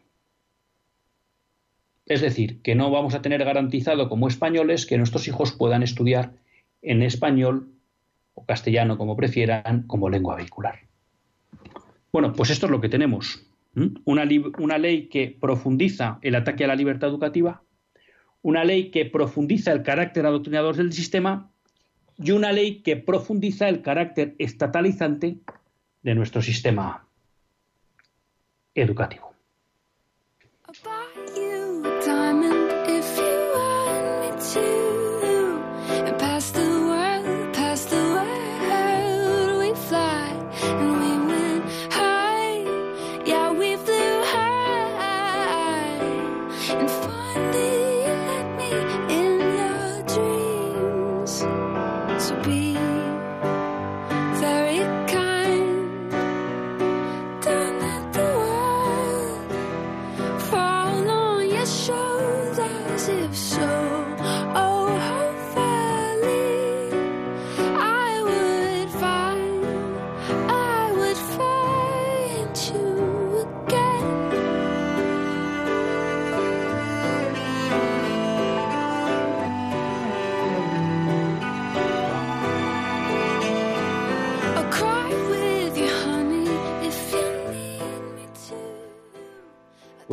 Es 2.05 2.21
decir, 2.21 2.61
que 2.61 2.75
no 2.75 2.91
vamos 2.91 3.15
a 3.15 3.23
tener 3.23 3.43
garantizado 3.43 4.11
como 4.11 4.29
españoles 4.29 4.85
que 4.85 4.99
nuestros 4.99 5.27
hijos 5.29 5.53
puedan 5.53 5.83
estudiar 5.83 6.35
en 6.83 7.03
español 7.03 7.73
o 8.35 8.45
castellano, 8.45 8.99
como 8.99 9.17
prefieran, 9.17 9.85
como 9.87 10.11
lengua 10.11 10.37
vehicular. 10.37 10.81
Bueno, 12.13 12.35
pues 12.35 12.51
esto 12.51 12.67
es 12.67 12.73
lo 12.73 12.83
que 12.83 12.91
tenemos. 12.91 13.47
Una, 14.05 14.25
ley 14.27 15.09
que 15.09 15.39
profundiza 15.41 16.19
el 16.21 16.35
ataque 16.35 16.65
a 16.65 16.67
la 16.67 16.77
libertad 16.77 17.09
educativa, 17.09 17.63
una 18.43 18.65
ley 18.65 18.91
que 18.91 19.05
profundiza 19.05 19.73
el 19.73 19.83
carácter 19.83 20.27
adoctrinador 20.27 20.77
del 20.77 20.93
sistema 20.93 21.51
y 22.17 22.33
una 22.33 22.53
ley 22.53 22.83
que 22.83 22.97
profundiza 22.97 23.69
el 23.69 23.83
carácter 23.83 24.35
estatalizante 24.39 25.39
de 26.03 26.15
nuestro 26.15 26.43
sistema 26.43 27.07
educativo. 28.75 29.30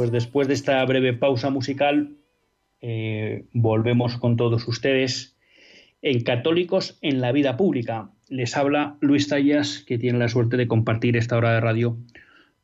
Pues 0.08 0.24
después 0.24 0.48
de 0.48 0.54
esta 0.54 0.86
breve 0.86 1.12
pausa 1.12 1.50
musical, 1.50 2.16
eh, 2.80 3.44
volvemos 3.52 4.16
con 4.16 4.38
todos 4.38 4.66
ustedes 4.66 5.36
en 6.02 6.24
Católicos 6.24 6.98
en 7.02 7.20
la 7.20 7.34
Vida 7.34 7.58
Pública. 7.58 8.10
Les 8.30 8.56
habla 8.56 8.96
Luis 9.02 9.28
Tallas, 9.28 9.84
que 9.86 9.98
tiene 9.98 10.18
la 10.18 10.30
suerte 10.30 10.56
de 10.56 10.66
compartir 10.66 11.18
esta 11.18 11.36
hora 11.36 11.52
de 11.52 11.60
radio 11.60 11.98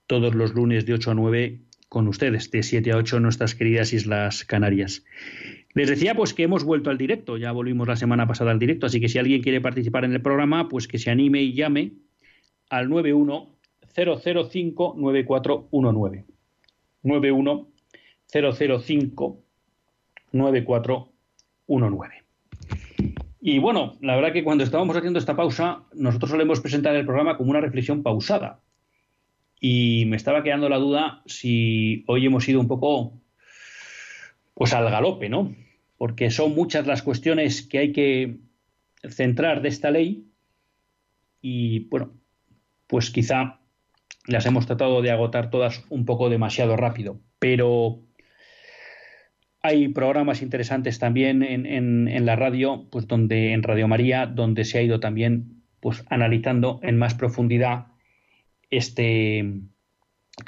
todos 0.07 0.35
los 0.35 0.53
lunes 0.53 0.85
de 0.85 0.93
8 0.93 1.11
a 1.11 1.13
9 1.15 1.59
con 1.89 2.07
ustedes, 2.07 2.49
de 2.49 2.63
7 2.63 2.93
a 2.93 2.95
8 2.95 3.17
en 3.17 3.23
nuestras 3.23 3.55
queridas 3.55 3.91
Islas 3.91 4.45
Canarias. 4.45 5.03
Les 5.73 5.89
decía 5.89 6.15
pues 6.15 6.33
que 6.33 6.43
hemos 6.43 6.63
vuelto 6.63 6.91
al 6.91 6.97
directo, 6.97 7.35
ya 7.35 7.51
volvimos 7.51 7.89
la 7.89 7.97
semana 7.97 8.25
pasada 8.25 8.51
al 8.51 8.59
directo, 8.59 8.85
así 8.85 9.01
que 9.01 9.09
si 9.09 9.19
alguien 9.19 9.41
quiere 9.41 9.59
participar 9.59 10.05
en 10.05 10.13
el 10.13 10.21
programa, 10.21 10.69
pues 10.69 10.87
que 10.87 10.97
se 10.97 11.11
anime 11.11 11.41
y 11.41 11.51
llame 11.51 11.91
al 12.69 12.89
91 12.89 13.53
005 13.93 14.95
9419. 14.97 16.32
91 17.03 17.67
005 18.27 19.43
9419. 20.31 22.23
Y 23.45 23.59
bueno, 23.59 23.97
la 24.01 24.15
verdad 24.15 24.31
que 24.33 24.43
cuando 24.43 24.63
estábamos 24.63 24.95
haciendo 24.95 25.19
esta 25.19 25.35
pausa, 25.35 25.83
nosotros 25.93 26.31
solemos 26.31 26.61
presentar 26.61 26.95
el 26.95 27.05
programa 27.05 27.37
como 27.37 27.51
una 27.51 27.59
reflexión 27.61 28.01
pausada. 28.01 28.61
Y 29.59 30.05
me 30.07 30.15
estaba 30.15 30.43
quedando 30.43 30.69
la 30.69 30.77
duda 30.77 31.21
si 31.25 32.03
hoy 32.07 32.25
hemos 32.25 32.47
ido 32.47 32.59
un 32.59 32.67
poco 32.67 33.13
pues 34.53 34.73
al 34.73 34.89
galope, 34.89 35.29
¿no? 35.29 35.53
Porque 35.97 36.31
son 36.31 36.55
muchas 36.55 36.87
las 36.87 37.01
cuestiones 37.01 37.61
que 37.61 37.77
hay 37.79 37.91
que 37.91 38.37
centrar 39.09 39.61
de 39.61 39.69
esta 39.69 39.91
ley 39.91 40.25
y 41.41 41.79
bueno, 41.89 42.13
pues 42.87 43.11
quizá 43.11 43.59
las 44.25 44.45
hemos 44.45 44.65
tratado 44.65 45.01
de 45.01 45.11
agotar 45.11 45.49
todas 45.49 45.83
un 45.89 46.05
poco 46.05 46.29
demasiado 46.29 46.77
rápido, 46.77 47.19
pero 47.39 47.99
hay 49.61 49.87
programas 49.87 50.41
interesantes 50.41 50.99
también 50.99 51.41
en, 51.41 52.25
la 52.25 52.35
radio, 52.35 52.87
pues 52.91 53.07
donde 53.07 53.53
en 53.53 53.63
Radio 53.63 53.87
María, 53.87 54.25
donde 54.25 54.65
se 54.65 54.77
ha 54.77 54.81
ido 54.81 54.99
también 54.99 55.63
pues 55.79 56.03
analizando 56.09 56.79
en 56.83 56.97
más 56.97 57.15
profundidad 57.15 57.87
este 58.69 59.61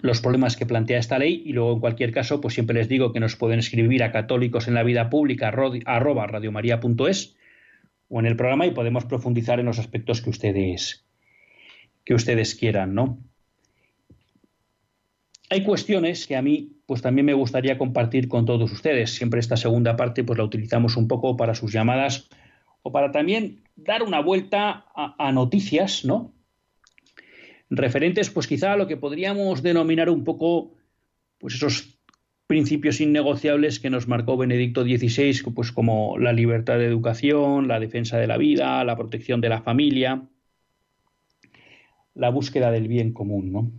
los 0.01 0.19
problemas 0.19 0.57
que 0.57 0.65
plantea 0.65 0.97
esta 0.97 1.19
ley 1.19 1.43
y 1.45 1.53
luego 1.53 1.73
en 1.73 1.79
cualquier 1.79 2.11
caso 2.11 2.41
pues 2.41 2.55
siempre 2.55 2.75
les 2.75 2.89
digo 2.89 3.13
que 3.13 3.19
nos 3.19 3.35
pueden 3.35 3.59
escribir 3.59 4.03
a 4.03 4.11
católicos 4.11 4.67
en 4.67 4.73
la 4.73 4.83
vida 4.83 5.09
pública 5.09 5.53
arroba 5.85 6.27
radiomaria.es 6.27 7.37
o 8.09 8.19
en 8.19 8.25
el 8.25 8.35
programa 8.35 8.65
y 8.65 8.71
podemos 8.71 9.05
profundizar 9.05 9.59
en 9.59 9.67
los 9.67 9.77
aspectos 9.79 10.21
que 10.21 10.29
ustedes 10.29 11.05
que 12.03 12.13
ustedes 12.13 12.55
quieran, 12.55 12.93
¿no? 12.93 13.19
Hay 15.49 15.63
cuestiones 15.63 16.25
que 16.25 16.35
a 16.35 16.41
mí 16.41 16.75
pues 16.85 17.01
también 17.01 17.25
me 17.25 17.33
gustaría 17.33 17.77
compartir 17.77 18.27
con 18.27 18.45
todos 18.45 18.71
ustedes. 18.71 19.11
Siempre 19.11 19.39
esta 19.39 19.57
segunda 19.57 19.95
parte 19.95 20.23
pues 20.23 20.37
la 20.37 20.45
utilizamos 20.45 20.97
un 20.97 21.07
poco 21.07 21.37
para 21.37 21.55
sus 21.55 21.71
llamadas 21.71 22.29
o 22.81 22.91
para 22.91 23.11
también 23.11 23.63
dar 23.75 24.03
una 24.03 24.21
vuelta 24.21 24.85
a, 24.95 25.31
noticias, 25.31 26.05
¿no? 26.05 26.33
Referentes 27.69 28.29
pues 28.29 28.47
quizá 28.47 28.73
a 28.73 28.77
lo 28.77 28.87
que 28.87 28.97
podríamos 28.97 29.63
denominar 29.63 30.09
un 30.09 30.23
poco 30.23 30.73
pues 31.39 31.55
esos 31.55 31.99
principios 32.47 33.01
innegociables 33.01 33.79
que 33.79 33.89
nos 33.89 34.07
marcó 34.07 34.37
Benedicto 34.37 34.83
XVI, 34.83 35.51
pues 35.53 35.71
como 35.71 36.17
la 36.19 36.31
libertad 36.31 36.77
de 36.77 36.85
educación, 36.85 37.67
la 37.67 37.79
defensa 37.79 38.17
de 38.17 38.27
la 38.27 38.37
vida, 38.37 38.83
la 38.83 38.95
protección 38.95 39.41
de 39.41 39.49
la 39.49 39.61
familia, 39.61 40.27
la 42.13 42.29
búsqueda 42.29 42.71
del 42.71 42.87
bien 42.87 43.13
común, 43.13 43.51
¿no? 43.51 43.71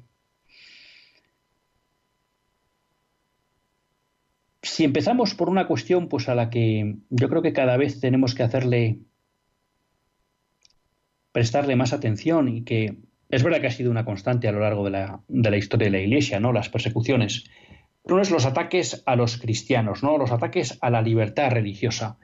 Si 4.67 4.83
empezamos 4.83 5.35
por 5.35 5.49
una 5.49 5.69
cuestión 5.69 6.09
pues 6.09 6.29
a 6.29 6.35
la 6.35 6.51
que 6.51 6.97
yo 7.09 7.29
creo 7.29 7.41
que 7.41 7.53
cada 7.53 7.77
vez 7.77 8.01
tenemos 8.01 8.35
que 8.35 8.43
hacerle 8.43 8.99
prestarle 11.31 11.77
más 11.77 11.93
atención 11.93 12.49
y 12.49 12.65
que 12.65 12.97
es 13.29 13.43
verdad 13.45 13.61
que 13.61 13.69
ha 13.69 13.71
sido 13.71 13.93
una 13.93 14.05
constante 14.05 14.49
a 14.49 14.53
lo 14.53 14.61
largo 14.61 14.85
de 14.85 14.91
la, 14.91 15.57
historia 15.57 15.87
de 15.87 15.93
la 15.93 16.01
Iglesia, 16.01 16.41
¿no? 16.41 16.53
Las 16.53 16.69
persecuciones. 16.69 17.45
Uno 18.03 18.21
es 18.21 18.31
los 18.31 18.45
ataques 18.45 19.03
a 19.07 19.15
los 19.15 19.39
cristianos, 19.39 20.03
¿no? 20.03 20.19
Los 20.19 20.33
ataques 20.33 20.79
a 20.81 20.91
la 20.91 21.03
libertad 21.03 21.51
religiosa. 21.51 22.19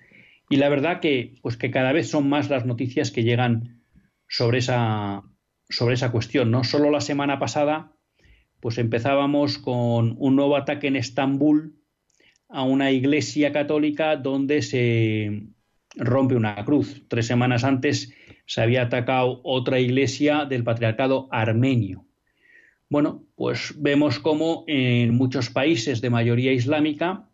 Y 0.49 0.57
la 0.57 0.69
verdad 0.69 1.01
que, 1.01 1.37
pues 1.43 1.57
que 1.57 1.71
cada 1.71 1.93
vez 1.93 2.11
son 2.11 2.29
más 2.29 2.51
las 2.51 2.67
noticias 2.67 3.11
que 3.11 3.23
llegan 3.23 3.83
sobre 4.29 4.59
esa, 4.59 5.23
sobre 5.69 5.95
esa 5.95 6.11
cuestión, 6.11 6.51
¿no? 6.51 6.65
Solo 6.65 6.91
la 6.91 7.01
semana 7.01 7.39
pasada, 7.39 7.93
pues 8.61 8.79
empezábamos 8.79 9.59
con 9.59 10.17
un 10.19 10.37
nuevo 10.37 10.57
ataque 10.57 10.89
en 10.89 10.97
Estambul 10.97 11.82
a 12.53 12.63
una 12.63 12.91
iglesia 12.91 13.53
católica 13.53 14.17
donde 14.17 14.63
se 14.63 15.43
rompe 15.97 16.35
una 16.35 16.63
cruz. 16.65 17.03
Tres 17.09 17.27
semanas 17.27 17.65
antes 17.65 18.13
se 18.47 18.61
había 18.61 18.83
atacado 18.83 19.41
otra 19.45 19.81
iglesia 19.81 20.45
del 20.45 20.63
patriarcado 20.63 21.29
armenio. 21.31 22.05
Bueno, 22.91 23.25
pues 23.37 23.75
vemos 23.79 24.19
cómo 24.19 24.65
en 24.67 25.15
muchos 25.15 25.49
países 25.49 26.03
de 26.03 26.11
mayoría 26.11 26.53
islámica, 26.53 27.29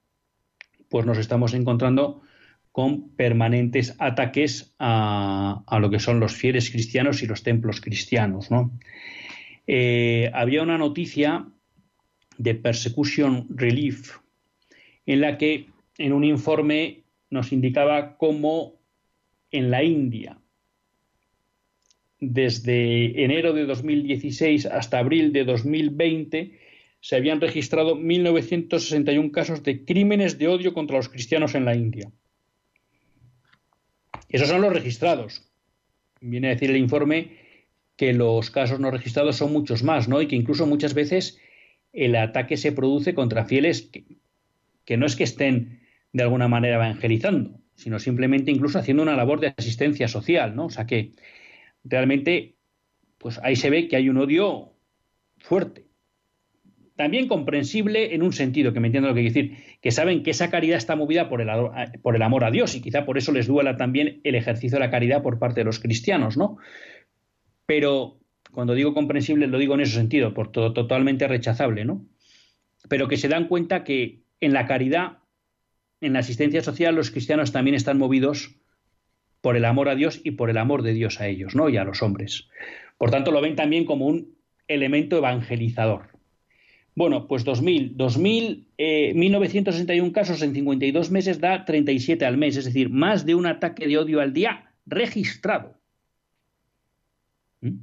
pues 0.88 1.04
nos 1.04 1.18
estamos 1.18 1.52
encontrando 1.52 2.22
con 2.70 3.10
permanentes 3.16 3.96
ataques 3.98 4.72
a, 4.78 5.64
lo 5.80 5.90
que 5.90 5.98
son 5.98 6.20
los 6.20 6.32
fieles 6.32 6.70
cristianos 6.70 7.22
y 7.22 7.26
los 7.26 7.42
templos 7.42 7.80
cristianos. 7.80 8.48
Eh, 9.66 10.30
había 10.32 10.62
una 10.62 10.78
noticia 10.78 11.48
de 12.36 12.54
Persecution 12.54 13.48
Relief 13.50 14.18
en 15.08 15.22
la 15.22 15.38
que 15.38 15.70
en 15.96 16.12
un 16.12 16.22
informe 16.22 17.04
nos 17.30 17.50
indicaba 17.50 18.18
cómo 18.18 18.78
en 19.50 19.70
la 19.70 19.82
India, 19.82 20.38
desde 22.20 23.24
enero 23.24 23.54
de 23.54 23.64
2016 23.64 24.66
hasta 24.66 24.98
abril 24.98 25.32
de 25.32 25.44
2020, 25.44 26.58
se 27.00 27.16
habían 27.16 27.40
registrado 27.40 27.96
1.961 27.96 29.30
casos 29.30 29.62
de 29.62 29.82
crímenes 29.86 30.38
de 30.38 30.48
odio 30.48 30.74
contra 30.74 30.98
los 30.98 31.08
cristianos 31.08 31.54
en 31.54 31.64
la 31.64 31.74
India. 31.74 32.12
Esos 34.28 34.48
son 34.48 34.60
los 34.60 34.74
registrados. 34.74 35.50
Viene 36.20 36.48
a 36.48 36.50
decir 36.50 36.68
el 36.68 36.76
informe 36.76 37.38
que 37.96 38.12
los 38.12 38.50
casos 38.50 38.78
no 38.78 38.90
registrados 38.90 39.36
son 39.36 39.54
muchos 39.54 39.82
más, 39.82 40.06
¿no? 40.06 40.20
Y 40.20 40.28
que 40.28 40.36
incluso 40.36 40.66
muchas 40.66 40.92
veces 40.92 41.40
el 41.94 42.14
ataque 42.14 42.58
se 42.58 42.72
produce 42.72 43.14
contra 43.14 43.46
fieles 43.46 43.82
que 43.82 44.04
no 44.96 45.06
es 45.06 45.16
que 45.16 45.24
estén 45.24 45.80
de 46.12 46.22
alguna 46.22 46.48
manera 46.48 46.76
evangelizando, 46.76 47.60
sino 47.74 47.98
simplemente 47.98 48.50
incluso 48.50 48.78
haciendo 48.78 49.02
una 49.02 49.16
labor 49.16 49.40
de 49.40 49.54
asistencia 49.56 50.08
social, 50.08 50.56
¿no? 50.56 50.66
O 50.66 50.70
sea 50.70 50.86
que 50.86 51.12
realmente, 51.84 52.56
pues 53.18 53.38
ahí 53.42 53.56
se 53.56 53.70
ve 53.70 53.88
que 53.88 53.96
hay 53.96 54.08
un 54.08 54.18
odio 54.18 54.72
fuerte. 55.38 55.86
También 56.96 57.28
comprensible 57.28 58.14
en 58.14 58.22
un 58.22 58.32
sentido, 58.32 58.72
que 58.72 58.80
me 58.80 58.88
entiendo 58.88 59.08
lo 59.08 59.14
que 59.14 59.20
quiero 59.20 59.34
decir, 59.34 59.78
que 59.80 59.92
saben 59.92 60.24
que 60.24 60.32
esa 60.32 60.50
caridad 60.50 60.78
está 60.78 60.96
movida 60.96 61.28
por 61.28 61.40
el, 61.40 61.48
por 62.02 62.16
el 62.16 62.22
amor 62.22 62.44
a 62.44 62.50
Dios 62.50 62.74
y 62.74 62.80
quizá 62.80 63.04
por 63.04 63.18
eso 63.18 63.30
les 63.30 63.46
duela 63.46 63.76
también 63.76 64.20
el 64.24 64.34
ejercicio 64.34 64.78
de 64.78 64.84
la 64.84 64.90
caridad 64.90 65.22
por 65.22 65.38
parte 65.38 65.60
de 65.60 65.64
los 65.64 65.78
cristianos, 65.78 66.36
¿no? 66.36 66.56
Pero 67.66 68.18
cuando 68.50 68.74
digo 68.74 68.94
comprensible 68.94 69.46
lo 69.46 69.58
digo 69.58 69.74
en 69.74 69.82
ese 69.82 69.94
sentido, 69.94 70.34
por 70.34 70.50
todo 70.50 70.72
totalmente 70.72 71.28
rechazable, 71.28 71.84
¿no? 71.84 72.04
Pero 72.88 73.06
que 73.06 73.16
se 73.16 73.28
dan 73.28 73.46
cuenta 73.46 73.84
que 73.84 74.22
en 74.40 74.52
la 74.52 74.66
caridad, 74.66 75.18
en 76.00 76.12
la 76.12 76.20
asistencia 76.20 76.62
social, 76.62 76.94
los 76.94 77.10
cristianos 77.10 77.52
también 77.52 77.74
están 77.74 77.98
movidos 77.98 78.56
por 79.40 79.56
el 79.56 79.64
amor 79.64 79.88
a 79.88 79.94
Dios 79.94 80.20
y 80.24 80.32
por 80.32 80.50
el 80.50 80.58
amor 80.58 80.82
de 80.82 80.94
Dios 80.94 81.20
a 81.20 81.28
ellos, 81.28 81.54
¿no? 81.54 81.68
Y 81.68 81.76
a 81.76 81.84
los 81.84 82.02
hombres. 82.02 82.48
Por 82.96 83.10
tanto, 83.10 83.30
lo 83.30 83.40
ven 83.40 83.56
también 83.56 83.84
como 83.84 84.06
un 84.06 84.36
elemento 84.66 85.16
evangelizador. 85.16 86.18
Bueno, 86.94 87.28
pues 87.28 87.44
2000, 87.44 87.96
2000 87.96 88.66
eh, 88.76 89.14
1961 89.14 90.12
casos 90.12 90.42
en 90.42 90.52
52 90.52 91.12
meses 91.12 91.40
da 91.40 91.64
37 91.64 92.24
al 92.24 92.36
mes, 92.36 92.56
es 92.56 92.64
decir, 92.64 92.90
más 92.90 93.24
de 93.24 93.36
un 93.36 93.46
ataque 93.46 93.86
de 93.86 93.98
odio 93.98 94.20
al 94.20 94.32
día 94.32 94.72
registrado. 94.84 95.80
¿Mm? 97.60 97.76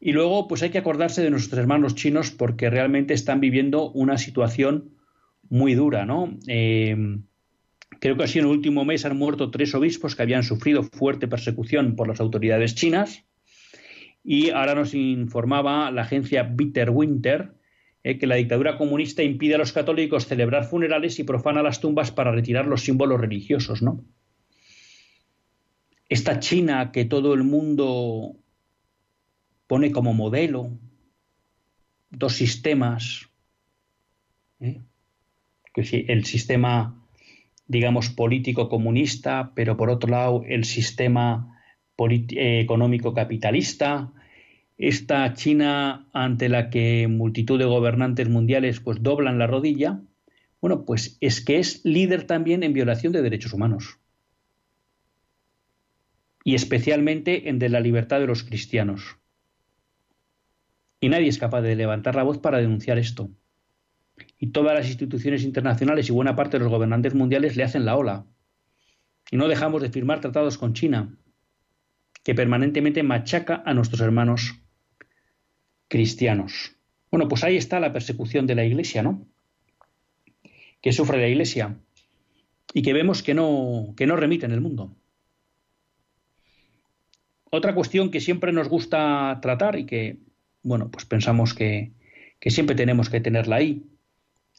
Y 0.00 0.10
luego, 0.10 0.48
pues 0.48 0.64
hay 0.64 0.70
que 0.70 0.78
acordarse 0.78 1.22
de 1.22 1.30
nuestros 1.30 1.60
hermanos 1.60 1.94
chinos 1.94 2.32
porque 2.32 2.70
realmente 2.70 3.14
están 3.14 3.38
viviendo 3.38 3.92
una 3.92 4.18
situación 4.18 4.96
muy 5.52 5.74
dura, 5.74 6.06
¿no? 6.06 6.38
Eh, 6.46 6.96
creo 8.00 8.16
que 8.16 8.24
así 8.24 8.38
en 8.38 8.46
el 8.46 8.50
último 8.50 8.86
mes 8.86 9.04
han 9.04 9.18
muerto 9.18 9.50
tres 9.50 9.74
obispos 9.74 10.16
que 10.16 10.22
habían 10.22 10.44
sufrido 10.44 10.82
fuerte 10.82 11.28
persecución 11.28 11.94
por 11.94 12.08
las 12.08 12.20
autoridades 12.20 12.74
chinas. 12.74 13.26
Y 14.24 14.48
ahora 14.48 14.74
nos 14.74 14.94
informaba 14.94 15.90
la 15.90 16.02
agencia 16.02 16.44
Bitter 16.44 16.88
Winter 16.88 17.52
eh, 18.02 18.18
que 18.18 18.26
la 18.26 18.36
dictadura 18.36 18.78
comunista 18.78 19.22
impide 19.22 19.56
a 19.56 19.58
los 19.58 19.72
católicos 19.72 20.26
celebrar 20.26 20.64
funerales 20.64 21.18
y 21.18 21.24
profana 21.24 21.62
las 21.62 21.80
tumbas 21.80 22.10
para 22.10 22.32
retirar 22.32 22.66
los 22.66 22.80
símbolos 22.80 23.20
religiosos, 23.20 23.82
¿no? 23.82 24.02
Esta 26.08 26.40
China 26.40 26.92
que 26.92 27.04
todo 27.04 27.34
el 27.34 27.44
mundo 27.44 28.36
pone 29.66 29.92
como 29.92 30.14
modelo, 30.14 30.70
dos 32.08 32.32
sistemas, 32.32 33.28
¿eh? 34.58 34.80
El 35.74 36.24
sistema 36.24 37.02
digamos, 37.72 38.10
político 38.10 38.68
comunista, 38.68 39.52
pero 39.54 39.76
por 39.76 39.90
otro 39.90 40.10
lado 40.10 40.44
el 40.46 40.64
sistema 40.64 41.58
eh, 41.98 42.60
económico 42.60 43.14
capitalista, 43.14 44.12
esta 44.76 45.32
China 45.34 46.08
ante 46.12 46.48
la 46.48 46.70
que 46.70 47.08
multitud 47.08 47.58
de 47.58 47.64
gobernantes 47.64 48.28
mundiales 48.28 48.80
pues 48.80 49.02
doblan 49.02 49.38
la 49.38 49.46
rodilla, 49.46 50.02
bueno, 50.60 50.84
pues 50.84 51.16
es 51.20 51.40
que 51.40 51.58
es 51.58 51.84
líder 51.84 52.24
también 52.26 52.62
en 52.62 52.72
violación 52.72 53.12
de 53.12 53.22
derechos 53.22 53.52
humanos. 53.52 53.98
Y 56.44 56.54
especialmente 56.54 57.48
en 57.48 57.58
de 57.58 57.68
la 57.68 57.80
libertad 57.80 58.20
de 58.20 58.26
los 58.26 58.42
cristianos. 58.42 59.16
Y 61.00 61.08
nadie 61.08 61.28
es 61.28 61.38
capaz 61.38 61.62
de 61.62 61.74
levantar 61.74 62.16
la 62.16 62.22
voz 62.22 62.38
para 62.38 62.58
denunciar 62.58 62.98
esto. 62.98 63.30
Y 64.38 64.48
todas 64.48 64.74
las 64.74 64.88
instituciones 64.88 65.42
internacionales 65.42 66.08
y 66.08 66.12
buena 66.12 66.36
parte 66.36 66.58
de 66.58 66.64
los 66.64 66.72
gobernantes 66.72 67.14
mundiales 67.14 67.56
le 67.56 67.64
hacen 67.64 67.84
la 67.84 67.96
ola. 67.96 68.26
Y 69.30 69.36
no 69.36 69.48
dejamos 69.48 69.82
de 69.82 69.90
firmar 69.90 70.20
tratados 70.20 70.58
con 70.58 70.74
China, 70.74 71.16
que 72.22 72.34
permanentemente 72.34 73.02
machaca 73.02 73.62
a 73.64 73.74
nuestros 73.74 74.00
hermanos 74.00 74.54
cristianos. 75.88 76.76
Bueno, 77.10 77.28
pues 77.28 77.44
ahí 77.44 77.56
está 77.56 77.80
la 77.80 77.92
persecución 77.92 78.46
de 78.46 78.54
la 78.54 78.64
Iglesia, 78.64 79.02
¿no? 79.02 79.26
Que 80.80 80.92
sufre 80.92 81.20
la 81.20 81.28
Iglesia 81.28 81.78
y 82.72 82.82
que 82.82 82.92
vemos 82.92 83.22
que 83.22 83.34
no, 83.34 83.94
que 83.96 84.06
no 84.06 84.16
remite 84.16 84.46
en 84.46 84.52
el 84.52 84.60
mundo. 84.60 84.96
Otra 87.50 87.74
cuestión 87.74 88.10
que 88.10 88.20
siempre 88.20 88.52
nos 88.52 88.68
gusta 88.68 89.38
tratar 89.42 89.78
y 89.78 89.84
que, 89.84 90.16
bueno, 90.62 90.90
pues 90.90 91.04
pensamos 91.04 91.52
que, 91.52 91.92
que 92.40 92.50
siempre 92.50 92.74
tenemos 92.74 93.10
que 93.10 93.20
tenerla 93.20 93.56
ahí, 93.56 93.84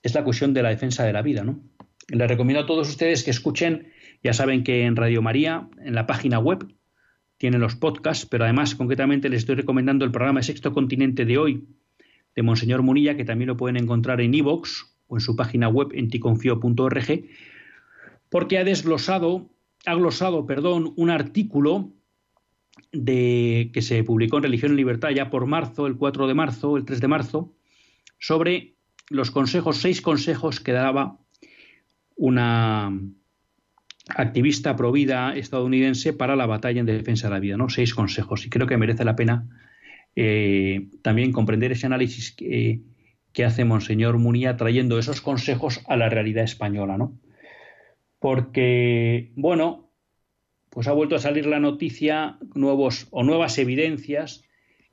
es 0.04 0.14
la 0.14 0.24
cuestión 0.24 0.54
de 0.54 0.62
la 0.62 0.70
defensa 0.70 1.04
de 1.04 1.14
la 1.14 1.22
vida, 1.22 1.44
¿no? 1.44 1.62
Les 2.10 2.28
recomiendo 2.28 2.62
a 2.62 2.66
todos 2.66 2.90
ustedes 2.90 3.24
que 3.24 3.32
escuchen, 3.32 3.88
ya 4.22 4.34
saben 4.34 4.64
que 4.64 4.86
en 4.86 4.98
Radio 4.98 5.22
María, 5.22 5.70
en 5.84 5.96
la 5.96 6.06
página 6.06 6.38
web, 6.38 6.68
tiene 7.38 7.58
los 7.58 7.76
podcasts, 7.76 8.26
pero 8.26 8.44
además 8.44 8.76
concretamente 8.76 9.30
les 9.30 9.40
estoy 9.40 9.56
recomendando 9.56 10.06
el 10.06 10.12
programa 10.12 10.44
Sexto 10.44 10.74
Continente 10.74 11.26
de 11.26 11.38
hoy 11.38 11.68
de 12.36 12.44
Monseñor 12.44 12.82
Munilla, 12.82 13.16
que 13.16 13.26
también 13.26 13.48
lo 13.48 13.58
pueden 13.58 13.78
encontrar 13.78 14.20
en 14.20 14.34
iVoox 14.34 14.84
o 15.08 15.18
en 15.18 15.22
su 15.22 15.36
página 15.36 15.70
web 15.70 15.90
enticonfio.org, 15.94 17.24
porque 18.30 18.58
ha 18.58 18.64
desglosado, 18.64 19.50
ha 19.86 19.96
glosado, 19.96 20.46
perdón, 20.46 20.94
un 20.98 21.10
artículo 21.10 21.92
de, 22.92 23.72
que 23.74 23.82
se 23.82 24.04
publicó 24.04 24.38
en 24.38 24.44
Religión 24.44 24.74
y 24.74 24.76
Libertad 24.76 25.10
ya 25.12 25.30
por 25.30 25.46
marzo, 25.46 25.88
el 25.88 25.96
4 25.96 26.28
de 26.28 26.34
marzo, 26.34 26.76
el 26.76 26.86
3 26.86 27.00
de 27.00 27.08
marzo, 27.08 27.54
sobre 28.20 28.73
los 29.14 29.32
consejos, 29.32 29.78
seis 29.78 30.02
consejos 30.02 30.60
que 30.60 30.72
daba 30.72 31.20
una, 32.16 32.92
activista 34.10 34.76
provida 34.76 35.36
estadounidense 35.36 36.14
para 36.14 36.36
la 36.36 36.46
batalla 36.46 36.80
en 36.80 36.86
defensa 36.86 37.28
de 37.28 37.34
la 37.34 37.40
vida, 37.40 37.58
¿no? 37.58 37.70
Seis 37.70 37.94
consejos. 37.94 38.46
Y 38.46 38.50
creo 38.50 38.68
que 38.68 38.78
merece 38.78 39.06
la 39.06 39.16
pena 39.16 39.48
eh, 40.16 40.90
también 41.02 41.32
comprender 41.32 41.72
ese 41.72 41.86
análisis 41.86 42.36
que, 42.36 42.82
hace 43.44 43.66
Monseñor 43.66 44.18
Munía 44.18 44.58
trayendo 44.58 45.00
esos 45.00 45.22
consejos 45.22 45.82
a 45.88 45.96
la 45.96 46.10
realidad 46.10 46.44
española, 46.44 46.98
¿no? 46.98 47.18
Porque, 48.20 49.32
bueno, 49.36 49.90
pues 50.70 50.88
ha 50.88 50.94
vuelto 50.94 51.16
a 51.16 51.20
salir 51.20 51.46
la 51.46 51.60
noticia 51.60 52.38
nuevos 52.56 53.08
o 53.12 53.24
nuevas 53.24 53.58
evidencias 53.58 54.44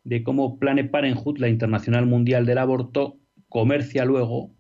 de 0.05 0.23
cómo 0.23 0.59
Planned 0.59 0.91
Parenthood, 0.91 1.39
la 1.39 1.49
Internacional 1.49 2.07
Mundial 2.07 2.47
del 2.47 2.59
Aborto, 2.59 3.20
comercia 3.51 4.07
luego 4.07 4.55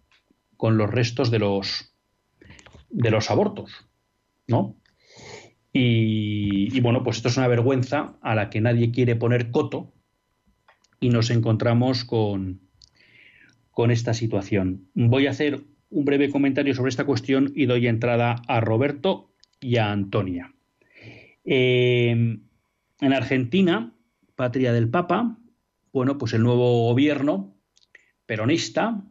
con 0.58 0.76
los 0.76 0.90
restos 0.90 1.30
de 1.30 1.38
los 1.38 1.94
de 2.90 3.10
los 3.10 3.30
abortos. 3.30 3.90
¿no? 4.50 4.76
Y, 5.72 6.78
bueno, 6.80 7.02
pues 7.04 7.18
esto 7.18 7.28
es 7.28 7.36
una 7.36 7.48
vergüenza 7.48 8.18
a 8.20 8.34
la 8.34 8.50
que 8.50 8.60
nadie 8.60 8.90
quiere 8.90 9.14
poner 9.14 9.50
coto 9.50 9.92
y 10.98 11.08
nos 11.10 11.30
encontramos 11.30 12.04
con, 12.04 12.60
con 13.70 13.92
esta 13.92 14.12
situación. 14.12 14.88
Voy 14.94 15.28
a 15.28 15.30
hacer 15.30 15.62
un 15.88 16.04
breve 16.04 16.28
comentario 16.28 16.74
sobre 16.74 16.90
esta 16.90 17.06
cuestión 17.06 17.52
y 17.54 17.66
doy 17.66 17.86
entrada 17.86 18.42
a 18.48 18.60
Roberto 18.60 19.32
y 19.60 19.76
a 19.76 19.92
Antonia. 19.92 20.52
Eh, 21.44 22.38
en 23.00 23.12
Argentina, 23.12 23.94
patria 24.34 24.72
del 24.72 24.90
Papa, 24.90 25.38
bueno, 25.92 26.18
pues 26.18 26.34
el 26.34 26.42
nuevo 26.42 26.88
gobierno 26.88 27.54
peronista 28.30 29.02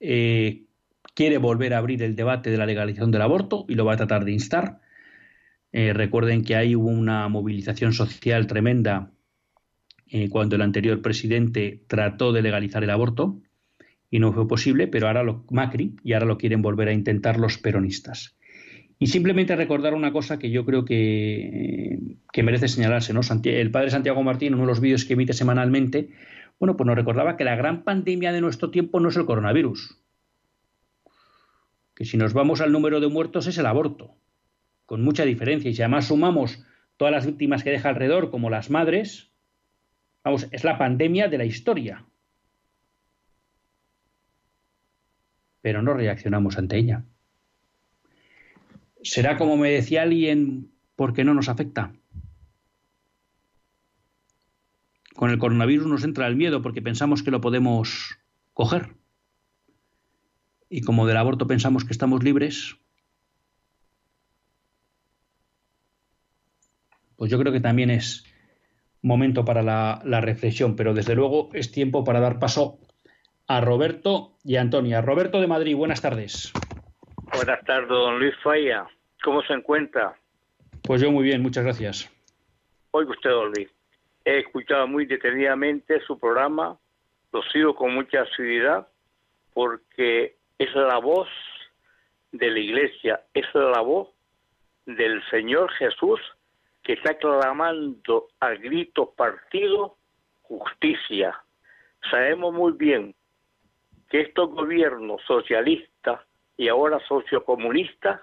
eh, 0.00 0.66
quiere 1.14 1.38
volver 1.38 1.72
a 1.72 1.78
abrir 1.78 2.02
el 2.02 2.14
debate 2.14 2.50
de 2.50 2.58
la 2.58 2.66
legalización 2.66 3.10
del 3.10 3.22
aborto 3.22 3.64
y 3.70 3.74
lo 3.74 3.86
va 3.86 3.94
a 3.94 3.96
tratar 3.96 4.26
de 4.26 4.32
instar. 4.32 4.82
Eh, 5.72 5.94
recuerden 5.94 6.44
que 6.44 6.56
ahí 6.56 6.76
hubo 6.76 6.90
una 6.90 7.26
movilización 7.30 7.94
social 7.94 8.46
tremenda 8.46 9.12
eh, 10.08 10.28
cuando 10.28 10.56
el 10.56 10.60
anterior 10.60 11.00
presidente 11.00 11.84
trató 11.86 12.34
de 12.34 12.42
legalizar 12.42 12.84
el 12.84 12.90
aborto 12.90 13.40
y 14.10 14.18
no 14.18 14.34
fue 14.34 14.46
posible, 14.46 14.88
pero 14.88 15.06
ahora 15.06 15.22
lo 15.22 15.46
Macri 15.50 15.96
y 16.04 16.12
ahora 16.12 16.26
lo 16.26 16.36
quieren 16.36 16.60
volver 16.60 16.88
a 16.88 16.92
intentar 16.92 17.38
los 17.38 17.56
peronistas. 17.56 18.36
Y 18.98 19.06
simplemente 19.06 19.56
recordar 19.56 19.94
una 19.94 20.12
cosa 20.12 20.38
que 20.38 20.50
yo 20.50 20.66
creo 20.66 20.84
que, 20.84 22.18
que 22.30 22.42
merece 22.42 22.68
señalarse, 22.68 23.14
¿no? 23.14 23.22
El 23.42 23.70
padre 23.70 23.90
Santiago 23.90 24.22
Martín, 24.22 24.48
en 24.48 24.54
uno 24.56 24.64
de 24.64 24.68
los 24.68 24.80
vídeos 24.82 25.06
que 25.06 25.14
emite 25.14 25.32
semanalmente, 25.32 26.10
bueno, 26.58 26.76
pues 26.76 26.86
nos 26.86 26.96
recordaba 26.96 27.36
que 27.36 27.44
la 27.44 27.56
gran 27.56 27.84
pandemia 27.84 28.32
de 28.32 28.40
nuestro 28.40 28.70
tiempo 28.70 29.00
no 29.00 29.08
es 29.08 29.16
el 29.16 29.26
coronavirus, 29.26 29.98
que 31.94 32.04
si 32.04 32.16
nos 32.16 32.32
vamos 32.32 32.60
al 32.60 32.72
número 32.72 33.00
de 33.00 33.08
muertos 33.08 33.46
es 33.46 33.58
el 33.58 33.66
aborto 33.66 34.16
con 34.86 35.02
mucha 35.02 35.24
diferencia. 35.24 35.70
Y 35.70 35.74
si 35.74 35.82
además 35.82 36.06
sumamos 36.06 36.64
todas 36.96 37.12
las 37.12 37.26
víctimas 37.26 37.62
que 37.62 37.70
deja 37.70 37.90
alrededor, 37.90 38.30
como 38.30 38.48
las 38.48 38.70
madres, 38.70 39.30
vamos, 40.24 40.48
es 40.52 40.64
la 40.64 40.78
pandemia 40.78 41.28
de 41.28 41.38
la 41.38 41.44
historia. 41.44 42.06
Pero 45.60 45.82
no 45.82 45.92
reaccionamos 45.94 46.56
ante 46.56 46.78
ella. 46.78 47.04
¿Será 49.02 49.36
como 49.36 49.56
me 49.56 49.70
decía 49.70 50.02
alguien 50.02 50.70
porque 50.94 51.24
no 51.24 51.34
nos 51.34 51.48
afecta? 51.48 51.92
Con 55.16 55.30
el 55.30 55.38
coronavirus 55.38 55.86
nos 55.86 56.04
entra 56.04 56.26
el 56.26 56.36
miedo 56.36 56.60
porque 56.62 56.82
pensamos 56.82 57.22
que 57.22 57.30
lo 57.30 57.40
podemos 57.40 58.18
coger. 58.52 58.94
Y 60.68 60.82
como 60.82 61.06
del 61.06 61.16
aborto 61.16 61.46
pensamos 61.46 61.84
que 61.84 61.92
estamos 61.92 62.22
libres, 62.22 62.76
pues 67.16 67.30
yo 67.30 67.38
creo 67.38 67.52
que 67.52 67.60
también 67.60 67.90
es 67.90 68.24
momento 69.00 69.44
para 69.44 69.62
la, 69.62 70.20
reflexión, 70.20 70.76
pero 70.76 70.92
desde 70.92 71.14
luego 71.14 71.48
es 71.54 71.72
tiempo 71.72 72.04
para 72.04 72.20
dar 72.20 72.38
paso 72.38 72.78
a 73.46 73.60
Roberto 73.60 74.36
y 74.44 74.56
a 74.56 74.60
Antonia. 74.60 75.00
Roberto 75.00 75.40
de 75.40 75.46
Madrid, 75.46 75.76
buenas 75.76 76.02
tardes. 76.02 76.52
Buenas 77.32 77.64
tardes, 77.64 77.88
don 77.88 78.18
Luis 78.18 78.34
Falla. 78.42 78.86
¿Cómo 79.22 79.42
se 79.42 79.54
encuentra? 79.54 80.14
Pues 80.82 81.00
yo 81.00 81.10
muy 81.10 81.24
bien, 81.24 81.42
muchas 81.42 81.64
gracias. 81.64 82.12
Oiga 82.90 83.10
usted, 83.10 83.30
don 83.30 83.52
Luis, 83.52 83.68
he 84.26 84.40
escuchado 84.40 84.88
muy 84.88 85.06
detenidamente 85.06 86.00
su 86.00 86.18
programa, 86.18 86.76
lo 87.32 87.42
sigo 87.44 87.76
con 87.76 87.94
mucha 87.94 88.22
asiduidad, 88.22 88.88
porque 89.54 90.36
es 90.58 90.74
la 90.74 90.98
voz 90.98 91.28
de 92.32 92.50
la 92.50 92.58
iglesia, 92.58 93.22
es 93.32 93.46
la 93.54 93.80
voz 93.80 94.08
del 94.84 95.22
Señor 95.30 95.70
Jesús 95.74 96.20
que 96.82 96.94
está 96.94 97.16
clamando 97.16 98.26
al 98.40 98.58
grito 98.58 99.12
partido 99.12 99.96
justicia. 100.42 101.40
Sabemos 102.10 102.52
muy 102.52 102.72
bien 102.72 103.14
que 104.10 104.22
estos 104.22 104.50
gobiernos 104.50 105.22
socialistas 105.22 106.20
y 106.56 106.66
ahora 106.66 106.98
sociocomunistas 107.06 108.20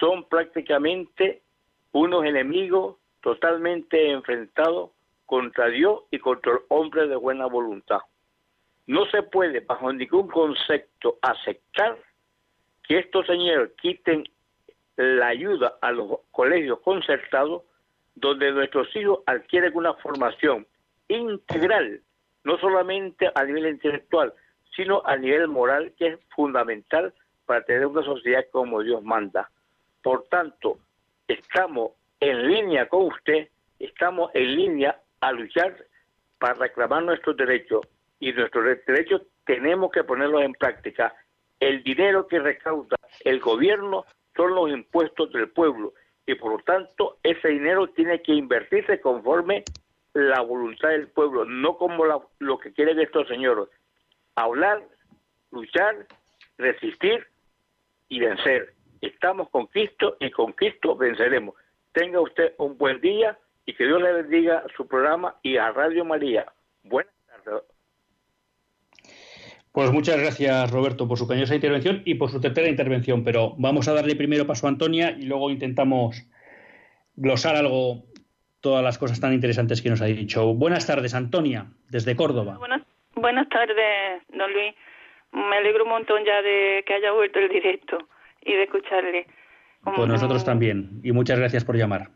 son 0.00 0.28
prácticamente 0.28 1.42
unos 1.92 2.24
enemigos 2.24 2.96
totalmente 3.20 4.10
enfrentados 4.10 4.90
contra 5.32 5.68
Dios 5.68 6.00
y 6.10 6.18
contra 6.18 6.52
el 6.52 6.58
hombre 6.68 7.08
de 7.08 7.16
buena 7.16 7.46
voluntad. 7.46 8.00
No 8.86 9.06
se 9.06 9.22
puede 9.22 9.60
bajo 9.60 9.90
ningún 9.90 10.28
concepto 10.28 11.16
aceptar 11.22 11.96
que 12.82 12.98
estos 12.98 13.24
señores 13.24 13.70
quiten 13.80 14.28
la 14.96 15.28
ayuda 15.28 15.78
a 15.80 15.90
los 15.90 16.18
colegios 16.32 16.80
concertados 16.80 17.62
donde 18.14 18.52
nuestros 18.52 18.94
hijos 18.94 19.20
adquieren 19.24 19.74
una 19.74 19.94
formación 19.94 20.66
integral, 21.08 22.02
no 22.44 22.58
solamente 22.58 23.30
a 23.34 23.42
nivel 23.44 23.68
intelectual, 23.68 24.34
sino 24.76 25.00
a 25.06 25.16
nivel 25.16 25.48
moral, 25.48 25.94
que 25.96 26.08
es 26.08 26.18
fundamental 26.36 27.14
para 27.46 27.64
tener 27.64 27.86
una 27.86 28.02
sociedad 28.02 28.44
como 28.52 28.82
Dios 28.82 29.02
manda. 29.02 29.50
Por 30.02 30.24
tanto, 30.24 30.76
estamos 31.26 31.92
en 32.20 32.48
línea 32.48 32.86
con 32.86 33.06
usted, 33.06 33.48
estamos 33.78 34.30
en 34.34 34.56
línea 34.56 34.98
a 35.22 35.32
luchar 35.32 35.74
para 36.38 36.54
reclamar 36.54 37.04
nuestros 37.04 37.36
derechos 37.36 37.80
y 38.18 38.32
nuestros 38.32 38.64
derechos 38.84 39.22
tenemos 39.46 39.90
que 39.92 40.04
ponerlos 40.04 40.42
en 40.42 40.52
práctica. 40.52 41.14
El 41.60 41.82
dinero 41.84 42.26
que 42.26 42.40
recauda 42.40 42.96
el 43.20 43.40
gobierno 43.40 44.04
son 44.36 44.54
los 44.54 44.70
impuestos 44.70 45.32
del 45.32 45.48
pueblo 45.50 45.94
y 46.26 46.34
por 46.34 46.52
lo 46.52 46.58
tanto 46.64 47.18
ese 47.22 47.48
dinero 47.48 47.88
tiene 47.88 48.20
que 48.20 48.32
invertirse 48.34 49.00
conforme 49.00 49.62
la 50.12 50.40
voluntad 50.40 50.88
del 50.90 51.08
pueblo, 51.08 51.44
no 51.44 51.76
como 51.78 52.04
lo 52.04 52.58
que 52.58 52.72
quieren 52.72 52.98
estos 52.98 53.28
señores. 53.28 53.68
Hablar, 54.34 54.82
luchar, 55.52 56.06
resistir 56.58 57.26
y 58.08 58.20
vencer. 58.20 58.74
Estamos 59.00 59.48
con 59.50 59.66
Cristo 59.66 60.16
y 60.18 60.30
con 60.32 60.52
Cristo 60.52 60.96
venceremos. 60.96 61.54
Tenga 61.92 62.20
usted 62.20 62.54
un 62.58 62.76
buen 62.76 63.00
día 63.00 63.38
y 63.66 63.74
que 63.74 63.84
Dios 63.84 64.00
le 64.02 64.12
bendiga 64.12 64.64
su 64.76 64.86
programa 64.86 65.36
y 65.42 65.56
a 65.56 65.70
Radio 65.70 66.04
María. 66.04 66.46
Buenas 66.82 67.12
tardes. 67.44 67.72
Pues 69.72 69.90
muchas 69.90 70.18
gracias, 70.18 70.70
Roberto, 70.70 71.08
por 71.08 71.16
su 71.16 71.26
cañosa 71.26 71.54
intervención 71.54 72.02
y 72.04 72.16
por 72.16 72.30
su 72.30 72.40
tercera 72.40 72.68
intervención. 72.68 73.24
Pero 73.24 73.54
vamos 73.56 73.88
a 73.88 73.94
darle 73.94 74.16
primero 74.16 74.46
paso 74.46 74.66
a 74.66 74.70
Antonia 74.70 75.16
y 75.18 75.22
luego 75.22 75.50
intentamos 75.50 76.28
glosar 77.16 77.56
algo, 77.56 78.04
todas 78.60 78.84
las 78.84 78.98
cosas 78.98 79.18
tan 79.18 79.32
interesantes 79.32 79.80
que 79.80 79.88
nos 79.88 80.02
ha 80.02 80.06
dicho. 80.06 80.52
Buenas 80.52 80.86
tardes, 80.86 81.14
Antonia, 81.14 81.68
desde 81.88 82.16
Córdoba. 82.16 82.56
Buenas, 82.58 82.82
buenas 83.14 83.48
tardes, 83.48 84.22
don 84.28 84.52
Luis. 84.52 84.74
Me 85.32 85.56
alegro 85.56 85.84
un 85.84 85.90
montón 85.90 86.22
ya 86.26 86.42
de 86.42 86.84
que 86.86 86.92
haya 86.92 87.12
vuelto 87.12 87.38
el 87.38 87.48
directo 87.48 87.96
y 88.44 88.52
de 88.52 88.64
escucharle. 88.64 89.26
pues 89.82 90.06
nosotros 90.06 90.44
también. 90.44 91.00
Y 91.02 91.12
muchas 91.12 91.38
gracias 91.38 91.64
por 91.64 91.76
llamar. 91.76 92.10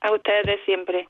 A 0.00 0.12
ustedes 0.12 0.60
siempre. 0.64 1.08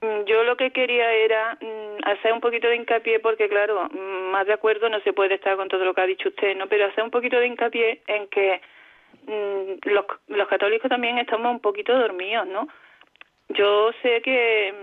Mm, 0.00 0.24
yo 0.24 0.44
lo 0.44 0.56
que 0.56 0.70
quería 0.70 1.12
era 1.12 1.56
mm, 1.60 2.04
hacer 2.04 2.32
un 2.32 2.40
poquito 2.40 2.68
de 2.68 2.76
hincapié, 2.76 3.20
porque 3.20 3.48
claro, 3.48 3.88
mm, 3.90 4.30
más 4.30 4.46
de 4.46 4.52
acuerdo 4.52 4.88
no 4.88 5.00
se 5.00 5.12
puede 5.12 5.34
estar 5.34 5.56
con 5.56 5.68
todo 5.68 5.84
lo 5.84 5.94
que 5.94 6.00
ha 6.00 6.06
dicho 6.06 6.28
usted, 6.28 6.56
¿no? 6.56 6.66
Pero 6.68 6.86
hacer 6.86 7.04
un 7.04 7.10
poquito 7.10 7.38
de 7.38 7.46
hincapié 7.46 8.02
en 8.06 8.28
que 8.28 8.60
los, 9.26 10.04
los 10.28 10.48
católicos 10.48 10.88
también 10.88 11.18
estamos 11.18 11.50
un 11.50 11.60
poquito 11.60 11.96
dormidos, 11.96 12.46
¿no? 12.46 12.68
Yo 13.48 13.92
sé 14.02 14.20
que, 14.22 14.74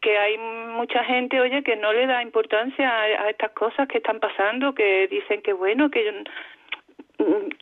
que 0.00 0.18
hay 0.18 0.38
mucha 0.38 1.04
gente, 1.04 1.40
oye, 1.40 1.62
que 1.62 1.76
no 1.76 1.92
le 1.92 2.06
da 2.06 2.22
importancia 2.22 2.88
a, 3.00 3.30
estas 3.30 3.52
cosas 3.52 3.88
que 3.88 3.98
están 3.98 4.20
pasando, 4.20 4.74
que 4.74 5.08
dicen 5.08 5.42
que 5.42 5.52
bueno, 5.52 5.90
que 5.90 6.24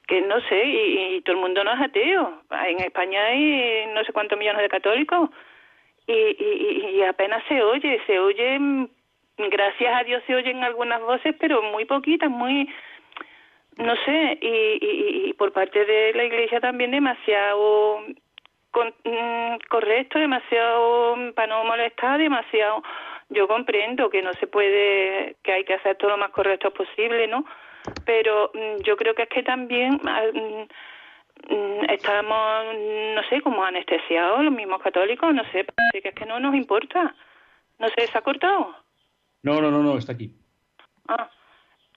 que 0.06 0.20
no 0.22 0.40
sé, 0.42 0.64
y, 0.64 1.20
todo 1.22 1.36
el 1.36 1.42
mundo 1.42 1.64
no 1.64 1.72
es 1.72 1.80
ateo. 1.80 2.42
En 2.66 2.80
España 2.80 3.24
hay 3.26 3.86
no 3.94 4.04
sé 4.04 4.12
cuántos 4.12 4.38
millones 4.38 4.62
de 4.62 4.68
católicos 4.68 5.30
y, 6.06 6.12
y, 6.12 6.96
y 6.96 7.02
apenas 7.02 7.42
se 7.48 7.62
oye, 7.62 8.00
se 8.06 8.18
oye, 8.18 8.88
gracias 9.38 9.94
a 9.94 10.04
Dios 10.04 10.22
se 10.26 10.34
oyen 10.34 10.62
algunas 10.62 11.00
voces, 11.00 11.34
pero 11.38 11.62
muy 11.62 11.84
poquitas, 11.84 12.30
muy, 12.30 12.68
no 13.76 13.94
sé, 14.04 14.38
y, 14.40 15.28
y, 15.28 15.32
por 15.34 15.52
parte 15.52 15.84
de 15.84 16.12
la 16.14 16.24
Iglesia 16.24 16.60
también 16.60 16.90
demasiado 16.90 18.00
mm, 18.00 19.56
correcto, 19.68 20.18
demasiado 20.18 21.16
para 21.34 21.48
no 21.48 21.64
molestar, 21.64 22.18
demasiado. 22.18 22.82
Yo 23.28 23.48
comprendo 23.48 24.08
que 24.08 24.22
no 24.22 24.32
se 24.34 24.46
puede, 24.46 25.34
que 25.42 25.52
hay 25.52 25.64
que 25.64 25.74
hacer 25.74 25.96
todo 25.96 26.10
lo 26.10 26.18
más 26.18 26.30
correcto 26.30 26.70
posible, 26.70 27.26
¿no? 27.26 27.44
Pero 28.04 28.50
mm, 28.54 28.82
yo 28.82 28.96
creo 28.96 29.14
que 29.14 29.22
es 29.22 29.28
que 29.28 29.42
también 29.42 30.00
mm, 30.02 30.66
Mm, 31.48 31.84
estamos, 31.90 32.74
no 33.14 33.22
sé, 33.28 33.40
como 33.42 33.62
anestesiados 33.62 34.42
los 34.42 34.52
mismos 34.52 34.82
católicos, 34.82 35.32
no 35.32 35.44
sé, 35.52 35.64
parece 35.64 36.02
que 36.02 36.08
es 36.08 36.14
que 36.14 36.26
no 36.26 36.40
nos 36.40 36.54
importa. 36.54 37.14
No 37.78 37.88
sé, 37.90 38.08
¿se 38.10 38.18
ha 38.18 38.22
cortado? 38.22 38.74
No, 39.42 39.60
no, 39.60 39.70
no, 39.70 39.82
no, 39.82 39.98
está 39.98 40.12
aquí. 40.12 40.32
Ah, 41.08 41.30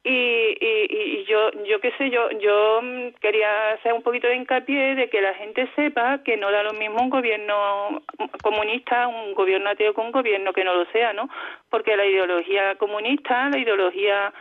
y, 0.04 0.12
y, 0.12 0.88
y 0.92 1.26
yo, 1.26 1.52
yo 1.64 1.80
qué 1.80 1.92
sé, 1.98 2.10
yo, 2.10 2.30
yo 2.32 2.82
quería 3.22 3.72
hacer 3.72 3.94
un 3.94 4.04
poquito 4.04 4.28
de 4.28 4.36
hincapié 4.36 4.96
de 4.96 5.10
que 5.10 5.22
la 5.22 5.34
gente 5.34 5.68
sepa 5.76 6.22
que 6.24 6.38
no 6.38 6.52
da 6.52 6.64
lo 6.64 6.74
mismo 6.74 7.02
un 7.02 7.10
gobierno 7.10 8.04
comunista, 8.42 9.08
un 9.08 9.34
gobierno 9.34 9.70
ateo 9.70 9.94
con 9.94 10.08
un 10.08 10.12
gobierno 10.12 10.54
que 10.54 10.64
no 10.64 10.76
lo 10.76 10.86
sea, 10.92 11.14
¿no? 11.14 11.28
Porque 11.70 11.98
la 11.98 12.06
ideología 12.06 12.76
comunista, 12.76 13.50
la 13.50 13.58
ideología 13.58 14.34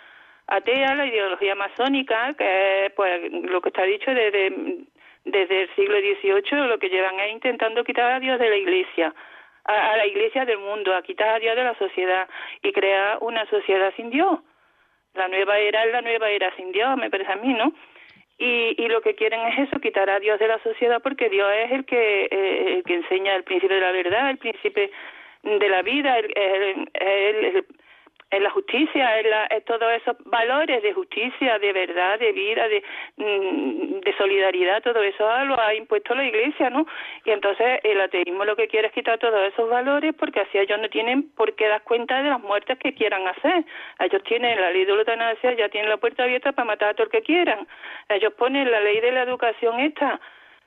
atea, 0.49 0.94
la 0.94 1.07
ideología 1.07 1.55
masónica, 1.55 2.34
que 2.34 2.86
es 2.86 2.92
pues 2.92 3.32
lo 3.32 3.61
que 3.61 3.68
está 3.68 3.84
dicho 3.84 4.12
desde 4.12 4.86
desde 5.30 5.62
el 5.62 5.74
siglo 5.74 5.99
XVIII 5.99 6.68
lo 6.68 6.78
que 6.78 6.88
llevan 6.88 7.18
es 7.20 7.32
intentando 7.32 7.84
quitar 7.84 8.12
a 8.12 8.20
Dios 8.20 8.38
de 8.38 8.49
la 8.49 8.57
Iglesia, 8.57 9.14
a, 9.64 9.96
la 9.96 10.07
Iglesia 10.07 10.44
del 10.44 10.59
mundo, 10.59 10.94
a 10.94 11.03
quitar 11.03 11.28
a 11.28 11.38
Dios 11.38 11.57
de 11.57 11.64
la 11.64 11.74
sociedad 11.76 12.28
y 12.62 12.72
crear 12.72 13.18
una 13.20 13.44
sociedad 13.46 13.92
sin 13.96 14.11
Dios. 14.11 14.40
La 15.14 15.28
nueva 15.28 15.59
era 15.59 15.84
es 15.84 15.92
la 15.92 16.03
nueva 16.03 16.30
era 16.30 16.55
sin 16.57 16.72
Dios, 16.72 16.96
me 16.96 17.11
parece 17.11 17.32
a 17.32 17.36
mí, 17.36 17.53
¿no? 17.53 17.72
Y, 18.38 18.74
y 18.78 18.88
lo 18.88 19.01
que 19.01 19.14
quieren 19.14 19.40
es 19.49 19.68
eso, 19.68 19.80
quitar 19.80 20.09
a 20.09 20.20
Dios 20.20 20.38
de 20.38 20.46
la 20.46 20.62
sociedad 20.62 21.03
porque 21.03 21.28
Dios 21.28 21.51
es 21.57 21.72
el 21.72 21.84
que, 21.84 22.28
eh, 22.30 22.82
enseña 22.86 23.34
el 23.34 23.42
principio 23.42 23.76
de 23.76 23.82
la 23.82 23.92
verdad, 23.92 24.30
el 24.30 24.38
príncipe 24.38 24.90
de 25.42 25.68
la 25.68 25.82
vida, 25.82 26.18
el, 26.18 26.88
el 26.94 27.66
en 28.31 28.43
la 28.43 28.51
justicia, 28.51 29.18
en, 29.20 29.31
la, 29.31 29.49
todos 29.66 29.91
esos 29.93 30.16
valores 30.24 30.83
de 30.83 30.93
justicia, 30.93 31.59
de 31.59 31.72
verdad, 31.72 32.18
de 32.18 32.33
vida, 32.33 32.68
de, 32.68 32.83
mm, 33.16 34.01
solidaridad, 34.18 34.83
todo 34.83 35.03
eso 35.03 35.45
lo 35.45 35.59
ha 35.61 35.74
impuesto 35.74 36.14
la 36.14 36.24
Iglesia, 36.24 36.70
¿no? 36.70 36.87
Y 37.24 37.31
entonces 37.31 37.81
el 37.85 38.01
ateísmo 38.01 38.45
lo 38.45 38.57
que 38.57 38.68
quiere 38.68 38.89
es 38.89 38.93
quitar 38.93 39.18
todos 39.18 39.41
esos 39.53 39.68
valores 39.70 40.14
porque 40.18 40.41
así 40.41 40.59
ellos 40.59 40.79
no 40.81 40.89
tienen 40.89 41.31
por 41.35 41.55
qué 41.55 41.68
dar 41.68 41.83
cuenta 41.83 42.22
de 42.22 42.31
las 42.31 42.41
muertes 42.41 42.79
que 42.79 42.95
quieran 42.95 43.26
hacer. 43.29 43.64
Ellos 44.01 44.22
tienen 44.24 44.61
la 44.61 44.70
ley 44.70 44.85
de 44.85 44.93
eutanasia, 44.93 45.53
ya 45.55 45.68
tienen 45.68 45.91
la 45.91 45.97
puerta 45.97 46.24
abierta 46.24 46.53
para 46.53 46.66
matar 46.66 46.91
a 46.91 46.95
todo 46.95 47.05
el 47.05 47.11
que 47.11 47.22
quieran. 47.22 47.66
Ellos 48.09 48.33
ponen 48.35 48.70
la 48.70 48.81
ley 48.81 49.01
de 49.01 49.12
la 49.12 49.22
educación 49.22 49.81
esta, 49.81 50.20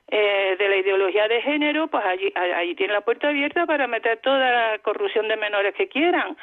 eh, 0.08 0.56
de 0.58 0.68
la 0.68 0.76
ideología 0.76 1.28
de 1.28 1.40
género, 1.42 1.86
pues 1.86 2.04
allí, 2.04 2.32
allí 2.34 2.74
tienen 2.74 2.94
la 2.94 3.00
puerta 3.02 3.28
abierta 3.28 3.66
para 3.66 3.86
meter 3.86 4.18
toda 4.18 4.50
la 4.50 4.78
corrupción 4.80 5.28
de 5.28 5.36
menores 5.36 5.74
que 5.74 5.88
quieran. 5.88 6.36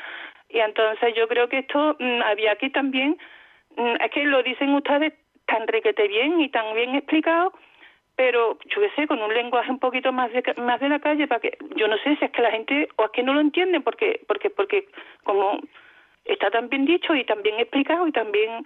Y 0.50 0.60
entonces 0.60 1.14
yo 1.16 1.28
creo 1.28 1.47
que 1.47 1.60
esto 1.60 1.95
mm, 2.00 2.22
había 2.24 2.56
que 2.56 2.70
también, 2.70 3.18
mm, 3.78 3.95
es 4.04 4.12
que 4.12 4.24
lo 4.24 4.43
dicen 4.43 4.74
ustedes 4.74 5.14
tan 5.45 5.68
requete 5.68 6.08
bien 6.08 6.39
y 6.41 6.50
tan 6.50 6.74
bien 6.76 6.95
explicado, 6.95 7.54
pero 8.16 8.58
yo 8.66 8.82
qué 8.82 8.89
sé, 8.95 9.08
con 9.08 9.22
un 9.22 9.34
lenguaje 9.34 9.72
un 9.72 9.80
poquito 9.80 10.12
más 10.12 10.32
de, 10.34 10.43
más 10.58 10.80
de 10.80 10.89
la 10.89 11.00
calle, 11.00 11.28
para 11.28 11.41
que 11.41 11.58
yo 11.76 11.88
no 11.88 11.97
sé 11.97 12.16
si 12.18 12.26
es 12.26 12.32
que 12.32 12.41
la 12.41 12.52
gente 12.52 12.89
o 12.97 13.06
es 13.06 13.12
que 13.12 13.24
no 13.24 13.34
lo 13.34 13.39
entienden, 13.39 13.82
porque, 13.82 14.22
porque, 14.28 14.50
porque 14.50 14.88
como 15.24 15.60
está 16.26 16.52
tan 16.52 16.70
bien 16.70 16.86
dicho 16.86 17.16
y 17.16 17.24
tan 17.24 17.41
bien 17.41 17.60
explicado 17.60 18.08
y 18.08 18.12
también 18.12 18.66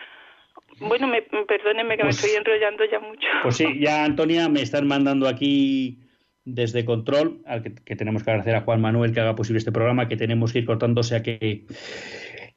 bueno, 0.80 1.08
me, 1.08 1.22
perdónenme 1.22 1.98
que 1.98 2.04
me 2.04 2.10
pues 2.10 2.24
estoy 2.24 2.38
enrollando 2.38 2.84
ya 2.86 3.00
mucho. 3.00 3.28
Pues 3.44 3.58
sí, 3.58 3.80
ya 3.80 4.04
Antonia 4.04 4.50
me 4.50 4.62
están 4.62 4.88
mandando 4.88 5.28
aquí 5.28 6.03
desde 6.46 6.86
Control, 6.86 7.42
al 7.46 7.64
que, 7.64 7.96
tenemos 7.96 8.24
que 8.24 8.32
agradecer 8.32 8.56
a 8.56 8.62
Juan 8.62 8.82
Manuel 8.82 9.14
que 9.14 9.20
haga 9.20 9.36
posible 9.36 9.60
este 9.60 9.72
programa, 9.72 10.08
que 10.08 10.18
tenemos 10.18 10.52
que 10.52 10.60
ir 10.60 10.66
cortando, 10.66 11.02
o 11.02 11.04
sea 11.04 11.24
que 11.24 11.66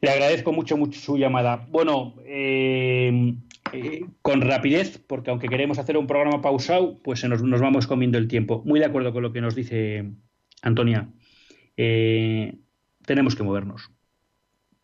le 0.00 0.10
agradezco 0.10 0.52
mucho, 0.52 0.76
mucho 0.76 1.00
su 1.00 1.16
llamada. 1.16 1.66
Bueno, 1.70 2.16
eh, 2.24 3.34
eh, 3.72 4.04
con 4.22 4.40
rapidez, 4.40 4.98
porque 5.06 5.30
aunque 5.30 5.48
queremos 5.48 5.78
hacer 5.78 5.96
un 5.96 6.06
programa 6.06 6.40
pausado, 6.40 7.00
pues 7.02 7.24
nos, 7.24 7.42
vamos 7.60 7.86
comiendo 7.86 8.18
el 8.18 8.28
tiempo. 8.28 8.62
Muy 8.64 8.80
de 8.80 8.86
acuerdo 8.86 9.12
con 9.12 9.22
lo 9.22 9.32
que 9.32 9.40
nos 9.40 9.54
dice 9.54 10.12
Antonia. 10.62 11.08
Eh, 11.76 12.58
tenemos 13.04 13.36
que 13.36 13.42
movernos. 13.42 13.90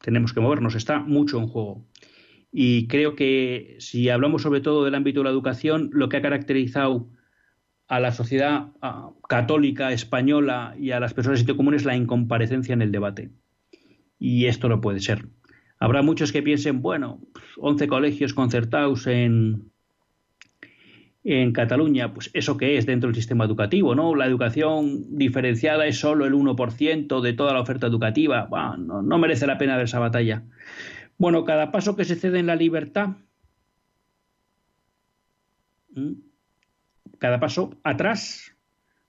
Tenemos 0.01 0.33
que 0.33 0.41
movernos, 0.41 0.75
está 0.75 1.01
mucho 1.01 1.39
en 1.39 1.47
juego. 1.47 1.87
Y 2.51 2.87
creo 2.87 3.15
que 3.15 3.77
si 3.79 4.09
hablamos 4.11 4.43
sobre 4.43 4.61
todo 4.61 4.85
del 4.85 4.95
ámbito 4.95 5.21
de 5.21 5.25
la 5.25 5.31
educación, 5.31 5.91
lo 5.93 6.09
que 6.09 6.19
ha 6.19 6.23
caracterizado 6.23 7.09
a 7.93 8.01
la 8.01 8.11
sociedad 8.11 8.69
católica 9.29 9.93
española 9.93 10.75
y 10.81 10.93
a 10.93 11.01
las 11.01 11.13
personas 11.13 11.37
de 11.37 11.41
sitio 11.41 11.59
común 11.59 11.75
es 11.75 11.85
la 11.85 11.95
incomparecencia 11.95 12.73
en 12.73 12.81
el 12.81 12.91
debate. 12.91 13.33
Y 14.19 14.47
esto 14.47 14.71
no 14.71 14.81
puede 14.81 15.01
ser. 15.01 15.27
Habrá 15.79 16.01
muchos 16.01 16.33
que 16.33 16.43
piensen, 16.43 16.81
bueno, 16.81 17.21
11 17.59 17.89
colegios 17.89 18.33
concertados 18.33 19.07
en, 19.07 19.73
en 21.23 21.53
Cataluña, 21.53 22.15
pues 22.15 22.31
eso 22.33 22.57
que 22.57 22.79
es 22.79 22.87
dentro 22.87 23.09
del 23.09 23.15
sistema 23.15 23.45
educativo, 23.45 23.95
¿no? 23.95 24.15
La 24.15 24.25
educación 24.25 25.19
diferenciada 25.19 25.85
es 25.85 26.01
solo 26.01 26.25
el 26.25 26.33
1% 26.33 27.21
de 27.21 27.33
toda 27.35 27.53
la 27.53 27.61
oferta 27.61 27.89
educativa. 27.89 28.49
no, 28.79 29.03
no, 29.03 29.19
merece 29.19 29.47
la 29.47 29.59
pena 29.59 29.77
ver 29.77 29.85
esa 29.85 29.99
batalla. 29.99 30.45
Bueno, 31.19 31.45
cada 31.45 31.71
paso 31.71 31.95
que 31.95 32.07
se 32.07 32.17
cede 32.17 32.39
en 32.39 32.47
la 32.47 32.57
libertad 32.57 33.17
cada 37.19 37.41
paso 37.41 37.79
atrás, 37.85 38.57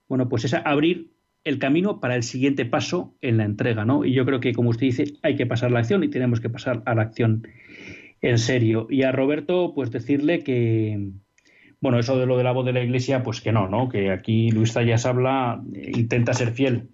bueno, 0.07 0.29
pues 0.29 0.45
es 0.45 0.53
abrir 0.53 1.11
el 1.43 1.59
camino 1.59 1.99
para 1.99 2.15
el 2.15 2.23
siguiente 2.23 2.65
paso 2.65 3.15
en 3.21 3.37
la 3.37 3.45
entrega, 3.45 3.85
¿no? 3.85 4.05
Y 4.05 4.13
yo 4.13 4.25
creo 4.25 4.39
que, 4.39 4.53
como 4.53 4.69
usted 4.69 4.87
dice, 4.87 5.05
hay 5.23 5.35
que 5.35 5.45
pasar 5.45 5.71
la 5.71 5.79
acción 5.79 6.03
y 6.03 6.09
tenemos 6.09 6.39
que 6.39 6.49
pasar 6.49 6.81
a 6.85 6.95
la 6.95 7.01
acción 7.01 7.47
en 8.21 8.37
serio. 8.37 8.87
Y 8.89 9.03
a 9.03 9.11
Roberto, 9.11 9.73
pues 9.75 9.91
decirle 9.91 10.43
que, 10.43 11.09
bueno, 11.81 11.99
eso 11.99 12.17
de 12.17 12.25
lo 12.25 12.37
de 12.37 12.45
la 12.45 12.53
voz 12.53 12.65
de 12.65 12.73
la 12.73 12.81
Iglesia, 12.81 13.23
pues 13.23 13.41
que 13.41 13.51
no, 13.51 13.67
¿no? 13.67 13.89
Que 13.89 14.11
aquí 14.11 14.51
Luis 14.51 14.73
Tallas 14.73 15.05
habla, 15.05 15.61
intenta 15.73 16.33
ser 16.33 16.51
fiel 16.51 16.89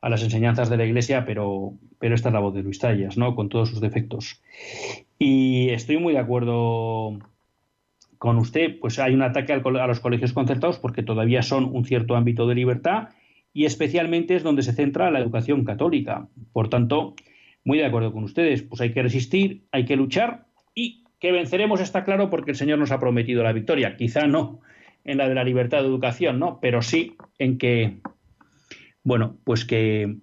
a 0.00 0.08
las 0.08 0.22
enseñanzas 0.24 0.68
de 0.68 0.76
la 0.76 0.84
Iglesia, 0.84 1.24
pero, 1.24 1.78
pero 2.00 2.16
esta 2.16 2.30
es 2.30 2.32
la 2.32 2.40
voz 2.40 2.54
de 2.54 2.64
Luis 2.64 2.80
Tallas, 2.80 3.16
¿no? 3.16 3.36
Con 3.36 3.48
todos 3.48 3.68
sus 3.68 3.80
defectos. 3.80 4.42
Y 5.16 5.68
estoy 5.68 5.98
muy 5.98 6.12
de 6.12 6.18
acuerdo 6.18 7.20
con 8.22 8.38
usted, 8.38 8.78
pues 8.78 9.00
hay 9.00 9.14
un 9.14 9.22
ataque 9.22 9.52
a 9.52 9.86
los 9.88 9.98
colegios 9.98 10.32
concertados 10.32 10.78
porque 10.78 11.02
todavía 11.02 11.42
son 11.42 11.64
un 11.64 11.84
cierto 11.84 12.14
ámbito 12.14 12.46
de 12.46 12.54
libertad 12.54 13.08
y 13.52 13.64
especialmente 13.64 14.36
es 14.36 14.44
donde 14.44 14.62
se 14.62 14.72
centra 14.72 15.10
la 15.10 15.18
educación 15.18 15.64
católica. 15.64 16.28
Por 16.52 16.68
tanto, 16.68 17.16
muy 17.64 17.78
de 17.78 17.86
acuerdo 17.86 18.12
con 18.12 18.22
ustedes, 18.22 18.62
pues 18.62 18.80
hay 18.80 18.92
que 18.92 19.02
resistir, 19.02 19.64
hay 19.72 19.86
que 19.86 19.96
luchar 19.96 20.46
y 20.72 21.02
que 21.18 21.32
venceremos 21.32 21.80
está 21.80 22.04
claro 22.04 22.30
porque 22.30 22.52
el 22.52 22.56
Señor 22.56 22.78
nos 22.78 22.92
ha 22.92 23.00
prometido 23.00 23.42
la 23.42 23.52
victoria. 23.52 23.96
Quizá 23.96 24.28
no 24.28 24.60
en 25.02 25.18
la 25.18 25.28
de 25.28 25.34
la 25.34 25.42
libertad 25.42 25.80
de 25.80 25.88
educación, 25.88 26.38
¿no? 26.38 26.60
Pero 26.62 26.80
sí 26.80 27.16
en 27.40 27.58
que, 27.58 27.96
bueno, 29.02 29.36
pues 29.42 29.64
que 29.64 30.18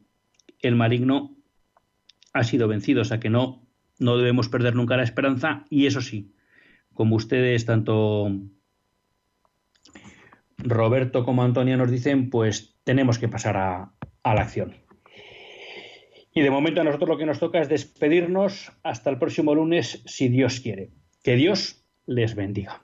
el 0.61 0.75
maligno 0.77 1.35
ha 2.31 2.45
sido 2.45 2.69
vencido, 2.69 3.01
o 3.01 3.05
sea 3.05 3.19
que 3.19 3.29
no, 3.29 3.67
no 3.99 4.15
debemos 4.15 4.47
perder 4.47 4.73
nunca 4.73 4.95
la 4.95 5.03
esperanza 5.03 5.65
y 5.69 5.85
eso 5.85 5.99
sí, 5.99 6.31
como 6.99 7.15
ustedes, 7.15 7.65
tanto 7.65 8.29
Roberto 10.57 11.23
como 11.23 11.43
Antonia 11.43 11.77
nos 11.77 11.89
dicen, 11.89 12.29
pues 12.29 12.75
tenemos 12.83 13.17
que 13.17 13.29
pasar 13.29 13.55
a, 13.55 13.93
la 14.25 14.41
acción. 14.41 14.75
Y 16.33 16.41
de 16.41 16.51
momento 16.51 16.81
a 16.81 16.83
nosotros 16.83 17.07
lo 17.07 17.17
que 17.17 17.25
nos 17.25 17.39
toca 17.39 17.61
es 17.61 17.69
despedirnos 17.69 18.73
hasta 18.83 19.09
el 19.09 19.17
próximo 19.17 19.55
lunes, 19.55 20.03
si 20.07 20.27
Dios 20.27 20.59
quiere. 20.59 20.89
Que 21.23 21.37
Dios 21.37 21.85
les 22.05 22.35
bendiga. 22.35 22.83